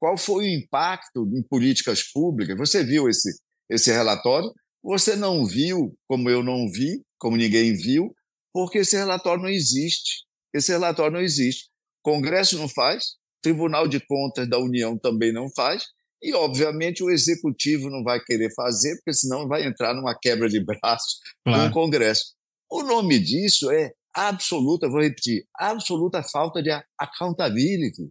Qual 0.00 0.16
foi 0.16 0.44
o 0.44 0.48
impacto 0.48 1.28
em 1.34 1.42
políticas 1.42 2.02
públicas? 2.12 2.56
Você 2.56 2.82
viu 2.82 3.08
esse, 3.08 3.30
esse 3.70 3.92
relatório? 3.92 4.52
Você 4.82 5.14
não 5.14 5.44
viu, 5.44 5.96
como 6.08 6.28
eu 6.28 6.42
não 6.42 6.70
vi, 6.70 7.02
como 7.18 7.36
ninguém 7.36 7.74
viu, 7.74 8.12
porque 8.52 8.78
esse 8.78 8.96
relatório 8.96 9.42
não 9.42 9.50
existe. 9.50 10.24
Esse 10.52 10.72
relatório 10.72 11.12
não 11.12 11.20
existe. 11.20 11.70
Congresso 12.02 12.58
não 12.58 12.68
faz, 12.68 13.14
Tribunal 13.40 13.86
de 13.86 14.00
Contas 14.00 14.48
da 14.48 14.58
União 14.58 14.98
também 14.98 15.32
não 15.32 15.48
faz, 15.48 15.84
e, 16.22 16.32
obviamente, 16.34 17.02
o 17.02 17.10
Executivo 17.10 17.90
não 17.90 18.04
vai 18.04 18.20
querer 18.20 18.52
fazer, 18.54 18.94
porque 18.96 19.12
senão 19.12 19.48
vai 19.48 19.66
entrar 19.66 19.92
numa 19.92 20.16
quebra 20.16 20.48
de 20.48 20.64
braço 20.64 21.18
claro. 21.44 21.62
com 21.62 21.68
o 21.68 21.84
Congresso. 21.84 22.34
O 22.70 22.82
nome 22.82 23.18
disso 23.18 23.70
é 23.72 23.92
absoluta, 24.14 24.88
vou 24.88 25.00
repetir, 25.00 25.46
absoluta 25.56 26.22
falta 26.22 26.62
de 26.62 26.70
accountability. 26.98 28.10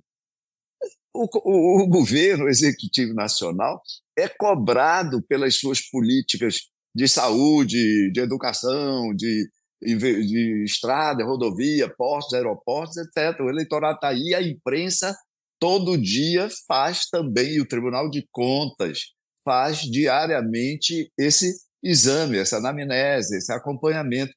O, 1.13 1.27
o, 1.43 1.83
o 1.83 1.87
governo 1.87 2.47
executivo 2.47 3.13
nacional 3.13 3.81
é 4.17 4.27
cobrado 4.27 5.21
pelas 5.23 5.55
suas 5.55 5.81
políticas 5.81 6.69
de 6.95 7.07
saúde, 7.07 8.11
de 8.11 8.19
educação, 8.19 9.13
de, 9.15 9.49
de 9.81 10.63
estrada, 10.63 11.23
rodovia, 11.25 11.89
portos, 11.89 12.33
aeroportos, 12.33 12.97
etc. 12.97 13.39
O 13.41 13.49
eleitorado 13.49 13.95
está 13.95 14.09
aí, 14.09 14.33
a 14.33 14.41
imprensa 14.41 15.15
todo 15.59 15.97
dia 15.97 16.49
faz 16.67 17.07
também, 17.09 17.53
e 17.53 17.61
o 17.61 17.67
Tribunal 17.67 18.09
de 18.09 18.27
Contas 18.31 19.11
faz 19.45 19.79
diariamente 19.79 21.11
esse 21.17 21.53
exame, 21.83 22.37
essa 22.37 22.57
anamnese, 22.57 23.37
esse 23.37 23.51
acompanhamento. 23.51 24.33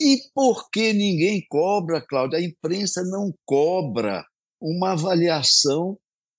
E 0.00 0.18
por 0.34 0.70
que 0.70 0.94
ninguém 0.94 1.44
cobra, 1.48 2.00
Cláudio? 2.00 2.38
A 2.38 2.42
imprensa 2.42 3.02
não 3.04 3.34
cobra 3.44 4.24
uma 4.60 4.92
avaliação. 4.92 5.98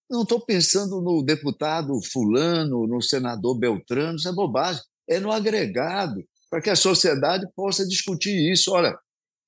Não 0.09 0.23
estou 0.23 0.43
pensando 0.43 0.99
no 0.99 1.23
deputado 1.23 1.93
Fulano, 2.11 2.87
no 2.87 3.01
senador 3.01 3.57
Beltrano, 3.57 4.15
isso 4.15 4.27
é 4.27 4.33
bobagem. 4.33 4.81
É 5.07 5.19
no 5.19 5.31
agregado 5.31 6.23
para 6.49 6.61
que 6.61 6.69
a 6.69 6.75
sociedade 6.75 7.47
possa 7.55 7.87
discutir 7.87 8.51
isso. 8.51 8.71
Olha, 8.71 8.97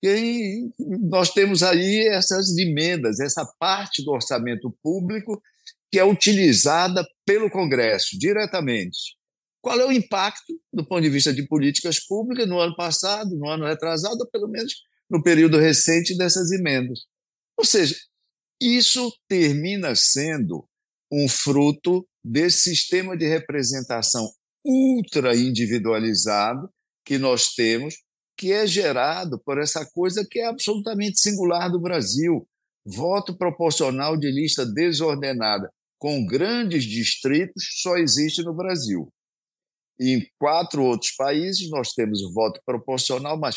quem, 0.02 0.72
nós 1.10 1.32
temos 1.32 1.64
aí 1.64 2.08
essas 2.08 2.56
emendas, 2.58 3.20
essa 3.20 3.46
parte 3.60 4.04
do 4.04 4.12
orçamento 4.12 4.74
público 4.84 5.42
que 5.92 6.00
é 6.00 6.04
utilizada 6.04 7.06
pelo 7.26 7.50
Congresso 7.50 8.18
diretamente. 8.18 9.16
Qual 9.64 9.80
é 9.80 9.86
o 9.86 9.94
impacto 9.94 10.54
do 10.74 10.86
ponto 10.86 11.04
de 11.04 11.10
vista 11.10 11.34
de 11.34 11.48
políticas 11.48 11.98
públicas 11.98 12.46
no 12.46 12.60
ano 12.60 12.76
passado, 12.76 13.34
no 13.34 13.48
ano 13.48 13.66
retrasado, 13.66 14.18
ou 14.20 14.30
pelo 14.30 14.50
menos 14.50 14.74
no 15.10 15.24
período 15.24 15.58
recente 15.58 16.18
dessas 16.18 16.52
emendas? 16.52 17.06
Ou 17.58 17.64
seja, 17.64 17.96
isso 18.62 19.10
termina 19.26 19.96
sendo 19.96 20.68
um 21.10 21.30
fruto 21.30 22.06
desse 22.22 22.76
sistema 22.76 23.16
de 23.16 23.26
representação 23.26 24.30
ultra 24.66 25.34
individualizado 25.34 26.70
que 27.06 27.18
nós 27.18 27.54
temos, 27.54 27.96
que 28.38 28.52
é 28.52 28.68
gerado 28.68 29.40
por 29.46 29.62
essa 29.62 29.86
coisa 29.86 30.28
que 30.30 30.40
é 30.40 30.46
absolutamente 30.46 31.22
singular 31.22 31.72
do 31.72 31.80
Brasil. 31.80 32.46
Voto 32.86 33.38
proporcional 33.38 34.18
de 34.18 34.30
lista 34.30 34.66
desordenada 34.66 35.72
com 35.98 36.26
grandes 36.26 36.84
distritos 36.84 37.64
só 37.82 37.96
existe 37.96 38.44
no 38.44 38.54
Brasil. 38.54 39.10
Em 40.00 40.26
quatro 40.40 40.84
outros 40.84 41.12
países, 41.12 41.70
nós 41.70 41.94
temos 41.94 42.22
o 42.22 42.34
voto 42.34 42.60
proporcional, 42.66 43.40
mas 43.40 43.56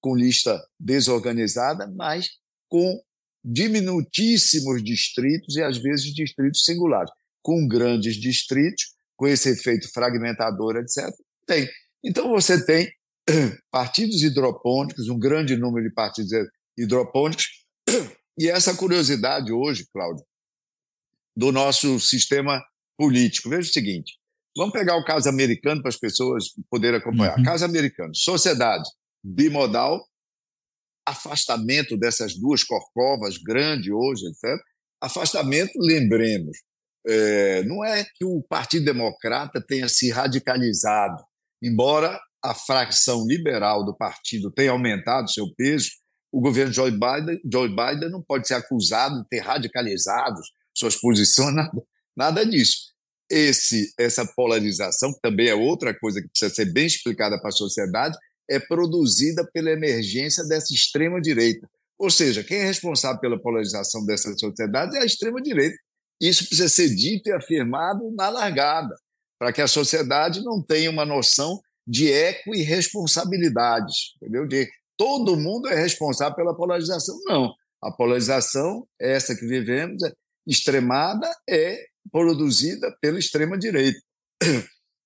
com 0.00 0.14
lista 0.14 0.62
desorganizada, 0.78 1.90
mas 1.96 2.28
com 2.68 3.00
diminutíssimos 3.44 4.82
distritos 4.82 5.56
e, 5.56 5.62
às 5.62 5.78
vezes, 5.78 6.14
distritos 6.14 6.64
singulares. 6.64 7.10
Com 7.42 7.66
grandes 7.66 8.16
distritos, 8.16 8.94
com 9.16 9.26
esse 9.26 9.50
efeito 9.50 9.90
fragmentador, 9.92 10.76
etc., 10.76 11.10
tem. 11.46 11.68
Então, 12.02 12.28
você 12.30 12.64
tem 12.64 12.90
partidos 13.70 14.22
hidropônicos, 14.22 15.08
um 15.08 15.18
grande 15.18 15.56
número 15.56 15.88
de 15.88 15.94
partidos 15.94 16.30
hidropônicos, 16.76 17.46
e 18.38 18.48
essa 18.48 18.74
curiosidade 18.74 19.52
hoje, 19.52 19.86
Cláudio, 19.92 20.24
do 21.36 21.52
nosso 21.52 22.00
sistema 22.00 22.62
político. 22.96 23.50
Veja 23.50 23.68
o 23.68 23.72
seguinte: 23.72 24.18
vamos 24.56 24.72
pegar 24.72 24.96
o 24.96 25.04
caso 25.04 25.28
americano 25.28 25.80
para 25.80 25.88
as 25.88 25.96
pessoas 25.96 26.44
poderem 26.70 26.98
acompanhar. 26.98 27.38
Uhum. 27.38 27.44
Caso 27.44 27.64
americano, 27.64 28.14
sociedade 28.14 28.88
bimodal, 29.22 30.04
afastamento 31.06 31.96
dessas 31.96 32.34
duas 32.38 32.62
corcovas 32.62 33.38
grande 33.38 33.92
hoje, 33.92 34.26
etc. 34.26 34.60
Afastamento, 35.00 35.72
lembremos, 35.78 36.56
é, 37.06 37.62
não 37.64 37.84
é 37.84 38.04
que 38.04 38.24
o 38.24 38.42
Partido 38.42 38.86
Democrata 38.86 39.60
tenha 39.60 39.88
se 39.88 40.10
radicalizado, 40.10 41.22
embora 41.62 42.18
a 42.42 42.54
fração 42.54 43.26
liberal 43.26 43.84
do 43.84 43.96
partido 43.96 44.50
tenha 44.50 44.70
aumentado 44.70 45.30
seu 45.30 45.46
peso, 45.54 45.90
o 46.30 46.40
governo 46.40 46.72
Joe 46.72 46.90
Biden, 46.90 47.40
Joe 47.50 47.68
Biden 47.68 48.10
não 48.10 48.22
pode 48.22 48.48
ser 48.48 48.54
acusado 48.54 49.22
de 49.22 49.28
ter 49.28 49.38
radicalizado 49.38 50.40
suas 50.74 50.96
posições, 50.96 51.54
nada, 51.54 51.82
nada 52.16 52.44
disso. 52.44 52.93
Esse, 53.30 53.92
essa 53.98 54.26
polarização, 54.26 55.12
que 55.12 55.20
também 55.20 55.48
é 55.48 55.54
outra 55.54 55.98
coisa 55.98 56.20
que 56.20 56.28
precisa 56.28 56.54
ser 56.54 56.72
bem 56.72 56.86
explicada 56.86 57.38
para 57.40 57.48
a 57.48 57.52
sociedade, 57.52 58.16
é 58.48 58.58
produzida 58.58 59.48
pela 59.52 59.70
emergência 59.70 60.44
dessa 60.44 60.74
extrema-direita. 60.74 61.68
Ou 61.98 62.10
seja, 62.10 62.44
quem 62.44 62.58
é 62.58 62.64
responsável 62.64 63.20
pela 63.20 63.40
polarização 63.40 64.04
dessa 64.04 64.36
sociedade 64.36 64.96
é 64.96 65.00
a 65.00 65.06
extrema-direita. 65.06 65.76
Isso 66.20 66.46
precisa 66.46 66.68
ser 66.68 66.94
dito 66.94 67.28
e 67.28 67.32
afirmado 67.32 68.10
na 68.16 68.28
largada, 68.28 68.94
para 69.38 69.52
que 69.52 69.62
a 69.62 69.68
sociedade 69.68 70.42
não 70.42 70.62
tenha 70.62 70.90
uma 70.90 71.04
noção 71.04 71.60
de 71.86 72.10
eco 72.10 72.54
e 72.54 72.62
responsabilidades, 72.62 74.14
entendeu? 74.16 74.46
De 74.46 74.68
todo 74.96 75.36
mundo 75.36 75.68
é 75.68 75.74
responsável 75.74 76.36
pela 76.36 76.56
polarização. 76.56 77.18
Não. 77.24 77.52
A 77.82 77.90
polarização, 77.90 78.86
essa 78.98 79.34
que 79.34 79.46
vivemos, 79.46 80.02
é 80.02 80.12
extremada, 80.46 81.30
é 81.48 81.84
produzida 82.14 82.96
pela 83.00 83.18
extrema-direita. 83.18 83.98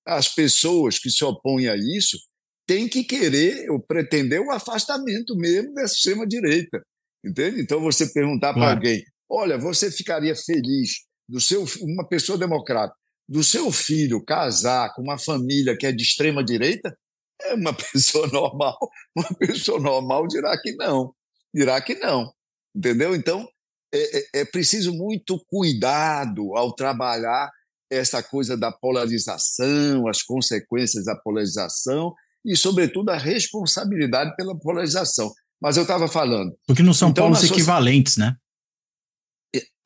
As 0.07 0.29
pessoas 0.29 0.99
que 0.99 1.09
se 1.09 1.25
opõem 1.25 1.67
a 1.67 1.75
isso 1.75 2.19
têm 2.67 2.87
que 2.87 3.03
querer 3.03 3.71
ou 3.71 3.81
pretender 3.81 4.43
o 4.43 4.51
afastamento 4.51 5.35
mesmo 5.35 5.73
dessa 5.73 5.95
extrema-direita. 5.95 6.83
Entende? 7.25 7.63
Então, 7.63 7.81
você 7.81 8.13
perguntar 8.13 8.53
claro. 8.53 8.59
para 8.59 8.71
alguém: 8.73 9.03
olha, 9.29 9.57
você 9.57 9.91
ficaria 9.91 10.37
feliz 10.37 11.07
do 11.27 11.41
seu 11.41 11.65
uma 11.81 12.07
pessoa 12.07 12.37
democrata 12.37 12.95
do 13.27 13.43
seu 13.43 13.71
filho 13.71 14.25
casar 14.25 14.95
com 14.95 15.03
uma 15.03 15.19
família 15.19 15.77
que 15.77 15.87
é 15.87 15.93
de 15.93 16.03
extrema 16.03 16.43
direita, 16.43 16.97
é 17.43 17.55
uma 17.55 17.73
pessoa 17.93 18.27
normal. 18.29 18.77
Uma 19.17 19.35
pessoa 19.39 19.81
normal 19.81 20.27
dirá 20.27 20.59
que 20.61 20.73
não. 20.77 21.15
Dirá 21.55 21.81
que 21.81 21.95
não. 21.95 22.33
Entendeu? 22.75 23.15
Então, 23.15 23.47
é, 23.93 24.19
é, 24.19 24.41
é 24.41 24.45
preciso 24.45 24.93
muito 24.93 25.43
cuidado 25.49 26.57
ao 26.57 26.75
trabalhar 26.75 27.51
essa 27.91 28.23
coisa 28.23 28.57
da 28.57 28.71
polarização, 28.71 30.07
as 30.07 30.23
consequências 30.23 31.05
da 31.05 31.17
polarização 31.17 32.13
e, 32.45 32.57
sobretudo, 32.57 33.11
a 33.11 33.17
responsabilidade 33.17 34.35
pela 34.37 34.59
polarização. 34.59 35.33
Mas 35.61 35.77
eu 35.77 35.83
estava 35.83 36.07
falando. 36.07 36.57
Porque 36.67 36.83
não 36.83 36.93
são 36.93 37.11
então, 37.11 37.25
polos 37.25 37.43
equivalentes, 37.43 38.17
né? 38.17 38.37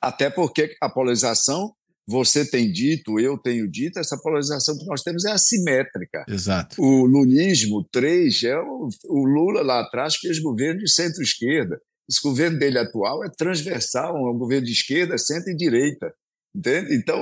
Até 0.01 0.29
porque 0.29 0.75
a 0.83 0.89
polarização 0.89 1.73
você 2.07 2.45
tem 2.45 2.71
dito, 2.71 3.21
eu 3.21 3.39
tenho 3.39 3.71
dito, 3.71 3.99
essa 3.99 4.19
polarização 4.19 4.77
que 4.77 4.85
nós 4.85 5.03
temos 5.03 5.25
é 5.25 5.31
assimétrica. 5.31 6.25
Exato. 6.29 6.83
O 6.83 7.07
lulismo 7.07 7.87
3 7.93 8.43
é 8.43 8.59
o, 8.59 8.89
o 9.07 9.25
Lula 9.25 9.63
lá 9.63 9.81
atrás 9.81 10.17
fez 10.17 10.41
governo 10.41 10.81
de 10.81 10.91
centro-esquerda. 10.91 11.81
Esse 12.13 12.23
governo 12.23 12.59
dele 12.59 12.79
atual 12.79 13.25
é 13.25 13.31
transversal, 13.31 14.15
é 14.19 14.31
um 14.31 14.37
governo 14.37 14.67
de 14.67 14.73
esquerda, 14.73 15.17
centro 15.17 15.51
e 15.51 15.57
direita. 15.57 16.15
Entende? 16.55 16.95
Então, 16.95 17.19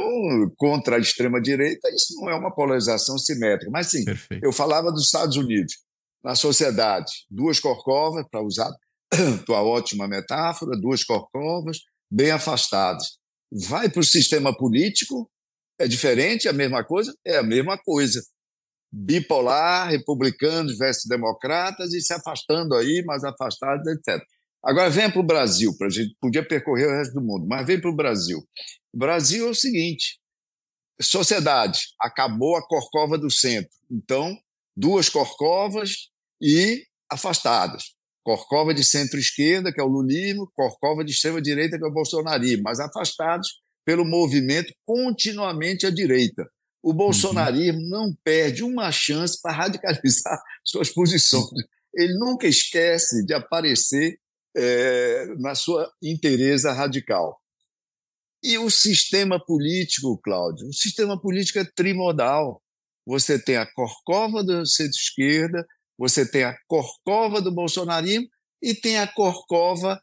contra 0.56 0.96
a 0.96 0.98
extrema-direita, 0.98 1.88
isso 1.90 2.16
não 2.16 2.28
é 2.28 2.34
uma 2.34 2.52
polarização 2.52 3.16
simétrica. 3.16 3.70
Mas 3.70 3.86
sim, 3.86 4.04
Perfeito. 4.04 4.44
eu 4.44 4.52
falava 4.52 4.90
dos 4.90 5.04
Estados 5.04 5.36
Unidos. 5.36 5.74
na 6.22 6.34
sociedade, 6.34 7.10
duas 7.30 7.60
corcovas, 7.60 8.26
para 8.30 8.42
usar 8.42 8.70
tua 9.46 9.62
ótima 9.62 10.08
metáfora, 10.08 10.78
duas 10.78 11.04
corcovas 11.04 11.78
bem 12.10 12.32
afastadas. 12.32 13.18
Vai 13.68 13.88
para 13.88 14.00
o 14.00 14.04
sistema 14.04 14.54
político, 14.54 15.30
é 15.78 15.86
diferente, 15.86 16.46
é 16.46 16.50
a 16.50 16.52
mesma 16.52 16.84
coisa? 16.84 17.14
É 17.24 17.38
a 17.38 17.42
mesma 17.42 17.78
coisa. 17.78 18.20
Bipolar, 18.92 19.88
republicanos 19.88 20.76
versus 20.76 21.08
democratas 21.08 21.94
e 21.94 22.00
se 22.00 22.12
afastando 22.12 22.74
aí, 22.74 23.02
mais 23.06 23.22
afastados, 23.24 23.86
etc. 23.86 24.20
Agora 24.62 24.90
vem 24.90 25.10
para 25.10 25.20
o 25.20 25.26
Brasil, 25.26 25.74
para 25.76 25.86
a 25.86 25.90
gente 25.90 26.14
podia 26.20 26.46
percorrer 26.46 26.86
o 26.86 26.96
resto 26.96 27.14
do 27.14 27.22
mundo, 27.22 27.46
mas 27.46 27.66
vem 27.66 27.80
para 27.80 27.90
o 27.90 27.96
Brasil. 27.96 28.38
O 28.92 28.98
Brasil 28.98 29.46
é 29.46 29.50
o 29.50 29.54
seguinte: 29.54 30.20
sociedade, 31.00 31.80
acabou 32.00 32.56
a 32.56 32.66
corcova 32.66 33.16
do 33.16 33.30
centro. 33.30 33.70
Então, 33.90 34.36
duas 34.76 35.08
corcovas 35.08 36.08
e 36.40 36.84
afastadas. 37.10 37.94
Corcova 38.22 38.74
de 38.74 38.84
centro-esquerda, 38.84 39.72
que 39.72 39.80
é 39.80 39.84
o 39.84 39.88
lulismo, 39.88 40.50
corcova 40.54 41.02
de 41.02 41.12
extrema-direita, 41.12 41.78
que 41.78 41.84
é 41.84 41.88
o 41.88 41.92
bolsonarismo, 41.92 42.62
mas 42.64 42.78
afastados 42.78 43.60
pelo 43.84 44.04
movimento 44.04 44.72
continuamente 44.84 45.86
à 45.86 45.90
direita. 45.90 46.46
O 46.82 46.92
bolsonarismo 46.92 47.80
uhum. 47.80 47.88
não 47.88 48.14
perde 48.22 48.62
uma 48.62 48.92
chance 48.92 49.40
para 49.40 49.52
radicalizar 49.52 50.40
suas 50.64 50.90
posições. 50.90 51.50
Ele 51.94 52.14
nunca 52.18 52.46
esquece 52.46 53.24
de 53.24 53.34
aparecer 53.34 54.18
é, 54.56 55.26
na 55.38 55.54
sua 55.54 55.90
interesa 56.02 56.72
radical. 56.72 57.40
E 58.42 58.56
o 58.58 58.70
sistema 58.70 59.38
político, 59.44 60.18
Cláudio? 60.22 60.68
O 60.68 60.72
sistema 60.72 61.20
político 61.20 61.58
é 61.58 61.64
trimodal. 61.64 62.62
Você 63.06 63.42
tem 63.42 63.56
a 63.56 63.70
corcova 63.70 64.42
do 64.42 64.64
centro-esquerda, 64.66 65.66
você 65.98 66.28
tem 66.28 66.44
a 66.44 66.56
corcova 66.66 67.40
do 67.40 67.52
bolsonarismo 67.52 68.26
e 68.62 68.74
tem 68.74 68.98
a 68.98 69.06
corcova 69.06 70.00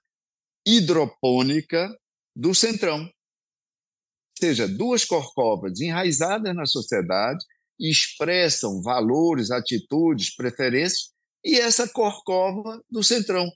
hidropônica 0.66 1.90
do 2.36 2.54
centrão. 2.54 3.02
Ou 3.02 4.40
seja, 4.40 4.68
duas 4.68 5.04
corcovas 5.04 5.80
enraizadas 5.80 6.56
na 6.56 6.66
sociedade 6.66 7.44
expressam 7.80 8.82
valores, 8.82 9.50
atitudes, 9.50 10.36
preferências, 10.36 11.12
e 11.44 11.56
essa 11.56 11.88
corcova 11.88 12.82
do 12.90 13.04
centrão, 13.04 13.50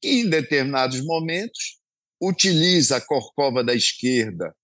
que 0.00 0.08
em 0.08 0.28
determinados 0.28 1.04
momentos 1.04 1.78
utiliza 2.20 2.96
a 2.96 3.00
corcova 3.00 3.62
da 3.62 3.74
esquerda 3.74 4.54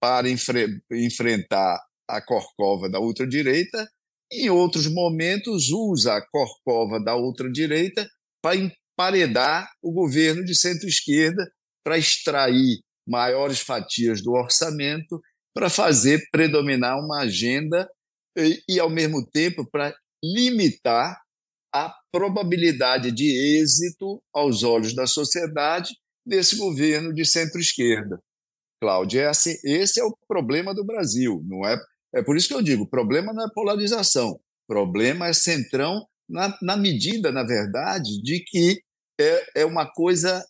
para 0.00 0.28
enfre 0.28 0.82
enfrentar 0.92 1.80
a 2.08 2.20
corcova 2.20 2.90
da 2.90 3.00
ultradireita, 3.00 3.88
em 4.30 4.50
outros 4.50 4.86
momentos 4.86 5.70
usa 5.70 6.16
a 6.16 6.26
corcova 6.26 7.02
da 7.02 7.16
ultradireita 7.16 8.06
para 8.42 8.56
emparedar 8.56 9.70
o 9.82 9.92
governo 9.92 10.44
de 10.44 10.54
centro-esquerda 10.54 11.50
para 11.82 11.96
extrair 11.96 12.80
maiores 13.06 13.60
fatias 13.60 14.22
do 14.22 14.32
orçamento 14.32 15.20
para 15.54 15.70
fazer 15.70 16.28
predominar 16.30 16.98
uma 16.98 17.20
agenda 17.20 17.88
e, 18.36 18.62
e 18.68 18.80
ao 18.80 18.90
mesmo 18.90 19.24
tempo, 19.24 19.64
para 19.70 19.94
limitar 20.22 21.20
a 21.72 21.94
probabilidade 22.14 23.10
de 23.10 23.58
êxito 23.60 24.22
aos 24.32 24.62
olhos 24.62 24.94
da 24.94 25.04
sociedade 25.04 25.90
desse 26.24 26.54
governo 26.54 27.12
de 27.12 27.24
centro-esquerda. 27.24 28.20
Cláudia, 28.80 29.22
é 29.22 29.26
assim, 29.26 29.56
esse 29.64 30.00
é 30.00 30.04
o 30.04 30.16
problema 30.28 30.72
do 30.72 30.84
Brasil, 30.84 31.42
não 31.44 31.66
é? 31.66 31.76
É 32.14 32.22
por 32.22 32.36
isso 32.36 32.46
que 32.46 32.54
eu 32.54 32.62
digo, 32.62 32.88
problema 32.88 33.32
não 33.32 33.44
é 33.44 33.50
polarização, 33.52 34.38
problema 34.68 35.26
é 35.26 35.32
centrão 35.32 36.06
na, 36.28 36.56
na 36.62 36.76
medida, 36.76 37.32
na 37.32 37.42
verdade, 37.42 38.22
de 38.22 38.44
que 38.46 38.80
é, 39.20 39.62
é 39.62 39.64
uma 39.64 39.84
coisa 39.84 40.40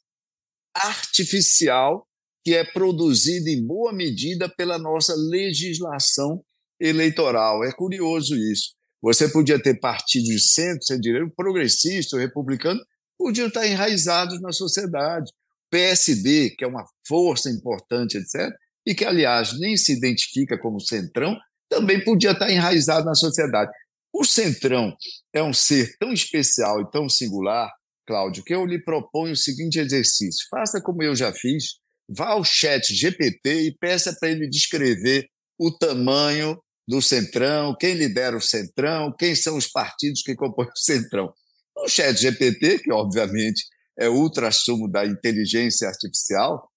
artificial 0.74 2.06
que 2.44 2.54
é 2.54 2.62
produzida 2.62 3.48
em 3.48 3.66
boa 3.66 3.90
medida 3.90 4.50
pela 4.54 4.78
nossa 4.78 5.14
legislação 5.16 6.44
eleitoral. 6.78 7.64
É 7.64 7.72
curioso 7.72 8.36
isso. 8.36 8.73
Você 9.04 9.28
podia 9.28 9.62
ter 9.62 9.78
partidos 9.78 10.30
de 10.30 10.40
centro, 10.40 10.82
centro-direita, 10.82 11.30
progressista, 11.36 12.18
republicano, 12.18 12.80
podiam 13.18 13.48
estar 13.48 13.66
enraizados 13.66 14.40
na 14.40 14.50
sociedade. 14.50 15.30
PSD, 15.70 16.54
que 16.56 16.64
é 16.64 16.66
uma 16.66 16.86
força 17.06 17.50
importante, 17.50 18.16
etc., 18.16 18.50
e 18.86 18.94
que, 18.94 19.04
aliás, 19.04 19.58
nem 19.60 19.76
se 19.76 19.92
identifica 19.92 20.58
como 20.58 20.80
centrão, 20.80 21.36
também 21.68 22.02
podia 22.02 22.30
estar 22.30 22.50
enraizado 22.50 23.04
na 23.04 23.14
sociedade. 23.14 23.70
O 24.10 24.24
centrão 24.24 24.96
é 25.34 25.42
um 25.42 25.52
ser 25.52 25.94
tão 25.98 26.10
especial 26.10 26.80
e 26.80 26.90
tão 26.90 27.06
singular, 27.06 27.70
Cláudio, 28.06 28.42
que 28.42 28.54
eu 28.54 28.64
lhe 28.64 28.82
proponho 28.82 29.34
o 29.34 29.36
seguinte 29.36 29.78
exercício: 29.78 30.46
faça 30.50 30.80
como 30.80 31.02
eu 31.02 31.14
já 31.14 31.30
fiz, 31.30 31.74
vá 32.08 32.28
ao 32.28 32.44
chat 32.44 32.94
GPT 32.94 33.68
e 33.68 33.76
peça 33.76 34.16
para 34.18 34.30
ele 34.30 34.48
descrever 34.48 35.26
o 35.58 35.70
tamanho 35.76 36.58
do 36.86 37.00
Centrão, 37.00 37.74
quem 37.78 37.94
lidera 37.94 38.36
o 38.36 38.40
Centrão, 38.40 39.14
quem 39.18 39.34
são 39.34 39.56
os 39.56 39.66
partidos 39.66 40.22
que 40.22 40.34
compõem 40.34 40.68
o 40.68 40.76
Centrão. 40.76 41.32
O 41.76 41.88
chat 41.88 42.16
GPT, 42.16 42.80
que 42.80 42.92
obviamente 42.92 43.64
é 43.98 44.08
o 44.08 44.14
ultrassumo 44.14 44.90
da 44.90 45.04
inteligência 45.06 45.88
artificial, 45.88 46.68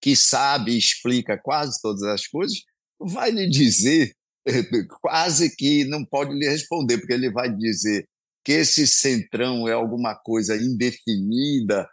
que 0.00 0.16
sabe 0.16 0.72
e 0.72 0.78
explica 0.78 1.38
quase 1.38 1.80
todas 1.80 2.02
as 2.02 2.26
coisas, 2.26 2.58
vai 3.00 3.30
lhe 3.30 3.48
dizer, 3.48 4.14
quase 5.00 5.54
que 5.54 5.84
não 5.84 6.04
pode 6.04 6.32
lhe 6.34 6.48
responder, 6.48 6.98
porque 6.98 7.12
ele 7.12 7.30
vai 7.30 7.54
dizer 7.54 8.06
que 8.44 8.52
esse 8.52 8.86
centrão 8.86 9.68
é 9.68 9.72
alguma 9.72 10.14
coisa 10.16 10.56
indefinida, 10.56 11.88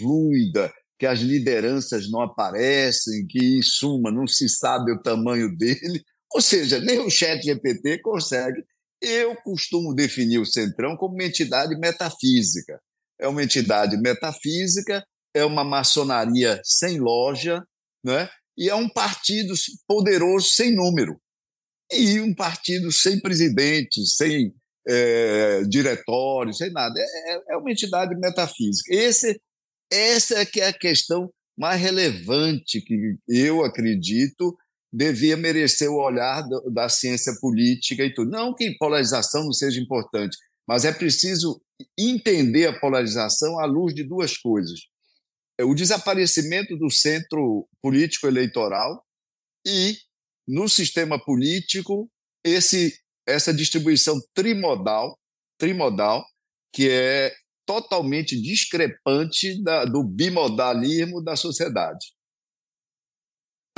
fluida, 0.00 0.72
que 0.98 1.06
as 1.06 1.20
lideranças 1.20 2.10
não 2.10 2.22
aparecem, 2.22 3.26
que, 3.26 3.38
em 3.58 3.62
suma, 3.62 4.10
não 4.10 4.26
se 4.26 4.48
sabe 4.48 4.92
o 4.92 5.02
tamanho 5.02 5.54
dele. 5.58 6.04
Ou 6.34 6.40
seja, 6.40 6.78
nem 6.80 6.98
o 7.00 7.10
chat 7.10 7.42
GPT 7.42 8.00
consegue. 8.00 8.62
Eu 9.00 9.36
costumo 9.36 9.94
definir 9.94 10.38
o 10.38 10.46
Centrão 10.46 10.96
como 10.96 11.14
uma 11.14 11.24
entidade 11.24 11.78
metafísica 11.78 12.80
é 13.18 13.26
uma 13.26 13.42
entidade 13.42 13.96
metafísica, 13.96 15.04
é 15.34 15.44
uma 15.44 15.64
maçonaria 15.64 16.60
sem 16.64 16.98
loja, 16.98 17.62
né? 18.04 18.30
e 18.56 18.68
é 18.68 18.74
um 18.74 18.88
partido 18.88 19.54
poderoso 19.86 20.48
sem 20.48 20.74
número. 20.74 21.20
E 21.92 22.20
um 22.20 22.34
partido 22.34 22.92
sem 22.92 23.20
presidente, 23.20 24.06
sem 24.06 24.54
é, 24.86 25.62
diretório, 25.64 26.52
sem 26.52 26.70
nada. 26.70 26.94
É, 27.00 27.54
é 27.54 27.56
uma 27.56 27.70
entidade 27.70 28.14
metafísica. 28.16 28.94
Esse, 28.94 29.40
essa 29.90 30.38
é 30.38 30.46
que 30.46 30.60
é 30.60 30.68
a 30.68 30.72
questão 30.72 31.32
mais 31.56 31.80
relevante 31.80 32.80
que 32.80 33.16
eu 33.26 33.64
acredito 33.64 34.56
devia 34.92 35.36
merecer 35.36 35.90
o 35.90 36.02
olhar 36.02 36.42
da 36.72 36.88
ciência 36.88 37.32
política 37.40 38.04
e 38.04 38.12
tudo. 38.12 38.30
Não 38.30 38.54
que 38.54 38.76
polarização 38.78 39.44
não 39.44 39.52
seja 39.52 39.80
importante, 39.80 40.36
mas 40.66 40.84
é 40.84 40.92
preciso 40.92 41.60
entender 41.98 42.66
a 42.66 42.78
polarização 42.78 43.58
à 43.58 43.66
luz 43.66 43.94
de 43.94 44.04
duas 44.04 44.36
coisas: 44.36 44.80
o 45.60 45.74
desaparecimento 45.74 46.76
do 46.76 46.90
centro 46.90 47.68
político 47.82 48.26
eleitoral 48.26 49.04
e, 49.66 49.96
no 50.46 50.68
sistema 50.68 51.22
político, 51.22 52.10
esse, 52.44 52.98
essa 53.26 53.52
distribuição 53.52 54.18
trimodal, 54.34 55.18
trimodal 55.58 56.24
que 56.72 56.88
é 56.90 57.34
totalmente 57.66 58.40
discrepante 58.40 59.62
da, 59.62 59.84
do 59.84 60.02
bimodalismo 60.02 61.22
da 61.22 61.36
sociedade. 61.36 62.17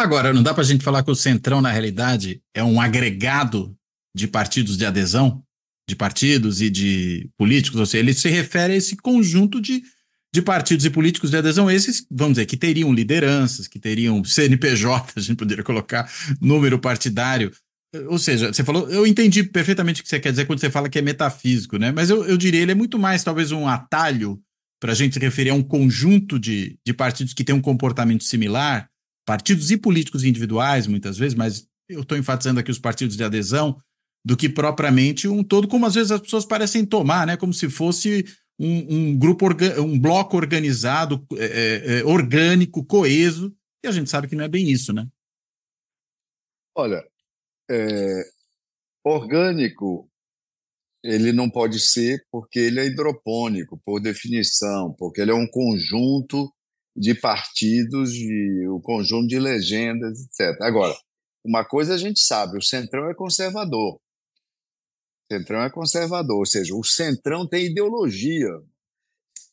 Agora, 0.01 0.33
não 0.33 0.43
dá 0.43 0.55
para 0.55 0.63
a 0.63 0.67
gente 0.67 0.83
falar 0.83 1.03
que 1.03 1.11
o 1.11 1.15
Centrão, 1.15 1.61
na 1.61 1.71
realidade, 1.71 2.43
é 2.55 2.65
um 2.65 2.81
agregado 2.81 3.77
de 4.17 4.27
partidos 4.27 4.77
de 4.77 4.87
adesão? 4.87 5.43
de 5.91 5.97
partidos 5.97 6.63
e 6.63 6.71
de 6.71 7.29
políticos, 7.37 7.81
ou 7.81 7.85
seja, 7.85 8.03
ele 8.03 8.15
se 8.15 8.29
refere 8.29 8.75
a 8.75 8.77
esse 8.77 8.97
conjunto 8.97 9.61
de, 9.61 9.83
de 10.33 10.41
partidos 10.41 10.85
e 10.87 10.91
políticos 10.91 11.31
de 11.31 11.37
adesão, 11.37 11.69
esses, 11.69 12.07
vamos 12.09 12.35
dizer, 12.35 12.47
que 12.47 12.57
teriam 12.57 12.93
lideranças, 12.93 13.67
que 13.67 13.81
teriam 13.81 14.25
CNPJ, 14.25 15.13
a 15.17 15.21
gente 15.21 15.37
poderia 15.37 15.65
colocar 15.65 16.09
número 16.41 16.79
partidário. 16.79 17.51
Ou 18.07 18.21
seja, 18.21 18.53
você 18.53 18.63
falou, 18.63 18.89
eu 18.89 19.05
entendi 19.05 19.43
perfeitamente 19.43 20.01
o 20.01 20.05
que 20.05 20.09
você 20.09 20.21
quer 20.21 20.31
dizer 20.31 20.47
quando 20.47 20.61
você 20.61 20.71
fala 20.71 20.89
que 20.89 21.01
é 21.01 21.03
metafísico, 21.03 21.77
né? 21.77 21.91
Mas 21.91 22.09
eu, 22.09 22.25
eu 22.25 22.37
diria, 22.37 22.61
ele 22.61 22.71
é 22.71 22.77
muito 22.77 22.97
mais, 22.97 23.25
talvez, 23.25 23.51
um 23.51 23.67
atalho 23.67 24.41
para 24.81 24.93
a 24.93 24.95
gente 24.95 25.15
se 25.15 25.21
referir 25.21 25.51
a 25.51 25.55
um 25.55 25.63
conjunto 25.63 26.39
de, 26.39 26.79
de 26.87 26.95
partidos 26.95 27.35
que 27.35 27.43
têm 27.43 27.55
um 27.55 27.61
comportamento 27.61 28.23
similar, 28.23 28.89
partidos 29.31 29.71
e 29.71 29.77
políticos 29.77 30.25
individuais, 30.25 30.89
muitas 30.89 31.17
vezes, 31.17 31.37
mas 31.37 31.65
eu 31.89 32.01
estou 32.01 32.19
enfatizando 32.19 32.59
aqui 32.59 32.69
os 32.69 32.81
partidos 32.81 33.17
de 33.17 33.23
adesão, 33.23 33.77
do 34.25 34.37
que 34.37 34.49
propriamente 34.49 35.29
um 35.29 35.45
todo, 35.45 35.69
como 35.69 35.87
às 35.87 35.95
vezes 35.95 36.11
as 36.11 36.21
pessoas 36.21 36.45
parecem 36.45 36.85
tomar, 36.85 37.29
né? 37.29 37.37
Como 37.37 37.55
se 37.55 37.71
fosse 37.71 38.25
um, 38.59 38.97
um 39.13 39.17
grupo, 39.17 39.47
um 39.79 39.97
bloco 39.97 40.37
organizado, 40.37 41.25
é, 41.35 41.45
é, 41.45 42.01
é, 42.01 42.05
orgânico, 42.05 42.85
coeso, 42.85 43.55
e 43.85 43.87
a 43.87 43.93
gente 43.93 44.11
sabe 44.11 44.27
que 44.27 44.35
não 44.35 44.43
é 44.43 44.49
bem 44.49 44.69
isso, 44.69 44.93
né? 44.93 45.07
Olha, 46.75 47.01
é, 47.71 48.25
orgânico 49.05 50.11
ele 51.05 51.33
não 51.33 51.49
pode 51.49 51.79
ser 51.79 52.27
porque 52.33 52.59
ele 52.59 52.81
é 52.81 52.87
hidropônico, 52.87 53.81
por 53.85 54.01
definição, 54.01 54.93
porque 54.99 55.21
ele 55.21 55.31
é 55.31 55.35
um 55.35 55.47
conjunto 55.47 56.53
de 56.97 57.15
partidos, 57.15 58.13
de, 58.13 58.67
o 58.69 58.81
conjunto 58.81 59.27
de 59.27 59.39
legendas, 59.39 60.21
etc. 60.21 60.61
Agora, 60.63 60.95
uma 61.45 61.65
coisa 61.65 61.95
a 61.95 61.99
gente 61.99 62.21
sabe, 62.21 62.59
o 62.59 62.63
Centrão 62.63 63.09
é 63.09 63.15
conservador. 63.15 63.95
O 63.95 65.35
Centrão 65.35 65.63
é 65.63 65.71
conservador, 65.71 66.39
ou 66.39 66.47
seja, 66.47 66.75
o 66.75 66.85
Centrão 66.85 67.49
tem 67.49 67.67
ideologia. 67.67 68.51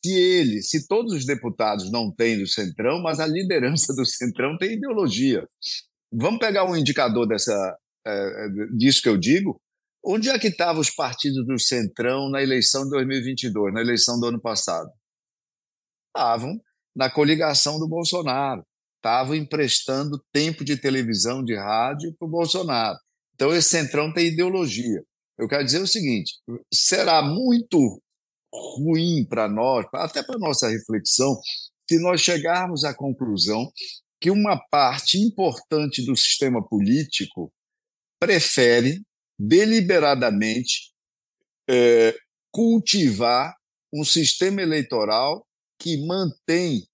Se 0.04 0.12
ele, 0.12 0.62
se 0.62 0.86
todos 0.86 1.12
os 1.12 1.24
deputados 1.24 1.90
não 1.90 2.12
têm 2.12 2.38
do 2.38 2.46
Centrão, 2.46 3.00
mas 3.02 3.20
a 3.20 3.26
liderança 3.26 3.94
do 3.94 4.04
Centrão 4.04 4.56
tem 4.58 4.72
ideologia. 4.72 5.46
Vamos 6.12 6.38
pegar 6.38 6.64
um 6.64 6.76
indicador 6.76 7.26
dessa, 7.26 7.76
é, 8.06 8.48
disso 8.76 9.02
que 9.02 9.08
eu 9.08 9.16
digo? 9.16 9.60
Onde 10.04 10.30
é 10.30 10.38
que 10.38 10.48
estavam 10.48 10.80
os 10.80 10.90
partidos 10.90 11.44
do 11.46 11.58
Centrão 11.58 12.30
na 12.30 12.42
eleição 12.42 12.84
de 12.84 12.90
2022, 12.90 13.74
na 13.74 13.80
eleição 13.80 14.18
do 14.18 14.26
ano 14.26 14.40
passado? 14.40 14.88
Estavam 16.08 16.58
na 16.94 17.10
coligação 17.10 17.78
do 17.78 17.88
Bolsonaro, 17.88 18.64
estavam 18.96 19.34
emprestando 19.34 20.22
tempo 20.32 20.64
de 20.64 20.76
televisão, 20.76 21.44
de 21.44 21.54
rádio 21.56 22.14
para 22.18 22.26
o 22.26 22.30
Bolsonaro. 22.30 22.98
Então, 23.34 23.54
esse 23.54 23.68
Centrão 23.68 24.12
tem 24.12 24.26
ideologia. 24.26 25.02
Eu 25.38 25.48
quero 25.48 25.64
dizer 25.64 25.80
o 25.80 25.86
seguinte: 25.86 26.34
será 26.72 27.22
muito 27.22 28.02
ruim 28.52 29.24
para 29.24 29.48
nós, 29.48 29.86
até 29.94 30.22
para 30.22 30.38
nossa 30.38 30.68
reflexão, 30.68 31.38
se 31.88 31.98
nós 32.00 32.20
chegarmos 32.20 32.84
à 32.84 32.92
conclusão 32.92 33.70
que 34.20 34.30
uma 34.30 34.58
parte 34.70 35.18
importante 35.18 36.04
do 36.04 36.16
sistema 36.16 36.66
político 36.66 37.52
prefere 38.20 39.00
deliberadamente 39.38 40.92
é, 41.70 42.16
cultivar 42.50 43.54
um 43.92 44.04
sistema 44.04 44.60
eleitoral 44.60 45.46
que 45.78 46.04
mantém 46.06 46.86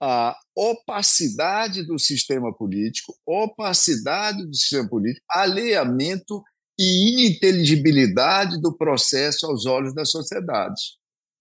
a 0.00 0.36
opacidade 0.54 1.84
do 1.84 1.98
sistema 1.98 2.54
político, 2.54 3.16
opacidade 3.26 4.46
do 4.46 4.54
sistema 4.54 4.88
político, 4.88 5.24
alheamento 5.28 6.42
e 6.78 7.10
ininteligibilidade 7.10 8.60
do 8.60 8.76
processo 8.76 9.46
aos 9.46 9.66
olhos 9.66 9.92
da 9.92 10.04
sociedade. 10.04 10.80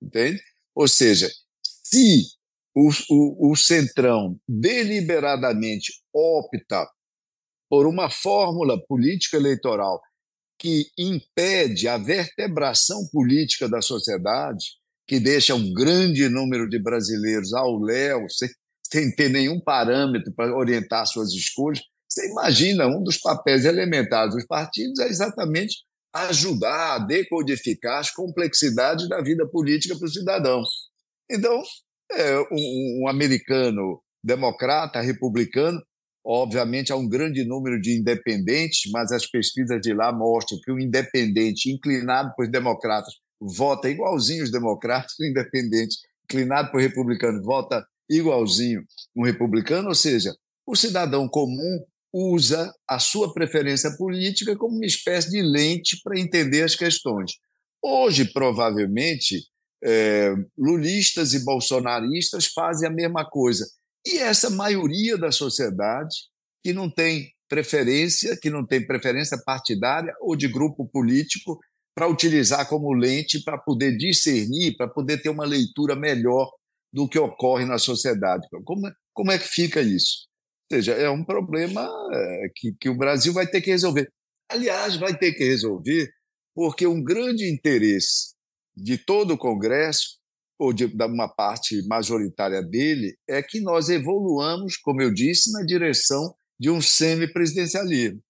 Entende? 0.01 0.41
Ou 0.73 0.87
seja, 0.87 1.31
se 1.63 2.25
o, 2.75 2.89
o, 3.09 3.51
o 3.51 3.55
Centrão 3.55 4.39
deliberadamente 4.47 5.93
opta 6.13 6.87
por 7.69 7.85
uma 7.85 8.09
fórmula 8.09 8.79
política 8.87 9.37
eleitoral 9.37 10.01
que 10.59 10.89
impede 10.97 11.87
a 11.87 11.97
vertebração 11.97 13.07
política 13.11 13.69
da 13.69 13.81
sociedade, 13.81 14.77
que 15.07 15.19
deixa 15.19 15.55
um 15.55 15.73
grande 15.73 16.27
número 16.27 16.67
de 16.67 16.77
brasileiros 16.77 17.53
ao 17.53 17.79
léu, 17.79 18.27
sem, 18.29 18.49
sem 18.91 19.15
ter 19.15 19.29
nenhum 19.29 19.59
parâmetro 19.59 20.33
para 20.33 20.55
orientar 20.55 21.05
suas 21.05 21.31
escolhas. 21.31 21.81
Você 22.09 22.29
imagina, 22.29 22.87
um 22.87 23.03
dos 23.03 23.17
papéis 23.17 23.65
elementares 23.65 24.33
dos 24.33 24.45
partidos 24.45 24.99
é 24.99 25.07
exatamente 25.07 25.77
ajudar 26.13 26.95
a 26.95 26.99
decodificar 26.99 27.99
as 27.99 28.11
complexidades 28.11 29.07
da 29.07 29.21
vida 29.21 29.47
política 29.47 29.95
para 29.97 30.07
o 30.07 30.11
cidadão. 30.11 30.63
Então, 31.29 31.61
é, 32.11 32.39
um, 32.51 33.03
um 33.03 33.07
americano 33.07 34.01
democrata, 34.23 35.01
republicano, 35.01 35.81
Obviamente, 36.29 36.91
há 36.91 36.95
um 36.97 37.07
grande 37.07 37.45
número 37.45 37.79
de 37.79 37.97
independentes, 37.97 38.91
mas 38.91 39.13
as 39.13 39.25
pesquisas 39.25 39.79
de 39.79 39.93
lá 39.93 40.11
mostram 40.11 40.59
que 40.61 40.69
o 40.69 40.77
independente, 40.77 41.71
inclinado 41.71 42.33
por 42.35 42.49
democratas, 42.49 43.13
vota 43.39 43.89
igualzinho 43.89 44.43
os 44.43 44.51
democratas, 44.51 45.13
o 45.19 45.23
independente, 45.25 45.97
inclinado 46.25 46.71
por 46.71 46.81
republicano, 46.81 47.43
vota 47.43 47.85
igualzinho 48.09 48.83
um 49.15 49.23
republicano, 49.23 49.89
ou 49.89 49.95
seja, 49.95 50.33
o 50.65 50.75
cidadão 50.75 51.27
comum 51.27 51.83
usa 52.13 52.73
a 52.87 52.99
sua 52.99 53.33
preferência 53.33 53.95
política 53.97 54.55
como 54.55 54.75
uma 54.75 54.85
espécie 54.85 55.29
de 55.29 55.41
lente 55.41 55.99
para 56.03 56.19
entender 56.19 56.63
as 56.63 56.75
questões. 56.75 57.33
Hoje, 57.81 58.25
provavelmente, 58.31 59.43
é, 59.83 60.33
lulistas 60.57 61.33
e 61.33 61.43
bolsonaristas 61.43 62.47
fazem 62.47 62.87
a 62.87 62.91
mesma 62.91 63.29
coisa 63.29 63.65
e 64.05 64.19
essa 64.19 64.49
maioria 64.49 65.17
da 65.17 65.31
sociedade 65.31 66.15
que 66.63 66.73
não 66.73 66.89
tem 66.89 67.31
preferência, 67.49 68.37
que 68.41 68.49
não 68.49 68.65
tem 68.65 68.85
preferência 68.85 69.37
partidária 69.45 70.13
ou 70.21 70.35
de 70.35 70.47
grupo 70.47 70.87
político 70.87 71.59
para 71.97 72.07
utilizar 72.07 72.69
como 72.69 72.93
lente 72.93 73.43
para 73.43 73.57
poder 73.57 73.97
discernir, 73.97 74.77
para 74.77 74.87
poder 74.87 75.19
ter 75.19 75.29
uma 75.29 75.45
leitura 75.45 75.95
melhor 75.95 76.47
do 76.93 77.09
que 77.09 77.17
ocorre 77.17 77.65
na 77.65 77.79
sociedade. 77.79 78.47
Como, 78.63 78.87
como 79.11 79.31
é 79.31 79.39
que 79.39 79.47
fica 79.47 79.81
isso? 79.81 80.27
Ou 80.71 80.77
seja, 80.77 80.93
é 80.93 81.09
um 81.09 81.25
problema 81.25 81.89
é, 82.13 82.51
que, 82.55 82.71
que 82.79 82.87
o 82.87 82.95
Brasil 82.95 83.33
vai 83.33 83.47
ter 83.47 83.61
que 83.61 83.71
resolver. 83.71 84.07
Aliás, 84.47 84.95
vai 84.95 85.17
ter 85.17 85.33
que 85.33 85.43
resolver 85.43 86.07
porque 86.53 86.85
um 86.85 87.03
grande 87.03 87.51
interesse 87.51 88.35
de 88.75 88.99
todo 88.99 89.33
o 89.33 89.37
Congresso 89.37 90.19
ou 90.59 90.71
de, 90.71 90.85
de 90.85 91.03
uma 91.03 91.27
parte 91.27 91.81
majoritária 91.87 92.61
dele, 92.61 93.17
é 93.27 93.41
que 93.41 93.59
nós 93.59 93.89
evoluamos, 93.89 94.77
como 94.77 95.01
eu 95.01 95.11
disse, 95.11 95.51
na 95.51 95.63
direção 95.63 96.35
de 96.59 96.69
um 96.69 96.79
semipresidencialismo. 96.79 98.21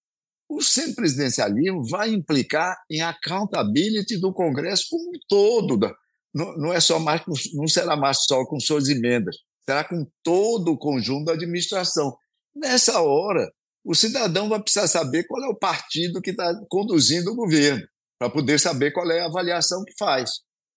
O 0.48 0.62
semipresidencialismo 0.62 1.86
vai 1.86 2.10
implicar 2.10 2.76
em 2.90 3.02
accountability 3.02 4.18
do 4.18 4.32
Congresso 4.32 4.86
como 4.88 5.10
um 5.10 5.18
todo. 5.28 5.94
Não, 6.34 6.56
não, 6.56 6.72
é 6.72 6.80
só 6.80 6.98
mais, 6.98 7.22
não 7.52 7.66
será 7.66 7.96
mais 7.96 8.24
só 8.24 8.44
com 8.46 8.58
suas 8.58 8.88
emendas, 8.88 9.36
será 9.64 9.84
com 9.84 10.06
todo 10.22 10.72
o 10.72 10.78
conjunto 10.78 11.26
da 11.26 11.32
administração. 11.32 12.16
Nessa 12.54 13.00
hora, 13.00 13.52
o 13.84 13.94
cidadão 13.94 14.48
vai 14.48 14.60
precisar 14.60 14.88
saber 14.88 15.24
qual 15.24 15.42
é 15.44 15.48
o 15.48 15.58
partido 15.58 16.20
que 16.20 16.30
está 16.30 16.54
conduzindo 16.68 17.30
o 17.30 17.36
governo, 17.36 17.86
para 18.18 18.30
poder 18.30 18.58
saber 18.58 18.90
qual 18.92 19.10
é 19.10 19.20
a 19.20 19.26
avaliação 19.26 19.84
que 19.84 19.94
faz. 19.98 20.30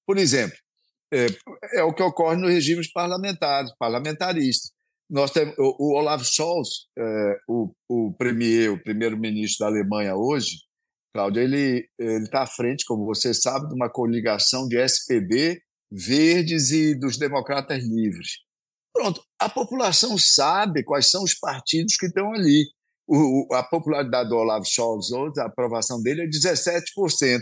Por 0.05 0.17
exemplo, 0.17 0.57
é, 1.13 1.28
é 1.76 1.84
o 1.84 1.93
que 1.93 2.03
ocorre 2.03 2.38
nos 2.38 2.49
regimes 2.49 2.91
parlamentares, 2.91 3.72
parlamentaristas. 3.78 4.72
Nós 5.12 5.32
temos, 5.32 5.53
o, 5.57 5.76
o 5.78 5.97
Olaf 5.97 6.24
Scholz, 6.24 6.88
é, 6.97 7.38
o, 7.47 7.70
o 7.89 8.14
premier, 8.18 8.72
o 8.72 8.82
primeiro-ministro 8.82 9.66
da 9.66 9.68
Alemanha 9.68 10.16
hoje, 10.16 10.55
Cláudio, 11.14 11.43
ele 11.43 11.86
está 11.99 12.43
à 12.43 12.47
frente, 12.47 12.86
como 12.86 13.05
você 13.05 13.34
sabe, 13.34 13.68
de 13.68 13.76
uma 13.76 13.89
coligação 13.89 14.66
de 14.68 14.78
SPD, 14.78 15.62
Verdes 15.91 16.72
e 16.72 16.95
dos 16.95 17.18
Democratas 17.18 17.84
Livres. 17.84 18.38
Pronto, 18.93 19.22
a 19.38 19.49
população 19.49 20.18
sabe 20.18 20.86
quais 20.86 21.09
são 21.09 21.24
os 21.24 21.34
partidos 21.34 21.97
que 21.97 22.05
estão 22.05 22.34
ali. 22.34 22.66
O, 23.05 23.53
a 23.53 23.62
popularidade 23.62 24.30
do 24.30 24.38
Olaf 24.38 24.66
Scholz 24.66 25.12
hoje, 25.12 25.41
a 25.41 25.47
aprovação 25.47 26.01
dele 26.01 26.22
é 26.22 26.28
17% 26.28 27.41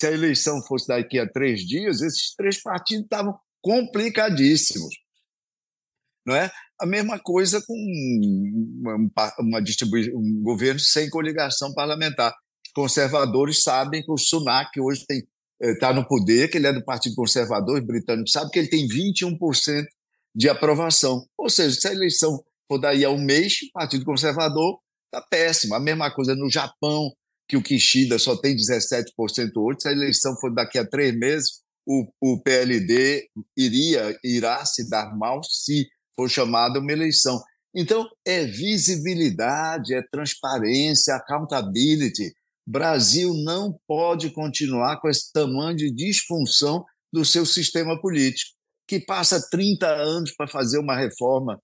se 0.00 0.06
a 0.06 0.12
eleição 0.12 0.62
fosse 0.66 0.88
daqui 0.88 1.18
a 1.18 1.26
três 1.26 1.60
dias, 1.60 2.02
esses 2.02 2.34
três 2.34 2.62
partidos 2.62 3.04
estavam 3.04 3.38
complicadíssimos. 3.62 4.94
Não 6.26 6.36
é? 6.36 6.50
A 6.80 6.86
mesma 6.86 7.18
coisa 7.18 7.62
com 7.66 7.74
uma, 7.74 8.96
uma 9.38 9.60
um 10.14 10.42
governo 10.42 10.80
sem 10.80 11.08
coligação 11.08 11.72
parlamentar. 11.74 12.34
Os 12.66 12.72
conservadores 12.72 13.62
sabem 13.62 14.02
que 14.02 14.12
o 14.12 14.18
Sunak 14.18 14.78
hoje 14.80 15.04
está 15.60 15.90
eh, 15.90 15.92
no 15.94 16.06
poder, 16.06 16.48
que 16.48 16.58
ele 16.58 16.66
é 16.66 16.72
do 16.72 16.84
Partido 16.84 17.14
Conservador 17.14 17.80
britânico, 17.84 18.28
sabe 18.28 18.50
que 18.50 18.58
ele 18.58 18.68
tem 18.68 18.86
21% 18.86 19.38
de 20.34 20.48
aprovação. 20.50 21.26
Ou 21.38 21.48
seja, 21.48 21.80
se 21.80 21.88
a 21.88 21.92
eleição 21.92 22.38
for 22.68 22.78
daí 22.78 23.04
a 23.04 23.10
um 23.10 23.18
mês, 23.18 23.54
o 23.62 23.72
Partido 23.72 24.04
Conservador 24.04 24.78
está 25.06 25.26
péssimo. 25.30 25.74
A 25.74 25.80
mesma 25.80 26.10
coisa 26.14 26.34
no 26.34 26.50
Japão, 26.50 27.10
que 27.48 27.56
o 27.56 27.62
Kishida 27.62 28.18
só 28.18 28.36
tem 28.36 28.54
17% 28.54 29.06
hoje. 29.56 29.78
Se 29.80 29.88
a 29.88 29.92
eleição 29.92 30.36
for 30.38 30.52
daqui 30.52 30.78
a 30.78 30.86
três 30.86 31.16
meses, 31.16 31.62
o, 31.86 32.06
o 32.20 32.42
PLD 32.42 33.28
iria, 33.56 34.18
irá 34.22 34.64
se 34.64 34.90
dar 34.90 35.16
mal 35.16 35.42
se 35.42 35.86
for 36.16 36.28
chamada 36.28 36.80
uma 36.80 36.92
eleição. 36.92 37.40
Então, 37.74 38.08
é 38.26 38.44
visibilidade, 38.44 39.94
é 39.94 40.02
transparência, 40.10 41.14
accountability. 41.14 42.32
Brasil 42.66 43.32
não 43.44 43.78
pode 43.86 44.30
continuar 44.30 45.00
com 45.00 45.08
esse 45.08 45.30
tamanho 45.32 45.76
de 45.76 45.92
disfunção 45.92 46.84
do 47.12 47.24
seu 47.24 47.44
sistema 47.44 48.00
político, 48.00 48.50
que 48.88 48.98
passa 48.98 49.46
30 49.50 49.86
anos 49.86 50.34
para 50.34 50.48
fazer 50.48 50.78
uma 50.78 50.96
reforma 50.96 51.60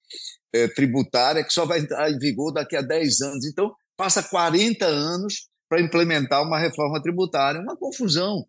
é, 0.53 0.69
tributária 0.69 1.43
que 1.43 1.53
só 1.53 1.65
vai 1.65 1.81
entrar 1.81 2.11
em 2.11 2.19
vigor 2.19 2.53
daqui 2.53 2.77
a 2.77 2.83
10 2.83 3.21
anos. 3.23 3.47
Então, 3.47 3.75
passa 3.97 4.23
40 4.23 4.85
anos 4.85 5.49
para 5.69 5.81
implementar 5.81 6.43
uma 6.43 6.59
reforma 6.59 7.03
tributária. 7.03 7.61
Uma 7.61 7.77
confusão. 7.77 8.45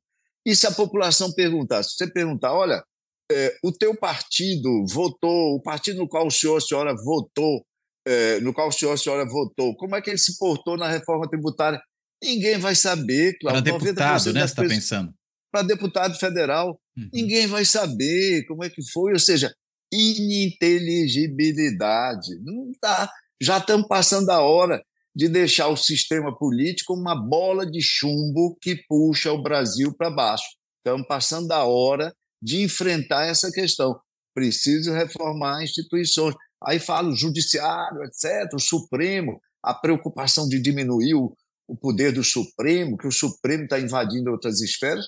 E 0.45 0.53
se 0.55 0.67
a 0.67 0.71
população 0.71 1.31
perguntar, 1.31 1.81
se 1.83 1.95
você 1.95 2.11
perguntar, 2.11 2.53
olha, 2.53 2.83
é, 3.31 3.55
o 3.63 3.71
teu 3.71 3.95
partido 3.95 4.85
votou, 4.89 5.55
o 5.55 5.61
partido 5.61 5.99
no 5.99 6.07
qual 6.07 6.27
o 6.27 6.31
senhor, 6.31 6.57
a 6.57 6.61
senhora 6.61 6.93
votou, 6.95 7.65
é, 8.05 8.39
no 8.39 8.53
qual 8.53 8.67
o 8.67 8.71
senhor, 8.71 8.93
a 8.93 8.97
senhora 8.97 9.25
votou, 9.25 9.75
como 9.75 9.95
é 9.95 10.01
que 10.01 10.09
ele 10.09 10.17
se 10.17 10.37
portou 10.37 10.77
na 10.77 10.89
reforma 10.89 11.29
tributária? 11.29 11.81
Ninguém 12.21 12.57
vai 12.57 12.75
saber, 12.75 13.37
claro. 13.39 13.61
Para 13.61 13.71
deputado, 13.71 14.33
né? 14.33 14.41
Você 14.41 14.45
está 14.45 14.63
pensando? 14.63 15.13
para 15.53 15.61
deputado 15.61 16.17
federal. 16.17 16.81
Uhum. 16.97 17.09
Ninguém 17.13 17.45
vai 17.45 17.63
saber 17.63 18.43
como 18.47 18.63
é 18.63 18.71
que 18.71 18.81
foi, 18.91 19.13
ou 19.13 19.19
seja, 19.19 19.53
ininteligibilidade. 19.93 22.39
Não 22.43 22.71
dá. 22.81 23.07
Já 23.39 23.59
estamos 23.59 23.87
passando 23.87 24.31
a 24.31 24.41
hora 24.41 24.83
de 25.15 25.29
deixar 25.29 25.67
o 25.67 25.77
sistema 25.77 26.35
político 26.35 26.95
uma 26.95 27.13
bola 27.13 27.69
de 27.69 27.79
chumbo 27.83 28.57
que 28.59 28.83
puxa 28.89 29.31
o 29.31 29.43
Brasil 29.43 29.93
para 29.95 30.09
baixo. 30.09 30.43
Estamos 30.79 31.05
passando 31.07 31.51
a 31.51 31.65
hora 31.65 32.11
de 32.43 32.61
enfrentar 32.61 33.25
essa 33.25 33.49
questão. 33.49 33.97
Preciso 34.35 34.91
reformar 34.91 35.63
instituições. 35.63 36.35
Aí 36.65 36.79
fala 36.79 37.09
o 37.09 37.15
judiciário, 37.15 38.03
etc., 38.03 38.53
o 38.53 38.59
Supremo, 38.59 39.39
a 39.63 39.73
preocupação 39.73 40.47
de 40.47 40.61
diminuir 40.61 41.13
o, 41.15 41.33
o 41.67 41.77
poder 41.77 42.11
do 42.11 42.23
Supremo, 42.23 42.97
que 42.97 43.07
o 43.07 43.11
Supremo 43.11 43.63
está 43.63 43.79
invadindo 43.79 44.29
outras 44.29 44.59
esferas. 44.61 45.05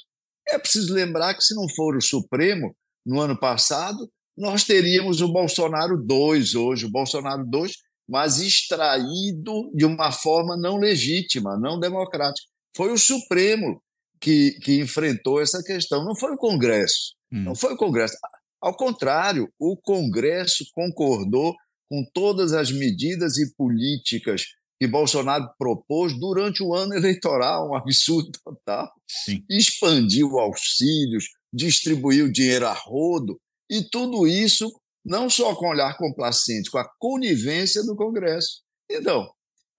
É 0.47 0.57
preciso 0.57 0.93
lembrar 0.93 1.33
que, 1.33 1.43
se 1.43 1.55
não 1.55 1.67
for 1.75 1.97
o 1.97 2.01
Supremo, 2.01 2.75
no 3.05 3.19
ano 3.19 3.37
passado, 3.37 4.09
nós 4.37 4.63
teríamos 4.63 5.21
o 5.21 5.31
Bolsonaro 5.31 5.97
2 5.97 6.55
hoje, 6.55 6.85
o 6.85 6.91
Bolsonaro 6.91 7.45
2, 7.45 7.73
mas 8.07 8.39
extraído 8.39 9.71
de 9.73 9.85
uma 9.85 10.11
forma 10.11 10.55
não 10.55 10.77
legítima, 10.77 11.57
não 11.57 11.79
democrática. 11.79 12.47
Foi 12.75 12.91
o 12.91 12.97
Supremo 12.97 13.81
que, 14.19 14.51
que 14.61 14.79
enfrentou 14.79 15.41
essa 15.41 15.63
questão, 15.63 16.03
não 16.03 16.15
foi 16.15 16.31
o 16.33 16.37
Congresso. 16.37 17.15
Hum. 17.31 17.43
Não 17.43 17.55
foi 17.55 17.73
o 17.73 17.77
Congresso. 17.77 18.15
Ao 18.61 18.75
contrário, 18.75 19.49
o 19.59 19.77
Congresso 19.77 20.65
concordou 20.73 21.55
com 21.89 22.03
todas 22.13 22.53
as 22.53 22.71
medidas 22.71 23.37
e 23.37 23.53
políticas 23.55 24.43
que 24.79 24.87
Bolsonaro 24.87 25.49
propôs 25.57 26.17
durante 26.19 26.61
o 26.61 26.73
ano 26.73 26.93
eleitoral, 26.93 27.69
um 27.69 27.75
absurdo 27.75 28.31
total. 28.43 28.91
Sim. 29.07 29.43
Expandiu 29.49 30.37
auxílios, 30.37 31.25
distribuiu 31.53 32.31
dinheiro 32.31 32.67
a 32.67 32.73
rodo, 32.73 33.39
e 33.69 33.83
tudo 33.83 34.27
isso 34.27 34.69
não 35.05 35.29
só 35.29 35.55
com 35.55 35.69
olhar 35.69 35.95
complacente, 35.97 36.69
com 36.69 36.79
a 36.79 36.89
conivência 36.99 37.83
do 37.83 37.95
Congresso. 37.95 38.63
Então, 38.89 39.29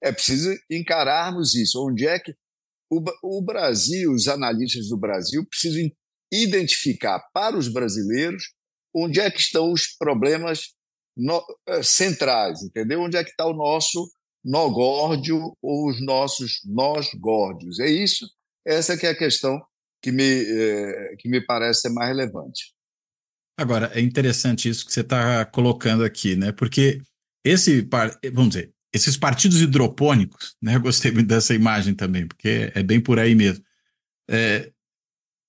é 0.03 0.13
preciso 0.13 0.57
encararmos 0.71 1.55
isso. 1.55 1.85
Onde 1.85 2.07
é 2.07 2.19
que 2.19 2.35
o, 2.91 3.03
o 3.23 3.43
Brasil, 3.43 4.13
os 4.13 4.29
analistas 4.29 4.89
do 4.89 4.97
Brasil, 4.97 5.45
precisam 5.47 5.91
identificar 6.33 7.21
para 7.33 7.57
os 7.57 7.69
brasileiros 7.69 8.43
onde 8.95 9.21
é 9.21 9.31
que 9.31 9.41
estão 9.41 9.73
os 9.73 9.87
problemas 9.99 10.75
no, 11.17 11.43
eh, 11.69 11.83
centrais, 11.83 12.63
entendeu? 12.63 13.01
Onde 13.01 13.17
é 13.17 13.25
que 13.25 13.31
está 13.31 13.47
o 13.47 13.55
nosso 13.55 14.09
nó 14.45 14.69
górdio 14.69 15.57
ou 15.61 15.89
os 15.89 16.05
nossos 16.05 16.61
nós 16.65 17.09
górdios. 17.19 17.81
É 17.81 17.89
isso, 17.89 18.27
essa 18.67 18.97
que 18.97 19.07
é 19.07 19.11
a 19.11 19.17
questão 19.17 19.61
que 20.03 20.13
me, 20.13 20.23
eh, 20.23 21.17
que 21.19 21.29
me 21.29 21.45
parece 21.45 21.83
ser 21.83 21.91
mais 21.91 22.09
relevante. 22.09 22.75
Agora, 23.59 23.91
é 23.95 24.01
interessante 24.01 24.69
isso 24.69 24.85
que 24.87 24.93
você 24.93 25.01
está 25.01 25.45
colocando 25.47 26.05
aqui, 26.05 26.37
né? 26.37 26.53
Porque 26.53 27.01
esse, 27.45 27.89
vamos 28.33 28.51
dizer, 28.51 28.73
esses 28.97 29.17
partidos 29.17 29.61
hidropônicos, 29.61 30.57
né? 30.61 30.75
Eu 30.75 30.81
gostei 30.81 31.13
muito 31.13 31.29
dessa 31.29 31.55
imagem 31.55 31.95
também, 31.95 32.27
porque 32.27 32.73
é 32.75 32.83
bem 32.83 33.01
por 33.01 33.19
aí 33.19 33.35
mesmo. 33.35 33.65
É, 34.29 34.73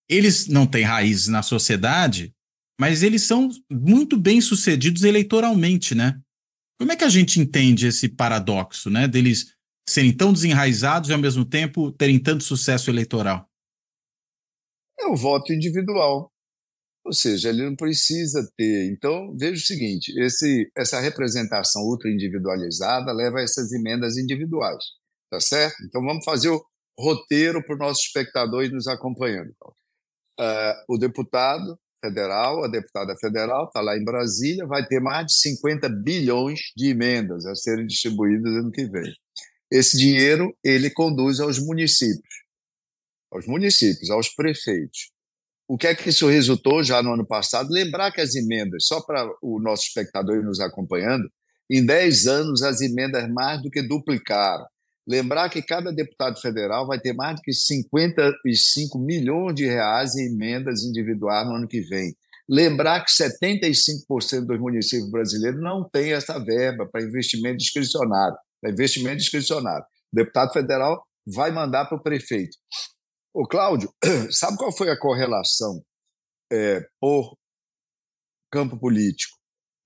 eles 0.09 0.47
não 0.47 0.67
têm 0.67 0.83
raízes 0.83 1.27
na 1.27 1.41
sociedade, 1.41 2.33
mas 2.79 3.03
eles 3.03 3.23
são 3.23 3.49
muito 3.71 4.17
bem 4.17 4.39
sucedidos 4.39 5.03
eleitoralmente, 5.03 5.95
né? 5.95 6.19
Como 6.79 6.91
é 6.91 6.95
que 6.95 7.03
a 7.03 7.09
gente 7.09 7.39
entende 7.39 7.87
esse 7.87 8.07
paradoxo, 8.07 8.89
né? 8.89 9.07
Deles 9.07 9.55
serem 9.87 10.15
tão 10.15 10.31
desenraizados 10.31 11.09
e 11.09 11.13
ao 11.13 11.19
mesmo 11.19 11.43
tempo 11.43 11.91
terem 11.91 12.19
tanto 12.19 12.43
sucesso 12.43 12.91
eleitoral? 12.91 13.49
É 14.99 15.07
o 15.07 15.15
voto 15.15 15.53
individual. 15.53 16.31
Ou 17.07 17.13
seja, 17.13 17.47
ele 17.47 17.63
não 17.63 17.73
precisa 17.73 18.45
ter. 18.57 18.91
Então, 18.91 19.33
veja 19.37 19.61
o 19.61 19.65
seguinte: 19.65 20.13
esse, 20.19 20.69
essa 20.75 20.99
representação 20.99 21.81
ultra 21.83 22.11
individualizada 22.11 23.13
leva 23.13 23.39
a 23.39 23.43
essas 23.43 23.71
emendas 23.71 24.17
individuais. 24.17 24.83
Tá 25.31 25.39
certo? 25.39 25.75
Então, 25.85 26.01
vamos 26.01 26.25
fazer 26.25 26.49
o 26.49 26.61
roteiro 26.99 27.63
para 27.65 27.75
o 27.75 27.79
nosso 27.79 28.01
espectador 28.01 28.65
e 28.65 28.69
nos 28.69 28.87
acompanhando. 28.87 29.51
Uh, 30.37 30.75
o 30.89 30.97
deputado 30.97 31.79
federal, 32.03 32.63
a 32.63 32.67
deputada 32.67 33.15
federal, 33.17 33.67
está 33.67 33.79
lá 33.79 33.97
em 33.97 34.03
Brasília, 34.03 34.65
vai 34.67 34.85
ter 34.85 34.99
mais 34.99 35.27
de 35.27 35.33
50 35.39 35.87
bilhões 35.87 36.59
de 36.75 36.89
emendas 36.89 37.45
a 37.45 37.55
serem 37.55 37.87
distribuídas 37.87 38.51
ano 38.53 38.71
que 38.71 38.85
vem. 38.85 39.13
Esse 39.71 39.97
dinheiro 39.97 40.53
ele 40.61 40.89
conduz 40.89 41.39
aos 41.39 41.57
municípios, 41.57 42.35
aos 43.31 43.47
municípios, 43.47 44.09
aos 44.09 44.27
prefeitos. 44.29 45.09
O 45.67 45.77
que 45.77 45.87
é 45.87 45.93
que 45.93 46.09
isso 46.09 46.27
resultou 46.27 46.81
já 46.81 47.03
no 47.03 47.13
ano 47.13 47.25
passado? 47.25 47.69
Lembrar 47.71 48.11
que 48.11 48.21
as 48.21 48.35
emendas, 48.35 48.85
só 48.85 49.01
para 49.01 49.29
o 49.41 49.59
nosso 49.59 49.83
espectador 49.83 50.41
nos 50.41 50.61
acompanhando, 50.61 51.29
em 51.69 51.85
10 51.85 52.27
anos 52.27 52.63
as 52.63 52.79
emendas 52.79 53.29
mais 53.29 53.61
do 53.61 53.69
que 53.69 53.81
duplicaram. 53.81 54.65
Lembrar 55.05 55.49
que 55.49 55.61
cada 55.61 55.91
deputado 55.91 56.39
federal 56.39 56.87
vai 56.87 56.99
ter 56.99 57.13
mais 57.13 57.35
do 57.35 57.41
que 57.41 57.51
55 57.51 58.97
milhões 58.97 59.55
de 59.55 59.65
reais 59.65 60.15
em 60.15 60.27
emendas 60.33 60.83
individuais 60.83 61.45
no 61.45 61.55
ano 61.55 61.67
que 61.67 61.81
vem. 61.81 62.15
Lembrar 62.47 63.03
que 63.03 63.11
75% 63.11 64.45
dos 64.45 64.59
municípios 64.59 65.11
brasileiros 65.11 65.61
não 65.61 65.83
têm 65.83 66.13
essa 66.13 66.39
verba 66.39 66.85
para 66.85 67.03
investimento 67.03 67.57
discricionário. 67.57 68.37
Para 68.61 68.71
investimento 68.71 69.17
discricionário. 69.17 69.83
O 70.13 70.15
deputado 70.15 70.53
federal 70.53 71.03
vai 71.25 71.51
mandar 71.51 71.85
para 71.85 71.97
o 71.97 72.03
prefeito. 72.03 72.57
Ô, 73.37 73.47
Cláudio, 73.47 73.93
sabe 74.33 74.57
qual 74.57 74.75
foi 74.75 74.89
a 74.89 74.97
correlação 74.97 75.85
é, 76.51 76.83
por 76.99 77.37
campo 78.51 78.79
político 78.79 79.37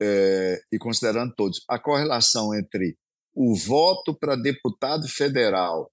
é, 0.02 0.58
e 0.72 0.80
considerando 0.80 1.34
todos, 1.36 1.62
a 1.68 1.78
correlação 1.78 2.56
entre 2.56 2.96
o 3.36 3.54
voto 3.54 4.18
para 4.18 4.38
deputado 4.38 5.06
federal 5.10 5.92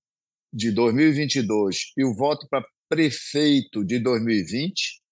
de 0.54 0.70
2022 0.70 1.94
e 1.96 2.04
o 2.04 2.14
voto 2.14 2.46
para 2.48 2.64
prefeito 2.88 3.84
de 3.84 3.98
2020? 3.98 5.02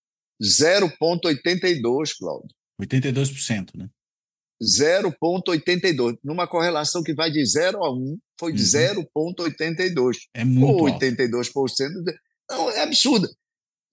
0,82, 0.40 2.12
Cláudio. 2.16 2.54
82%, 2.80 3.70
né? 3.74 3.90
0,82. 4.62 6.16
Numa 6.22 6.46
correlação 6.46 7.02
que 7.02 7.12
vai 7.12 7.28
de 7.28 7.44
0 7.44 7.84
a 7.84 7.92
1, 7.92 8.18
foi 8.38 8.52
de 8.52 8.62
uhum. 8.62 9.04
0,82. 9.34 10.18
É 10.32 10.44
muito. 10.44 10.84
Ou 10.84 10.88
82%. 10.88 11.50
Não, 12.50 12.70
é 12.70 12.82
absurdo. 12.82 13.28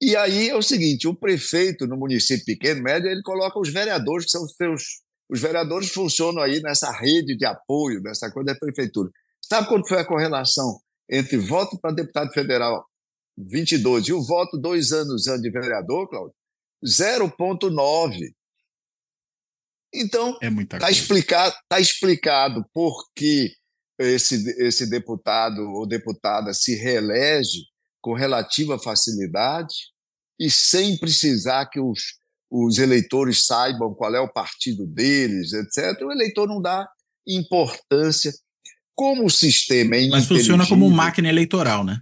E 0.01 0.15
aí 0.15 0.49
é 0.49 0.55
o 0.55 0.61
seguinte: 0.61 1.07
o 1.07 1.15
prefeito 1.15 1.87
no 1.87 1.97
município 1.97 2.45
pequeno, 2.45 2.83
médio, 2.83 3.09
ele 3.09 3.21
coloca 3.21 3.59
os 3.59 3.69
vereadores, 3.69 4.25
que 4.25 4.31
são 4.31 4.43
os 4.43 4.53
seus. 4.53 5.01
Os 5.29 5.39
vereadores 5.39 5.89
funcionam 5.89 6.41
aí 6.41 6.61
nessa 6.61 6.91
rede 6.91 7.35
de 7.35 7.45
apoio, 7.45 8.01
nessa 8.01 8.29
coisa 8.29 8.53
da 8.53 8.59
prefeitura. 8.59 9.09
Sabe 9.41 9.67
quando 9.67 9.87
foi 9.87 9.99
a 9.99 10.05
correlação 10.05 10.79
entre 11.09 11.37
voto 11.37 11.79
para 11.79 11.95
deputado 11.95 12.31
federal 12.33 12.85
22 13.37 14.07
e 14.07 14.13
o 14.13 14.21
voto 14.21 14.57
dois 14.57 14.91
anos 14.91 15.27
antes 15.27 15.41
de 15.41 15.49
vereador, 15.49 16.09
Cláudio? 16.09 16.35
0,9. 16.85 18.33
Então, 19.93 20.37
está 20.41 20.77
é 20.77 20.79
tá 20.79 20.91
explicado, 20.91 21.55
tá 21.69 21.79
explicado 21.79 22.65
por 22.73 23.05
que 23.15 23.53
esse, 23.99 24.43
esse 24.59 24.89
deputado 24.89 25.61
ou 25.61 25.87
deputada 25.87 26.53
se 26.53 26.75
reelege 26.75 27.72
com 28.03 28.13
relativa 28.13 28.77
facilidade 28.77 29.73
e 30.37 30.51
sem 30.51 30.97
precisar 30.97 31.67
que 31.67 31.79
os, 31.79 32.17
os 32.51 32.77
eleitores 32.77 33.45
saibam 33.45 33.95
qual 33.95 34.13
é 34.13 34.19
o 34.19 34.31
partido 34.31 34.85
deles, 34.85 35.53
etc. 35.53 36.01
O 36.01 36.11
eleitor 36.11 36.45
não 36.45 36.61
dá 36.61 36.85
importância. 37.25 38.31
Como 38.93 39.25
o 39.25 39.29
sistema 39.29 39.95
é 39.95 40.07
Mas 40.07 40.27
funciona 40.27 40.67
como 40.67 40.87
máquina 40.91 41.29
eleitoral, 41.29 41.83
né? 41.83 41.99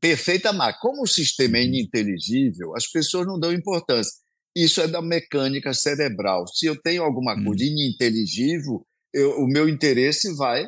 Perfeita 0.00 0.50
máquina. 0.50 0.80
Como 0.80 1.02
o 1.02 1.06
sistema 1.06 1.58
é 1.58 1.64
ininteligível, 1.64 2.74
as 2.74 2.86
pessoas 2.86 3.26
não 3.26 3.38
dão 3.38 3.52
importância. 3.52 4.12
Isso 4.56 4.80
é 4.80 4.88
da 4.88 5.02
mecânica 5.02 5.74
cerebral. 5.74 6.46
Se 6.48 6.64
eu 6.64 6.80
tenho 6.80 7.04
alguma 7.04 7.34
hum. 7.34 7.44
coisa 7.44 7.64
ininteligível, 7.64 8.84
eu, 9.12 9.42
o 9.42 9.46
meu 9.46 9.68
interesse 9.68 10.34
vai 10.34 10.66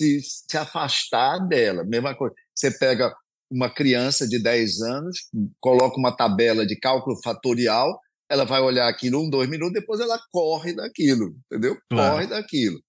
se, 0.00 0.20
se 0.22 0.56
afastar 0.56 1.46
dela. 1.46 1.84
Mesma 1.84 2.16
coisa. 2.16 2.34
Você 2.54 2.70
pega 2.70 3.14
uma 3.54 3.70
criança 3.70 4.26
de 4.26 4.42
10 4.42 4.80
anos, 4.82 5.18
coloca 5.60 5.96
uma 5.96 6.10
tabela 6.10 6.66
de 6.66 6.76
cálculo 6.76 7.16
fatorial, 7.22 8.00
ela 8.28 8.44
vai 8.44 8.60
olhar 8.60 8.88
aquilo 8.88 9.22
um, 9.22 9.30
dois 9.30 9.48
minutos, 9.48 9.74
depois 9.74 10.00
ela 10.00 10.18
corre 10.32 10.74
daquilo, 10.74 11.36
entendeu? 11.46 11.78
Claro. 11.88 12.14
Corre 12.14 12.26
daquilo. 12.26 12.80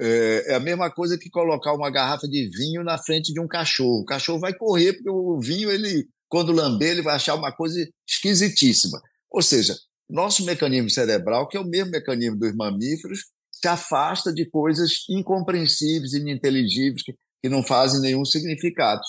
É, 0.00 0.52
é, 0.52 0.54
a 0.54 0.60
mesma 0.60 0.90
coisa 0.90 1.18
que 1.18 1.28
colocar 1.28 1.74
uma 1.74 1.90
garrafa 1.90 2.26
de 2.26 2.48
vinho 2.48 2.82
na 2.82 2.96
frente 2.96 3.32
de 3.32 3.40
um 3.40 3.46
cachorro. 3.46 4.00
O 4.00 4.04
cachorro 4.04 4.40
vai 4.40 4.54
correr, 4.54 4.94
porque 4.94 5.10
o 5.10 5.38
vinho, 5.38 5.70
ele, 5.70 6.06
quando 6.28 6.52
lamber, 6.52 6.92
ele 6.92 7.02
vai 7.02 7.14
achar 7.14 7.34
uma 7.34 7.52
coisa 7.52 7.78
esquisitíssima. 8.08 8.98
Ou 9.30 9.42
seja, 9.42 9.76
nosso 10.08 10.44
mecanismo 10.44 10.88
cerebral, 10.88 11.46
que 11.46 11.56
é 11.56 11.60
o 11.60 11.68
mesmo 11.68 11.90
mecanismo 11.90 12.38
dos 12.38 12.54
mamíferos, 12.54 13.26
se 13.52 13.68
afasta 13.68 14.32
de 14.32 14.48
coisas 14.48 15.04
incompreensíveis, 15.08 16.14
ininteligíveis, 16.14 17.02
que, 17.02 17.14
que 17.42 17.48
não 17.48 17.62
fazem 17.62 18.00
nenhum 18.00 18.24
significado. 18.24 19.02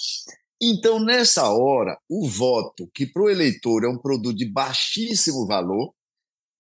Então, 0.62 0.99
nessa 0.99 1.49
hora, 1.49 1.97
o 2.10 2.28
voto, 2.28 2.89
que 2.93 3.06
para 3.06 3.24
o 3.24 3.30
eleitor 3.30 3.84
é 3.84 3.89
um 3.89 3.97
produto 3.97 4.38
de 4.38 4.49
baixíssimo 4.49 5.45
valor, 5.45 5.93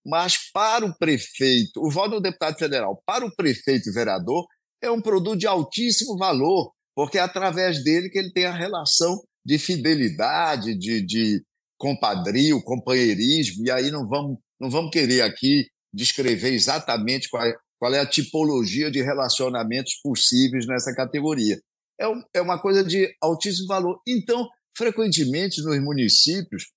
mas 0.05 0.51
para 0.51 0.85
o 0.85 0.95
prefeito, 0.97 1.81
o 1.81 1.89
voto 1.89 2.11
do 2.11 2.21
deputado 2.21 2.57
federal 2.57 3.01
para 3.05 3.25
o 3.25 3.35
prefeito 3.35 3.89
e 3.89 3.93
vereador 3.93 4.45
é 4.81 4.91
um 4.91 5.01
produto 5.01 5.39
de 5.39 5.47
altíssimo 5.47 6.17
valor, 6.17 6.71
porque 6.95 7.17
é 7.17 7.21
através 7.21 7.83
dele 7.83 8.09
que 8.09 8.19
ele 8.19 8.31
tem 8.31 8.45
a 8.45 8.55
relação 8.55 9.23
de 9.43 9.57
fidelidade, 9.57 10.77
de, 10.77 11.01
de 11.01 11.43
compadrio, 11.77 12.61
companheirismo, 12.63 13.65
e 13.65 13.71
aí 13.71 13.89
não 13.89 14.07
vamos, 14.07 14.37
não 14.59 14.69
vamos 14.69 14.91
querer 14.91 15.21
aqui 15.21 15.67
descrever 15.93 16.53
exatamente 16.53 17.29
qual 17.29 17.45
é, 17.45 17.55
qual 17.79 17.93
é 17.93 17.99
a 17.99 18.09
tipologia 18.09 18.91
de 18.91 19.01
relacionamentos 19.01 19.99
possíveis 20.03 20.67
nessa 20.67 20.93
categoria. 20.93 21.59
É, 21.99 22.07
um, 22.07 22.21
é 22.33 22.41
uma 22.41 22.59
coisa 22.59 22.83
de 22.83 23.13
altíssimo 23.21 23.67
valor. 23.67 24.01
Então, 24.07 24.47
frequentemente 24.77 25.61
nos 25.61 25.81
municípios, 25.81 26.71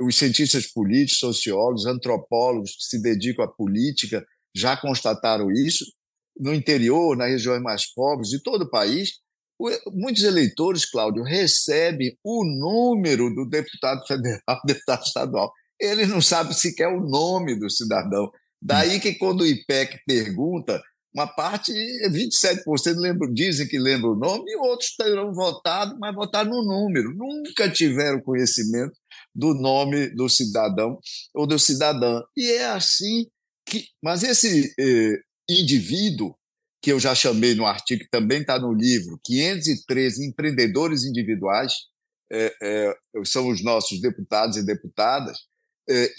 os 0.00 0.16
cientistas 0.16 0.66
políticos, 0.66 1.18
sociólogos, 1.18 1.86
antropólogos 1.86 2.76
que 2.76 2.84
se 2.84 3.02
dedicam 3.02 3.44
à 3.44 3.48
política 3.48 4.24
já 4.54 4.76
constataram 4.76 5.50
isso. 5.50 5.84
No 6.38 6.54
interior, 6.54 7.16
nas 7.16 7.30
regiões 7.30 7.62
mais 7.62 7.92
pobres 7.92 8.28
de 8.28 8.40
todo 8.42 8.62
o 8.62 8.70
país, 8.70 9.14
muitos 9.92 10.22
eleitores, 10.22 10.88
Cláudio, 10.88 11.24
recebem 11.24 12.16
o 12.22 12.44
número 12.44 13.34
do 13.34 13.44
deputado 13.44 14.06
federal, 14.06 14.40
deputado 14.64 15.02
estadual. 15.02 15.52
Eles 15.80 16.08
não 16.08 16.20
sabem 16.20 16.52
sequer 16.52 16.88
o 16.88 17.00
nome 17.00 17.58
do 17.58 17.68
cidadão. 17.68 18.30
Daí 18.62 19.00
que 19.00 19.14
quando 19.14 19.42
o 19.42 19.46
IPEC 19.46 20.00
pergunta, 20.06 20.82
uma 21.14 21.26
parte, 21.26 21.72
27% 22.10 22.96
lembram, 22.96 23.32
dizem 23.32 23.66
que 23.66 23.78
lembram 23.78 24.12
o 24.12 24.18
nome, 24.18 24.50
e 24.50 24.56
outros 24.56 24.94
terão 24.94 25.32
votado, 25.32 25.96
mas 25.98 26.14
votaram 26.14 26.50
no 26.50 26.64
número. 26.64 27.14
Nunca 27.14 27.70
tiveram 27.70 28.20
conhecimento 28.20 28.92
do 29.34 29.54
nome 29.54 30.10
do 30.14 30.28
cidadão 30.28 30.98
ou 31.34 31.46
do 31.46 31.58
cidadã. 31.58 32.22
E 32.36 32.52
é 32.52 32.66
assim 32.66 33.26
que. 33.66 33.86
Mas 34.02 34.22
esse 34.22 34.74
eh, 34.78 35.18
indivíduo, 35.48 36.34
que 36.82 36.92
eu 36.92 37.00
já 37.00 37.14
chamei 37.14 37.54
no 37.54 37.66
artigo, 37.66 38.04
que 38.04 38.10
também 38.10 38.40
está 38.40 38.58
no 38.58 38.72
livro, 38.72 39.18
513 39.24 40.28
empreendedores 40.28 41.04
individuais, 41.04 41.72
é, 42.30 42.54
é, 42.62 42.94
são 43.24 43.48
os 43.48 43.64
nossos 43.64 44.00
deputados 44.00 44.56
e 44.56 44.64
deputadas, 44.64 45.38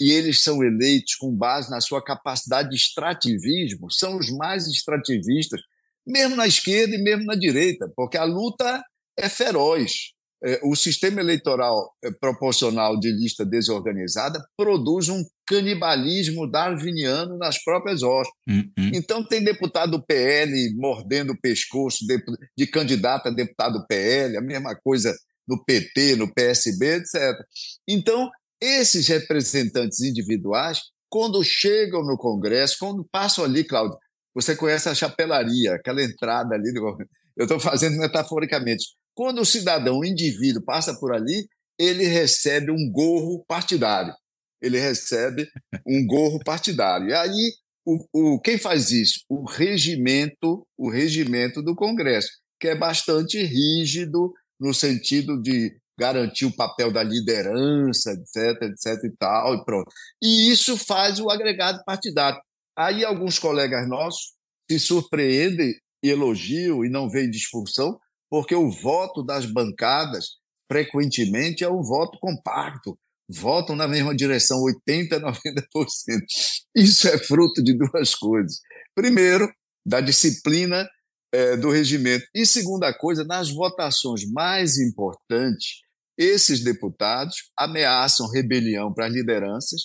e 0.00 0.12
eles 0.12 0.42
são 0.42 0.62
eleitos 0.64 1.14
com 1.14 1.34
base 1.34 1.70
na 1.70 1.80
sua 1.80 2.02
capacidade 2.02 2.70
de 2.70 2.76
extrativismo, 2.76 3.90
são 3.90 4.18
os 4.18 4.30
mais 4.30 4.66
extrativistas, 4.66 5.60
mesmo 6.06 6.34
na 6.34 6.46
esquerda 6.46 6.94
e 6.94 7.02
mesmo 7.02 7.24
na 7.24 7.34
direita, 7.34 7.90
porque 7.94 8.16
a 8.16 8.24
luta 8.24 8.82
é 9.16 9.28
feroz. 9.28 10.12
É, 10.42 10.58
o 10.64 10.74
sistema 10.74 11.20
eleitoral 11.20 11.94
é, 12.02 12.10
proporcional 12.10 12.98
de 12.98 13.12
lista 13.12 13.44
desorganizada 13.44 14.42
produz 14.56 15.10
um 15.10 15.22
canibalismo 15.46 16.50
darwiniano 16.50 17.36
nas 17.36 17.62
próprias 17.62 18.02
hostes. 18.02 18.34
Uhum. 18.48 18.90
Então, 18.94 19.22
tem 19.22 19.44
deputado 19.44 19.92
do 19.92 20.02
PL 20.02 20.74
mordendo 20.76 21.34
o 21.34 21.40
pescoço 21.40 22.06
de, 22.06 22.18
de 22.56 22.66
candidato 22.66 23.26
a 23.26 23.30
deputado 23.30 23.86
PL, 23.86 24.38
a 24.38 24.40
mesma 24.40 24.74
coisa 24.74 25.14
no 25.46 25.62
PT, 25.62 26.16
no 26.16 26.32
PSB, 26.32 26.96
etc. 26.96 27.36
Então, 27.86 28.30
esses 28.60 29.08
representantes 29.08 30.00
individuais, 30.00 30.80
quando 31.08 31.42
chegam 31.42 32.04
no 32.04 32.16
Congresso, 32.16 32.76
quando 32.78 33.06
passam 33.10 33.44
ali, 33.44 33.64
Cláudio, 33.64 33.98
você 34.34 34.54
conhece 34.54 34.88
a 34.88 34.94
chapelaria, 34.94 35.74
aquela 35.74 36.02
entrada 36.02 36.54
ali, 36.54 36.72
do... 36.72 36.96
eu 37.36 37.44
estou 37.44 37.58
fazendo 37.58 37.96
metaforicamente 37.96 38.84
quando 39.20 39.42
o 39.42 39.44
cidadão, 39.44 39.98
o 39.98 40.04
indivíduo, 40.04 40.64
passa 40.64 40.98
por 40.98 41.12
ali, 41.12 41.46
ele 41.78 42.06
recebe 42.06 42.70
um 42.70 42.90
gorro 42.90 43.44
partidário. 43.46 44.14
Ele 44.62 44.78
recebe 44.78 45.46
um 45.86 46.06
gorro 46.06 46.38
partidário. 46.44 47.08
E 47.08 47.12
aí, 47.12 47.52
o, 47.84 47.98
o, 48.14 48.40
quem 48.40 48.56
faz 48.56 48.90
isso? 48.90 49.20
O 49.28 49.44
regimento, 49.44 50.66
o 50.74 50.90
regimento 50.90 51.62
do 51.62 51.74
Congresso, 51.74 52.30
que 52.58 52.68
é 52.68 52.74
bastante 52.74 53.42
rígido 53.42 54.32
no 54.58 54.72
sentido 54.72 55.40
de 55.40 55.74
garantir 56.00 56.46
o 56.46 56.56
papel 56.56 56.90
da 56.90 57.02
liderança, 57.02 58.12
etc, 58.12 58.62
etc 58.62 59.04
e 59.04 59.16
tal, 59.18 59.54
e 59.54 59.64
pronto. 59.66 59.92
E 60.22 60.50
isso 60.50 60.78
faz 60.78 61.20
o 61.20 61.28
agregado 61.28 61.84
partidário. 61.84 62.40
Aí 62.74 63.04
alguns 63.04 63.38
colegas 63.38 63.86
nossos 63.86 64.32
se 64.70 64.80
surpreendem 64.80 65.74
e 66.02 66.08
elogiam 66.08 66.82
e 66.82 66.88
não 66.88 67.10
veem 67.10 67.30
disfunção, 67.30 67.98
porque 68.30 68.54
o 68.54 68.70
voto 68.70 69.22
das 69.22 69.44
bancadas 69.44 70.38
frequentemente 70.72 71.64
é 71.64 71.68
um 71.68 71.82
voto 71.82 72.18
compacto, 72.18 72.98
votam 73.28 73.76
na 73.76 73.86
mesma 73.86 74.16
direção, 74.16 74.58
80%, 74.88 75.20
90%. 75.20 75.34
Isso 76.74 77.08
é 77.08 77.18
fruto 77.18 77.62
de 77.62 77.76
duas 77.76 78.14
coisas. 78.14 78.58
Primeiro, 78.94 79.52
da 79.84 80.00
disciplina 80.00 80.88
é, 81.32 81.56
do 81.56 81.70
regimento. 81.70 82.24
E 82.34 82.46
segunda 82.46 82.96
coisa, 82.96 83.22
nas 83.24 83.50
votações 83.50 84.24
mais 84.32 84.78
importantes, 84.78 85.80
esses 86.20 86.62
deputados 86.62 87.50
ameaçam 87.58 88.30
rebelião 88.30 88.92
para 88.92 89.06
as 89.06 89.12
lideranças 89.14 89.80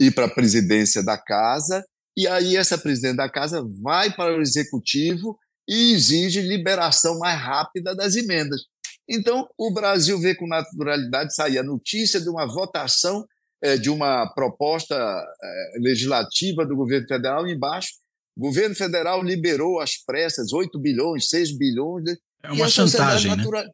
e 0.00 0.10
para 0.10 0.26
a 0.26 0.34
presidência 0.34 1.04
da 1.04 1.16
casa, 1.16 1.84
e 2.16 2.26
aí 2.26 2.56
essa 2.56 2.76
presidente 2.76 3.18
da 3.18 3.30
casa 3.30 3.64
vai 3.80 4.12
para 4.12 4.36
o 4.36 4.42
executivo 4.42 5.38
e 5.68 5.92
exige 5.92 6.40
liberação 6.40 7.16
mais 7.20 7.40
rápida 7.40 7.94
das 7.94 8.16
emendas. 8.16 8.62
Então, 9.08 9.48
o 9.56 9.72
Brasil 9.72 10.18
vê 10.18 10.34
com 10.34 10.48
naturalidade 10.48 11.32
sair 11.32 11.58
a 11.58 11.62
notícia 11.62 12.20
de 12.20 12.28
uma 12.28 12.44
votação 12.44 13.24
é, 13.62 13.76
de 13.76 13.88
uma 13.88 14.26
proposta 14.34 14.94
é, 14.96 15.78
legislativa 15.80 16.66
do 16.66 16.74
governo 16.74 17.06
federal 17.06 17.46
embaixo. 17.46 17.90
O 18.36 18.40
governo 18.40 18.74
federal 18.74 19.22
liberou 19.22 19.80
às 19.80 19.96
pressas 20.04 20.52
8 20.52 20.76
bilhões, 20.78 21.28
6 21.28 21.56
bilhões. 21.56 22.04
De... 22.04 22.18
É 22.42 22.52
uma 22.52 22.68
chantagem, 22.68 23.36
natura... 23.36 23.62
né? 23.62 23.70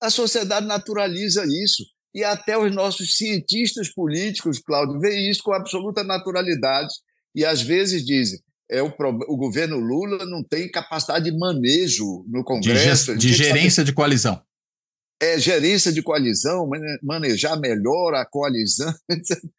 A 0.00 0.10
sociedade 0.10 0.66
naturaliza 0.66 1.44
isso. 1.44 1.84
E 2.14 2.24
até 2.24 2.56
os 2.56 2.74
nossos 2.74 3.16
cientistas 3.16 3.92
políticos, 3.92 4.58
Cláudio, 4.58 4.98
veem 4.98 5.30
isso 5.30 5.42
com 5.42 5.52
absoluta 5.52 6.02
naturalidade. 6.02 6.92
E 7.34 7.44
às 7.44 7.60
vezes 7.60 8.04
dizem: 8.04 8.40
é 8.70 8.82
o, 8.82 8.92
o 9.28 9.36
governo 9.36 9.78
Lula 9.78 10.24
não 10.26 10.42
tem 10.42 10.70
capacidade 10.70 11.30
de 11.30 11.36
manejo 11.36 12.24
no 12.28 12.44
Congresso. 12.44 13.16
De, 13.16 13.28
de 13.28 13.34
gerência 13.34 13.84
de 13.84 13.92
coalizão. 13.92 14.40
É, 15.20 15.38
gerência 15.38 15.92
de 15.92 16.02
coalizão, 16.02 16.68
manejar 17.02 17.58
melhor 17.58 18.14
a 18.14 18.26
coalizão. 18.26 18.92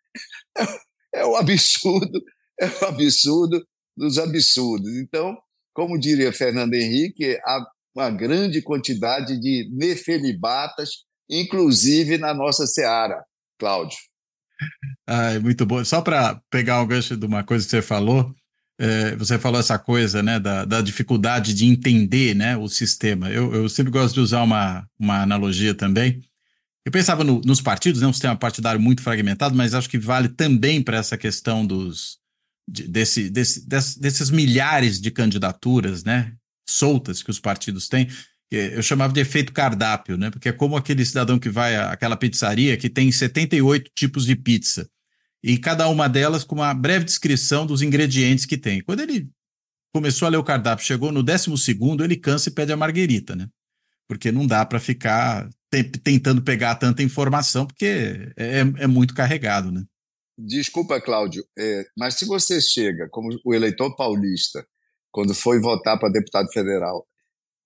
É, 1.12 1.26
o 1.26 1.36
absurdo, 1.36 2.22
é 2.62 2.68
o 2.68 2.86
absurdo 2.86 3.66
dos 3.98 4.20
absurdos. 4.20 4.96
Então, 4.98 5.36
como 5.74 6.00
diria 6.00 6.32
Fernando 6.32 6.76
Henrique, 6.76 7.36
há 7.44 7.66
uma 8.00 8.10
grande 8.10 8.62
quantidade 8.62 9.40
de 9.40 9.70
nefelibatas, 9.72 10.90
inclusive 11.30 12.18
na 12.18 12.34
nossa 12.34 12.66
seara, 12.66 13.24
Cláudio. 13.60 13.98
Ai, 15.08 15.40
muito 15.40 15.66
bom. 15.66 15.84
Só 15.84 16.02
para 16.02 16.42
pegar 16.50 16.82
um 16.82 16.88
gancho 16.88 17.16
de 17.16 17.26
uma 17.26 17.44
coisa 17.44 17.66
que 17.66 17.72
você 17.72 17.82
falou, 17.82 18.34
é, 18.80 19.16
você 19.16 19.38
falou 19.38 19.60
essa 19.60 19.78
coisa, 19.78 20.24
né, 20.24 20.40
da, 20.40 20.64
da, 20.64 20.82
dificuldade 20.82 21.54
de 21.54 21.66
entender, 21.66 22.34
né, 22.34 22.56
o 22.56 22.70
sistema. 22.70 23.30
Eu, 23.30 23.54
eu 23.54 23.68
sempre 23.68 23.92
gosto 23.92 24.14
de 24.14 24.22
usar 24.22 24.44
uma, 24.44 24.88
uma 24.98 25.22
analogia 25.22 25.74
também. 25.74 26.22
Eu 26.86 26.92
pensava 26.92 27.24
no, 27.24 27.42
nos 27.42 27.62
partidos, 27.62 28.02
né, 28.02 28.08
um 28.08 28.14
sistema 28.14 28.38
partidário 28.38 28.80
muito 28.80 29.02
fragmentado, 29.02 29.56
mas 29.56 29.74
acho 29.74 29.90
que 29.90 30.00
vale 30.00 30.30
também 30.30 30.82
para 30.82 30.98
essa 30.98 31.18
questão 31.18 31.66
dos 31.66 32.18
de, 32.66 32.88
desse, 32.88 33.30
desse, 33.30 33.68
desse, 33.68 34.00
desses 34.00 34.30
milhares 34.30 35.02
de 35.02 35.12
candidaturas, 35.12 36.04
né, 36.04 36.34
soltas 36.70 37.24
que 37.24 37.32
os 37.32 37.40
partidos 37.40 37.88
têm. 37.88 38.08
Eu 38.52 38.82
chamava 38.82 39.14
de 39.14 39.20
efeito 39.20 39.54
cardápio, 39.54 40.18
né, 40.18 40.32
porque 40.32 40.50
é 40.50 40.52
como 40.52 40.76
aquele 40.76 41.06
cidadão 41.06 41.38
que 41.38 41.50
vai 41.50 41.76
àquela 41.76 42.18
pizzaria 42.18 42.78
que 42.78 42.90
tem 42.90 43.12
78 43.12 43.92
tipos 43.94 44.26
de 44.26 44.36
pizza 44.36 44.90
e 45.44 45.58
cada 45.58 45.88
uma 45.88 46.10
delas 46.10 46.44
com 46.44 46.56
uma 46.56 46.74
breve 46.74 47.06
descrição 47.06 47.66
dos 47.66 47.82
ingredientes 47.82 48.46
que 48.46 48.58
tem. 48.58 48.82
Quando 48.82 49.02
ele 49.02 49.30
começou 49.94 50.26
a 50.26 50.30
ler 50.30 50.38
o 50.38 50.44
cardápio, 50.44 50.86
chegou 50.86 51.12
no 51.12 51.24
décimo 51.24 51.58
segundo, 51.58 52.04
ele 52.04 52.18
cansa 52.18 52.50
e 52.50 52.54
pede 52.54 52.72
a 52.72 52.78
marguerita, 52.78 53.36
né? 53.36 53.48
Porque 54.08 54.32
não 54.32 54.46
dá 54.46 54.66
para 54.66 54.80
ficar 54.80 55.48
tentando 56.04 56.42
pegar 56.42 56.76
tanta 56.76 57.04
informação, 57.04 57.66
porque 57.66 58.32
é, 58.36 58.60
é, 58.60 58.60
é 58.60 58.88
muito 58.88 59.14
carregado, 59.14 59.72
né? 59.72 59.84
Desculpa, 60.38 61.02
Cláudio, 61.02 61.46
é, 61.58 61.86
mas 61.98 62.16
se 62.16 62.26
você 62.26 62.62
chega 62.62 63.08
como 63.10 63.30
o 63.44 63.54
eleitor 63.54 63.96
paulista, 63.96 64.66
quando 65.12 65.34
foi 65.34 65.60
votar 65.60 66.00
para 66.00 66.10
deputado 66.10 66.48
federal, 66.52 67.06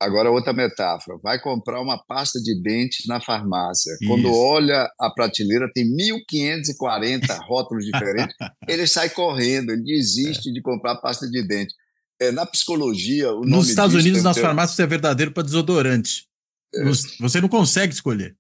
Agora, 0.04 0.30
outra 0.30 0.52
metáfora. 0.52 1.18
Vai 1.24 1.40
comprar 1.40 1.82
uma 1.82 1.98
pasta 1.98 2.40
de 2.40 2.62
dente 2.62 3.08
na 3.08 3.22
farmácia. 3.22 3.92
Isso. 3.94 4.08
Quando 4.08 4.34
olha 4.34 4.90
a 5.00 5.10
prateleira, 5.10 5.72
tem 5.74 5.86
1.540 5.86 7.40
rótulos 7.48 7.86
diferentes, 7.86 8.36
ele 8.68 8.86
sai 8.86 9.10
correndo, 9.10 9.72
ele 9.72 9.84
desiste 9.84 10.50
é. 10.50 10.52
de 10.52 10.62
comprar 10.62 10.98
pasta 10.98 11.30
de 11.30 11.42
dente. 11.48 11.74
É, 12.20 12.32
na 12.32 12.46
psicologia, 12.46 13.32
o 13.32 13.42
Nos 13.42 13.70
Estados 13.70 13.96
Unidos, 13.96 14.22
nas 14.24 14.38
farmácias, 14.38 14.80
é 14.80 14.86
verdadeiro 14.86 15.32
para 15.32 15.44
desodorante. 15.44 16.28
É. 16.76 16.84
Você 17.20 17.40
não 17.40 17.50
consegue 17.50 17.94
escolher. 17.94 18.36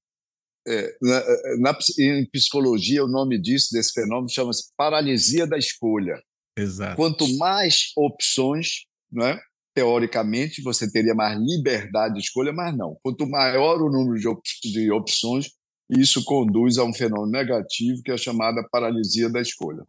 é, 0.68 0.96
na, 1.02 1.24
na, 1.60 1.78
em 2.00 2.26
psicologia, 2.26 3.04
o 3.04 3.08
nome 3.08 3.40
disso, 3.42 3.70
desse 3.72 3.94
fenômeno, 3.94 4.30
chama-se 4.30 4.72
paralisia 4.78 5.48
da 5.48 5.58
escolha. 5.58 6.22
Exato. 6.58 6.96
Quanto 6.96 7.28
mais 7.38 7.92
opções, 7.96 8.86
né, 9.14 9.40
teoricamente, 9.74 10.62
você 10.62 10.92
teria 10.92 11.16
mais 11.16 11.40
liberdade 11.40 12.16
de 12.16 12.22
escolha, 12.22 12.54
mas 12.54 12.76
não. 12.76 12.96
Quanto 13.02 13.28
maior 13.28 13.82
o 13.82 13.90
número 13.90 14.20
de, 14.20 14.28
op 14.28 14.42
de 14.64 14.92
opções, 14.92 15.50
isso 15.90 16.24
conduz 16.24 16.78
a 16.78 16.84
um 16.84 16.94
fenômeno 16.94 17.32
negativo 17.32 18.02
que 18.04 18.12
é 18.12 18.18
chamada 18.18 18.68
paralisia 18.72 19.30
da 19.30 19.42
escolha. 19.42 19.84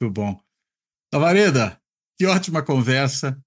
Muito 0.00 0.12
bom. 0.12 0.40
Tavareda, 1.10 1.80
que 2.18 2.26
ótima 2.26 2.62
conversa. 2.62 3.38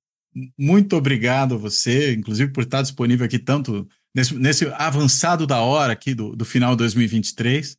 Muito 0.57 0.95
obrigado 0.95 1.55
a 1.55 1.57
você, 1.57 2.13
inclusive 2.13 2.51
por 2.51 2.63
estar 2.63 2.81
disponível 2.81 3.25
aqui 3.25 3.39
tanto 3.39 3.87
nesse, 4.15 4.35
nesse 4.35 4.65
avançado 4.73 5.47
da 5.47 5.61
hora 5.61 5.93
aqui 5.93 6.13
do, 6.13 6.35
do 6.35 6.45
final 6.45 6.71
de 6.71 6.77
2023. 6.77 7.77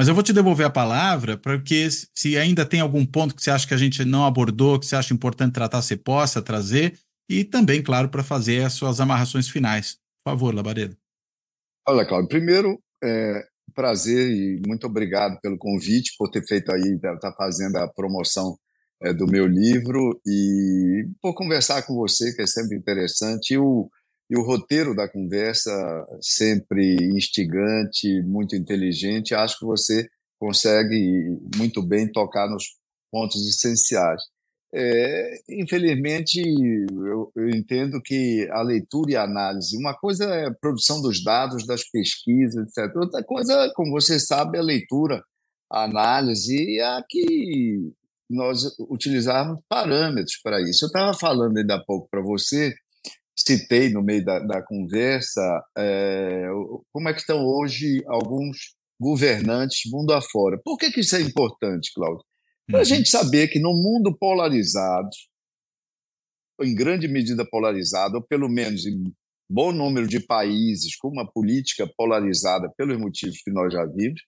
Mas 0.00 0.08
eu 0.08 0.14
vou 0.14 0.24
te 0.24 0.32
devolver 0.32 0.66
a 0.66 0.70
palavra, 0.70 1.36
porque 1.36 1.86
se 1.90 2.34
ainda 2.38 2.64
tem 2.64 2.80
algum 2.80 3.04
ponto 3.04 3.34
que 3.34 3.42
você 3.42 3.50
acha 3.50 3.68
que 3.68 3.74
a 3.74 3.76
gente 3.76 4.02
não 4.02 4.24
abordou, 4.24 4.80
que 4.80 4.86
você 4.86 4.96
acha 4.96 5.12
importante 5.12 5.52
tratar, 5.52 5.82
você 5.82 5.94
possa 5.94 6.40
trazer, 6.40 6.98
e 7.28 7.44
também, 7.44 7.82
claro, 7.82 8.08
para 8.08 8.24
fazer 8.24 8.64
as 8.64 8.72
suas 8.72 8.98
amarrações 8.98 9.50
finais. 9.50 9.98
Por 10.24 10.30
favor, 10.30 10.54
Labareda. 10.54 10.96
Olha, 11.86 12.06
Claudio, 12.06 12.30
primeiro, 12.30 12.82
é, 13.04 13.44
prazer 13.74 14.30
e 14.30 14.62
muito 14.66 14.86
obrigado 14.86 15.38
pelo 15.42 15.58
convite, 15.58 16.14
por 16.16 16.30
ter 16.30 16.46
feito 16.46 16.72
aí, 16.72 16.94
estar 16.94 17.18
tá 17.18 17.34
fazendo 17.36 17.76
a 17.76 17.86
promoção 17.86 18.56
é, 19.02 19.12
do 19.12 19.26
meu 19.26 19.46
livro 19.46 20.18
e 20.26 21.10
por 21.20 21.34
conversar 21.34 21.82
com 21.82 21.94
você, 21.94 22.34
que 22.34 22.40
é 22.40 22.46
sempre 22.46 22.74
interessante. 22.74 23.52
E 23.52 23.58
o, 23.58 23.90
e 24.30 24.38
o 24.38 24.42
roteiro 24.42 24.94
da 24.94 25.08
conversa, 25.08 25.72
sempre 26.20 26.94
instigante, 27.16 28.22
muito 28.22 28.54
inteligente, 28.54 29.34
acho 29.34 29.58
que 29.58 29.64
você 29.64 30.08
consegue 30.38 31.36
muito 31.56 31.82
bem 31.82 32.10
tocar 32.10 32.48
nos 32.48 32.64
pontos 33.10 33.44
essenciais. 33.48 34.22
É, 34.72 35.40
infelizmente, 35.48 36.40
eu, 36.40 37.32
eu, 37.34 37.48
entendo 37.50 38.00
que 38.00 38.48
a 38.52 38.62
leitura 38.62 39.10
e 39.10 39.16
a 39.16 39.24
análise, 39.24 39.76
uma 39.76 39.94
coisa 39.94 40.24
é 40.26 40.46
a 40.46 40.54
produção 40.54 41.02
dos 41.02 41.24
dados, 41.24 41.66
das 41.66 41.82
pesquisas, 41.90 42.68
etc. 42.68 42.94
Outra 42.94 43.24
coisa, 43.24 43.72
como 43.74 43.90
você 43.90 44.20
sabe, 44.20 44.58
é 44.58 44.60
a 44.60 44.64
leitura, 44.64 45.24
a 45.68 45.82
análise 45.82 46.54
e 46.54 46.80
a 46.80 47.04
que 47.08 47.92
nós 48.30 48.62
utilizarmos 48.88 49.60
parâmetros 49.68 50.36
para 50.40 50.60
isso. 50.60 50.84
Eu 50.84 50.86
estava 50.86 51.18
falando 51.18 51.58
ainda 51.58 51.74
há 51.74 51.84
pouco 51.84 52.08
para 52.08 52.22
você 52.22 52.72
citei 53.46 53.90
no 53.90 54.02
meio 54.02 54.24
da, 54.24 54.38
da 54.40 54.62
conversa 54.62 55.62
é, 55.76 56.46
como 56.92 57.08
é 57.08 57.12
que 57.12 57.20
estão 57.20 57.44
hoje 57.44 58.02
alguns 58.06 58.74
governantes 59.00 59.90
mundo 59.90 60.12
afora. 60.12 60.60
Por 60.62 60.76
que, 60.76 60.90
que 60.90 61.00
isso 61.00 61.16
é 61.16 61.22
importante, 61.22 61.92
Cláudio? 61.94 62.24
Para 62.66 62.80
a 62.80 62.82
uhum. 62.82 62.84
gente 62.84 63.08
saber 63.08 63.48
que 63.48 63.58
no 63.58 63.72
mundo 63.72 64.16
polarizado, 64.16 65.08
em 66.60 66.74
grande 66.74 67.08
medida 67.08 67.44
polarizado, 67.48 68.16
ou 68.16 68.22
pelo 68.22 68.48
menos 68.48 68.86
em 68.86 69.12
bom 69.50 69.72
número 69.72 70.06
de 70.06 70.20
países 70.20 70.94
com 70.96 71.08
uma 71.08 71.28
política 71.28 71.90
polarizada 71.96 72.70
pelos 72.76 72.98
motivos 72.98 73.40
que 73.42 73.50
nós 73.50 73.72
já 73.72 73.84
vimos, 73.86 74.20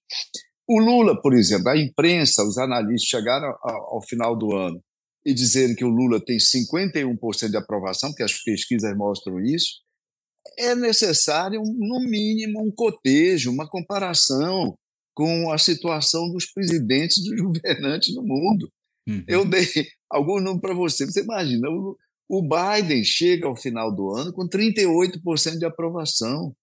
o 0.67 0.81
Lula, 0.81 1.21
por 1.21 1.35
exemplo, 1.35 1.69
a 1.69 1.77
imprensa, 1.77 2.43
os 2.43 2.57
analistas 2.57 3.09
chegaram 3.09 3.55
ao, 3.63 3.97
ao 3.97 4.03
final 4.03 4.37
do 4.37 4.57
ano 4.57 4.83
e 5.25 5.33
dizerem 5.33 5.75
que 5.75 5.85
o 5.85 5.89
Lula 5.89 6.20
tem 6.25 6.37
51% 6.37 7.51
de 7.51 7.57
aprovação, 7.57 8.12
que 8.12 8.23
as 8.23 8.33
pesquisas 8.43 8.97
mostram 8.97 9.41
isso, 9.41 9.83
é 10.59 10.75
necessário, 10.75 11.62
no 11.62 12.01
mínimo, 12.01 12.61
um 12.61 12.70
cotejo, 12.70 13.51
uma 13.51 13.68
comparação 13.68 14.77
com 15.14 15.53
a 15.53 15.59
situação 15.59 16.31
dos 16.33 16.47
presidentes 16.47 17.18
e 17.18 17.31
dos 17.31 17.41
governantes 17.41 18.14
no 18.14 18.23
mundo. 18.23 18.68
Uhum. 19.09 19.25
Eu 19.29 19.45
dei 19.45 19.66
algum 20.11 20.41
número 20.41 20.61
para 20.61 20.75
você. 20.75 21.07
Você 21.07 21.23
imagina, 21.23 21.68
o, 21.68 21.97
o 22.29 22.43
Biden 22.43 23.05
chega 23.05 23.47
ao 23.47 23.57
final 23.57 23.95
do 23.95 24.14
ano 24.14 24.33
com 24.33 24.49
38% 24.49 25.59
de 25.59 25.64
aprovação. 25.64 26.55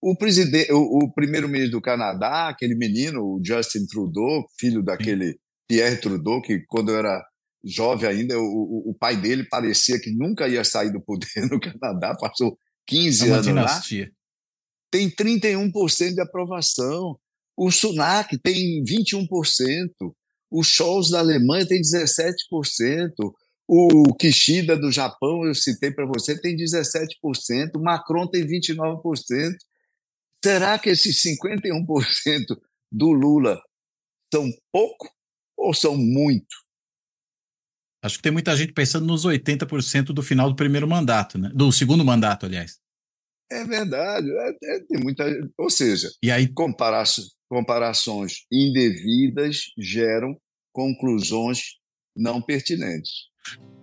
O, 0.00 0.16
presidente, 0.16 0.72
o, 0.72 1.04
o 1.04 1.12
primeiro-ministro 1.12 1.78
do 1.78 1.82
Canadá, 1.82 2.48
aquele 2.48 2.74
menino, 2.74 3.20
o 3.22 3.40
Justin 3.44 3.86
Trudeau, 3.86 4.44
filho 4.58 4.82
daquele 4.82 5.38
Pierre 5.68 6.00
Trudeau, 6.00 6.42
que 6.42 6.64
quando 6.66 6.90
eu 6.90 6.98
era 6.98 7.24
jovem 7.64 8.08
ainda, 8.08 8.38
o, 8.38 8.90
o, 8.90 8.94
pai 8.94 9.16
dele 9.16 9.44
parecia 9.44 10.00
que 10.00 10.10
nunca 10.10 10.48
ia 10.48 10.64
sair 10.64 10.92
do 10.92 11.00
poder 11.00 11.28
no 11.50 11.60
Canadá, 11.60 12.16
passou 12.18 12.58
15 12.86 13.28
é 13.28 13.32
anos 13.32 13.46
dinastia. 13.46 14.04
lá. 14.04 14.10
Tem 14.90 15.10
31% 15.10 16.14
de 16.14 16.20
aprovação. 16.20 17.18
O 17.56 17.70
Sunak 17.70 18.36
tem 18.38 18.82
21%. 18.84 19.26
O 20.50 20.62
Scholz 20.62 21.10
da 21.10 21.20
Alemanha 21.20 21.66
tem 21.66 21.80
17%. 21.80 22.34
O 23.66 24.14
Kishida 24.14 24.76
do 24.76 24.90
Japão, 24.90 25.46
eu 25.46 25.54
citei 25.54 25.90
para 25.90 26.04
você, 26.04 26.38
tem 26.38 26.54
17%. 26.54 27.08
O 27.76 27.82
Macron 27.82 28.26
tem 28.28 28.44
29%. 28.44 29.56
Será 30.44 30.78
que 30.78 30.90
esses 30.90 31.22
51% 31.22 32.58
do 32.90 33.12
Lula 33.12 33.58
são 34.32 34.50
pouco 34.70 35.08
ou 35.56 35.72
são 35.72 35.96
muito? 35.96 36.61
Acho 38.02 38.16
que 38.16 38.22
tem 38.22 38.32
muita 38.32 38.56
gente 38.56 38.72
pensando 38.72 39.06
nos 39.06 39.24
80% 39.24 40.06
do 40.06 40.22
final 40.22 40.50
do 40.50 40.56
primeiro 40.56 40.88
mandato, 40.88 41.38
né? 41.38 41.50
Do 41.54 41.70
segundo 41.70 42.04
mandato, 42.04 42.46
aliás. 42.46 42.78
É 43.50 43.64
verdade. 43.64 44.28
É, 44.28 44.76
é, 44.76 44.80
tem 44.80 45.00
muita, 45.00 45.24
ou 45.56 45.70
seja, 45.70 46.10
e 46.22 46.30
aí 46.30 46.48
compara 46.48 47.04
comparações 47.48 48.46
indevidas 48.50 49.58
geram 49.78 50.36
conclusões 50.72 51.74
não 52.16 52.40
pertinentes. 52.40 53.10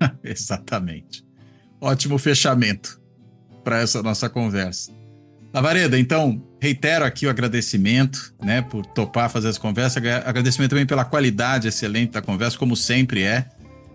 Exatamente. 0.24 1.24
Ótimo 1.80 2.18
fechamento 2.18 3.00
para 3.64 3.80
essa 3.80 4.02
nossa 4.02 4.30
conversa. 4.30 4.92
Lavareda, 5.54 6.00
então, 6.00 6.46
reitero 6.62 7.06
aqui 7.06 7.26
o 7.26 7.30
agradecimento, 7.30 8.36
né, 8.42 8.62
por 8.62 8.86
topar 8.86 9.30
fazer 9.30 9.50
essa 9.50 9.60
conversa. 9.60 10.00
Agradecimento 10.26 10.72
também 10.72 10.86
pela 10.86 11.06
qualidade 11.06 11.68
excelente 11.68 12.12
da 12.12 12.22
conversa, 12.22 12.58
como 12.58 12.76
sempre 12.76 13.24
é. 13.24 13.50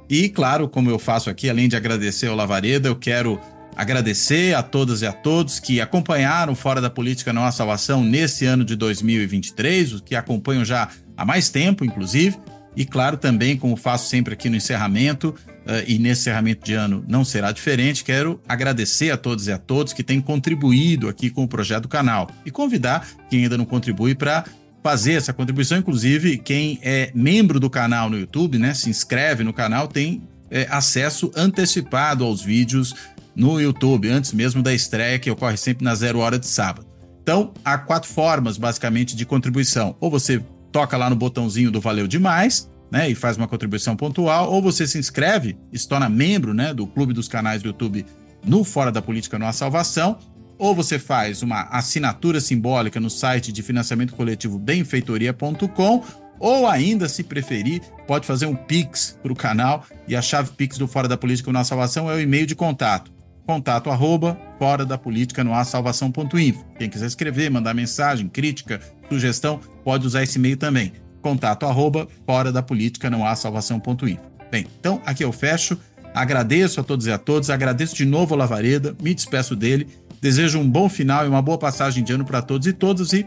E, 0.09 0.28
claro, 0.28 0.68
como 0.68 0.90
eu 0.90 0.98
faço 0.98 1.30
aqui, 1.30 1.48
além 1.48 1.68
de 1.68 1.76
agradecer 1.76 2.26
ao 2.26 2.36
Lavareda, 2.36 2.88
eu 2.88 2.96
quero 2.96 3.40
agradecer 3.76 4.55
a 4.55 4.62
todas 4.62 5.02
e 5.02 5.07
a 5.07 5.12
todos 5.12 5.59
que 5.59 5.80
acompanharam 5.80 6.55
Fora 6.55 6.80
da 6.80 6.90
Política 6.90 7.32
Não 7.32 7.44
Há 7.44 7.50
Salvação 7.50 8.05
nesse 8.05 8.44
ano 8.46 8.64
de 8.64 8.76
2023, 8.76 9.94
os 9.94 10.00
que 10.00 10.14
acompanham 10.14 10.64
já 10.64 10.88
há 11.16 11.24
mais 11.24 11.48
tempo, 11.48 11.84
inclusive. 11.84 12.36
E, 12.76 12.85
claro, 12.85 13.16
também, 13.16 13.56
como 13.56 13.76
faço 13.76 14.09
sempre 14.09 14.35
aqui 14.35 14.48
no 14.48 14.56
encerramento, 14.56 15.35
uh, 15.64 15.85
e 15.86 15.98
nesse 15.98 16.22
encerramento 16.22 16.64
de 16.64 16.74
ano 16.74 17.05
não 17.09 17.24
será 17.24 17.52
diferente, 17.52 18.05
quero 18.05 18.40
agradecer 18.48 19.10
a 19.10 19.16
todos 19.16 19.47
e 19.47 19.52
a 19.52 19.59
todos 19.59 19.93
que 19.93 20.02
têm 20.02 20.20
contribuído 20.20 21.09
aqui 21.09 21.31
com 21.31 21.44
o 21.44 21.48
projeto 21.48 21.85
do 21.85 21.89
canal 21.89 22.28
e 22.44 22.51
convidar 22.51 23.06
quem 23.31 23.44
ainda 23.44 23.56
não 23.56 23.64
contribui 23.64 24.14
para 24.14 24.44
fazer 24.85 25.15
essa 25.15 25.32
contribuição. 25.32 25.78
Inclusive, 25.78 26.36
quem 26.36 26.78
é 26.82 27.11
membro 27.15 27.59
do 27.59 27.70
canal 27.70 28.11
no 28.11 28.19
YouTube, 28.19 28.59
né, 28.59 28.74
se 28.74 28.90
inscreve 28.90 29.43
no 29.43 29.51
canal, 29.51 29.89
tem 29.89 30.28
é, 30.51 30.69
acesso 30.70 31.32
antecipado 31.35 32.23
aos 32.23 32.43
vídeos 32.43 32.94
no 33.35 33.59
YouTube, 33.59 34.11
antes 34.11 34.35
mesmo 34.35 34.62
da 34.62 34.74
estreia, 34.74 35.19
que 35.19 35.31
ocorre 35.31 35.56
sempre 35.56 35.82
na 35.82 35.94
zero 35.94 36.19
hora 36.19 36.39
de 36.39 36.47
sábado. 36.47 36.86
Então, 37.23 37.55
há 37.65 37.78
quatro 37.78 38.11
formas, 38.11 38.59
basicamente, 38.59 39.16
de 39.16 39.24
contribuição. 39.24 39.97
Ou 39.98 40.11
você 40.11 40.44
toca 40.70 40.98
lá 40.98 41.09
no 41.09 41.16
botãozinho 41.16 41.70
do 41.70 41.81
Valeu 41.81 42.06
Demais, 42.06 42.70
né, 42.93 43.09
e 43.09 43.15
faz 43.15 43.39
uma 43.39 43.48
contribuição 43.48 43.97
pontual, 43.97 44.52
ou 44.52 44.61
você 44.61 44.86
se 44.86 44.98
inscreve, 44.98 45.56
se 45.73 45.89
torna 45.89 46.11
membro, 46.11 46.52
né, 46.52 46.74
do 46.74 46.86
Clube 46.86 47.15
dos 47.15 47.27
Canais 47.27 47.62
do 47.62 47.69
YouTube 47.69 48.05
no 48.44 48.62
Fora 48.62 48.93
da 48.93 49.01
Política 49.01 49.39
Não 49.39 49.48
Há 49.48 49.52
Salvação, 49.55 50.19
ou 50.59 50.74
você 50.74 50.98
faz 50.98 51.43
uma 51.43 51.62
assinatura 51.70 52.40
simbólica 52.40 53.01
no 53.01 53.10
site 53.10 53.52
de 53.52 53.62
financiamento 53.62 54.14
coletivo 54.14 54.59
benfeitoria.com, 54.59 56.05
ou 56.39 56.66
ainda, 56.66 57.09
se 57.09 57.22
preferir, 57.22 57.81
pode 58.06 58.26
fazer 58.26 58.47
um 58.47 58.55
Pix 58.55 59.18
para 59.22 59.32
o 59.32 59.36
canal 59.36 59.85
e 60.06 60.16
a 60.16 60.22
chave 60.22 60.51
Pix 60.52 60.76
do 60.76 60.89
Fora 60.89 61.09
da 61.09 61.16
Política 61.16 61.52
no 61.52 61.59
A 61.59 61.64
Salvação 61.64 62.10
é 62.10 62.14
o 62.14 62.20
e-mail 62.20 62.47
de 62.47 62.55
contato. 62.55 63.14
Contato 63.47 63.90
arroba 63.90 64.39
fora 64.59 64.86
da 64.86 64.97
política 64.97 65.44
no 65.44 65.52
salvação.info. 65.64 66.64
Quem 66.78 66.89
quiser 66.89 67.06
escrever, 67.06 67.51
mandar 67.51 67.74
mensagem, 67.74 68.26
crítica, 68.26 68.81
sugestão, 69.09 69.60
pode 69.85 70.06
usar 70.06 70.22
esse 70.22 70.39
e-mail 70.39 70.56
também. 70.56 70.93
Contato 71.20 71.66
arroba 71.66 72.09
fora 72.26 72.51
da 72.51 72.62
política 72.62 73.10
no 73.10 73.18
salvação.info. 73.36 74.22
Bem, 74.51 74.66
então 74.81 75.01
aqui 75.05 75.22
eu 75.22 75.32
fecho. 75.32 75.78
Agradeço 76.14 76.81
a 76.81 76.85
todos 76.85 77.06
e 77.06 77.10
a 77.10 77.18
todos, 77.18 77.51
agradeço 77.51 77.97
de 77.97 78.05
novo 78.05 78.35
ao 78.35 78.39
Lavareda, 78.39 78.97
me 79.02 79.12
despeço 79.12 79.56
dele 79.56 79.89
Desejo 80.24 80.59
um 80.59 80.66
bom 80.66 80.88
final 80.88 81.26
e 81.26 81.28
uma 81.28 81.42
boa 81.42 81.59
passagem 81.59 82.02
de 82.02 82.10
ano 82.14 82.24
para 82.24 82.40
todos 82.40 82.66
e 82.66 82.72
todas 82.72 83.12
e 83.12 83.26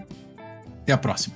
até 0.82 0.94
a 0.94 0.98
próxima. 0.98 1.36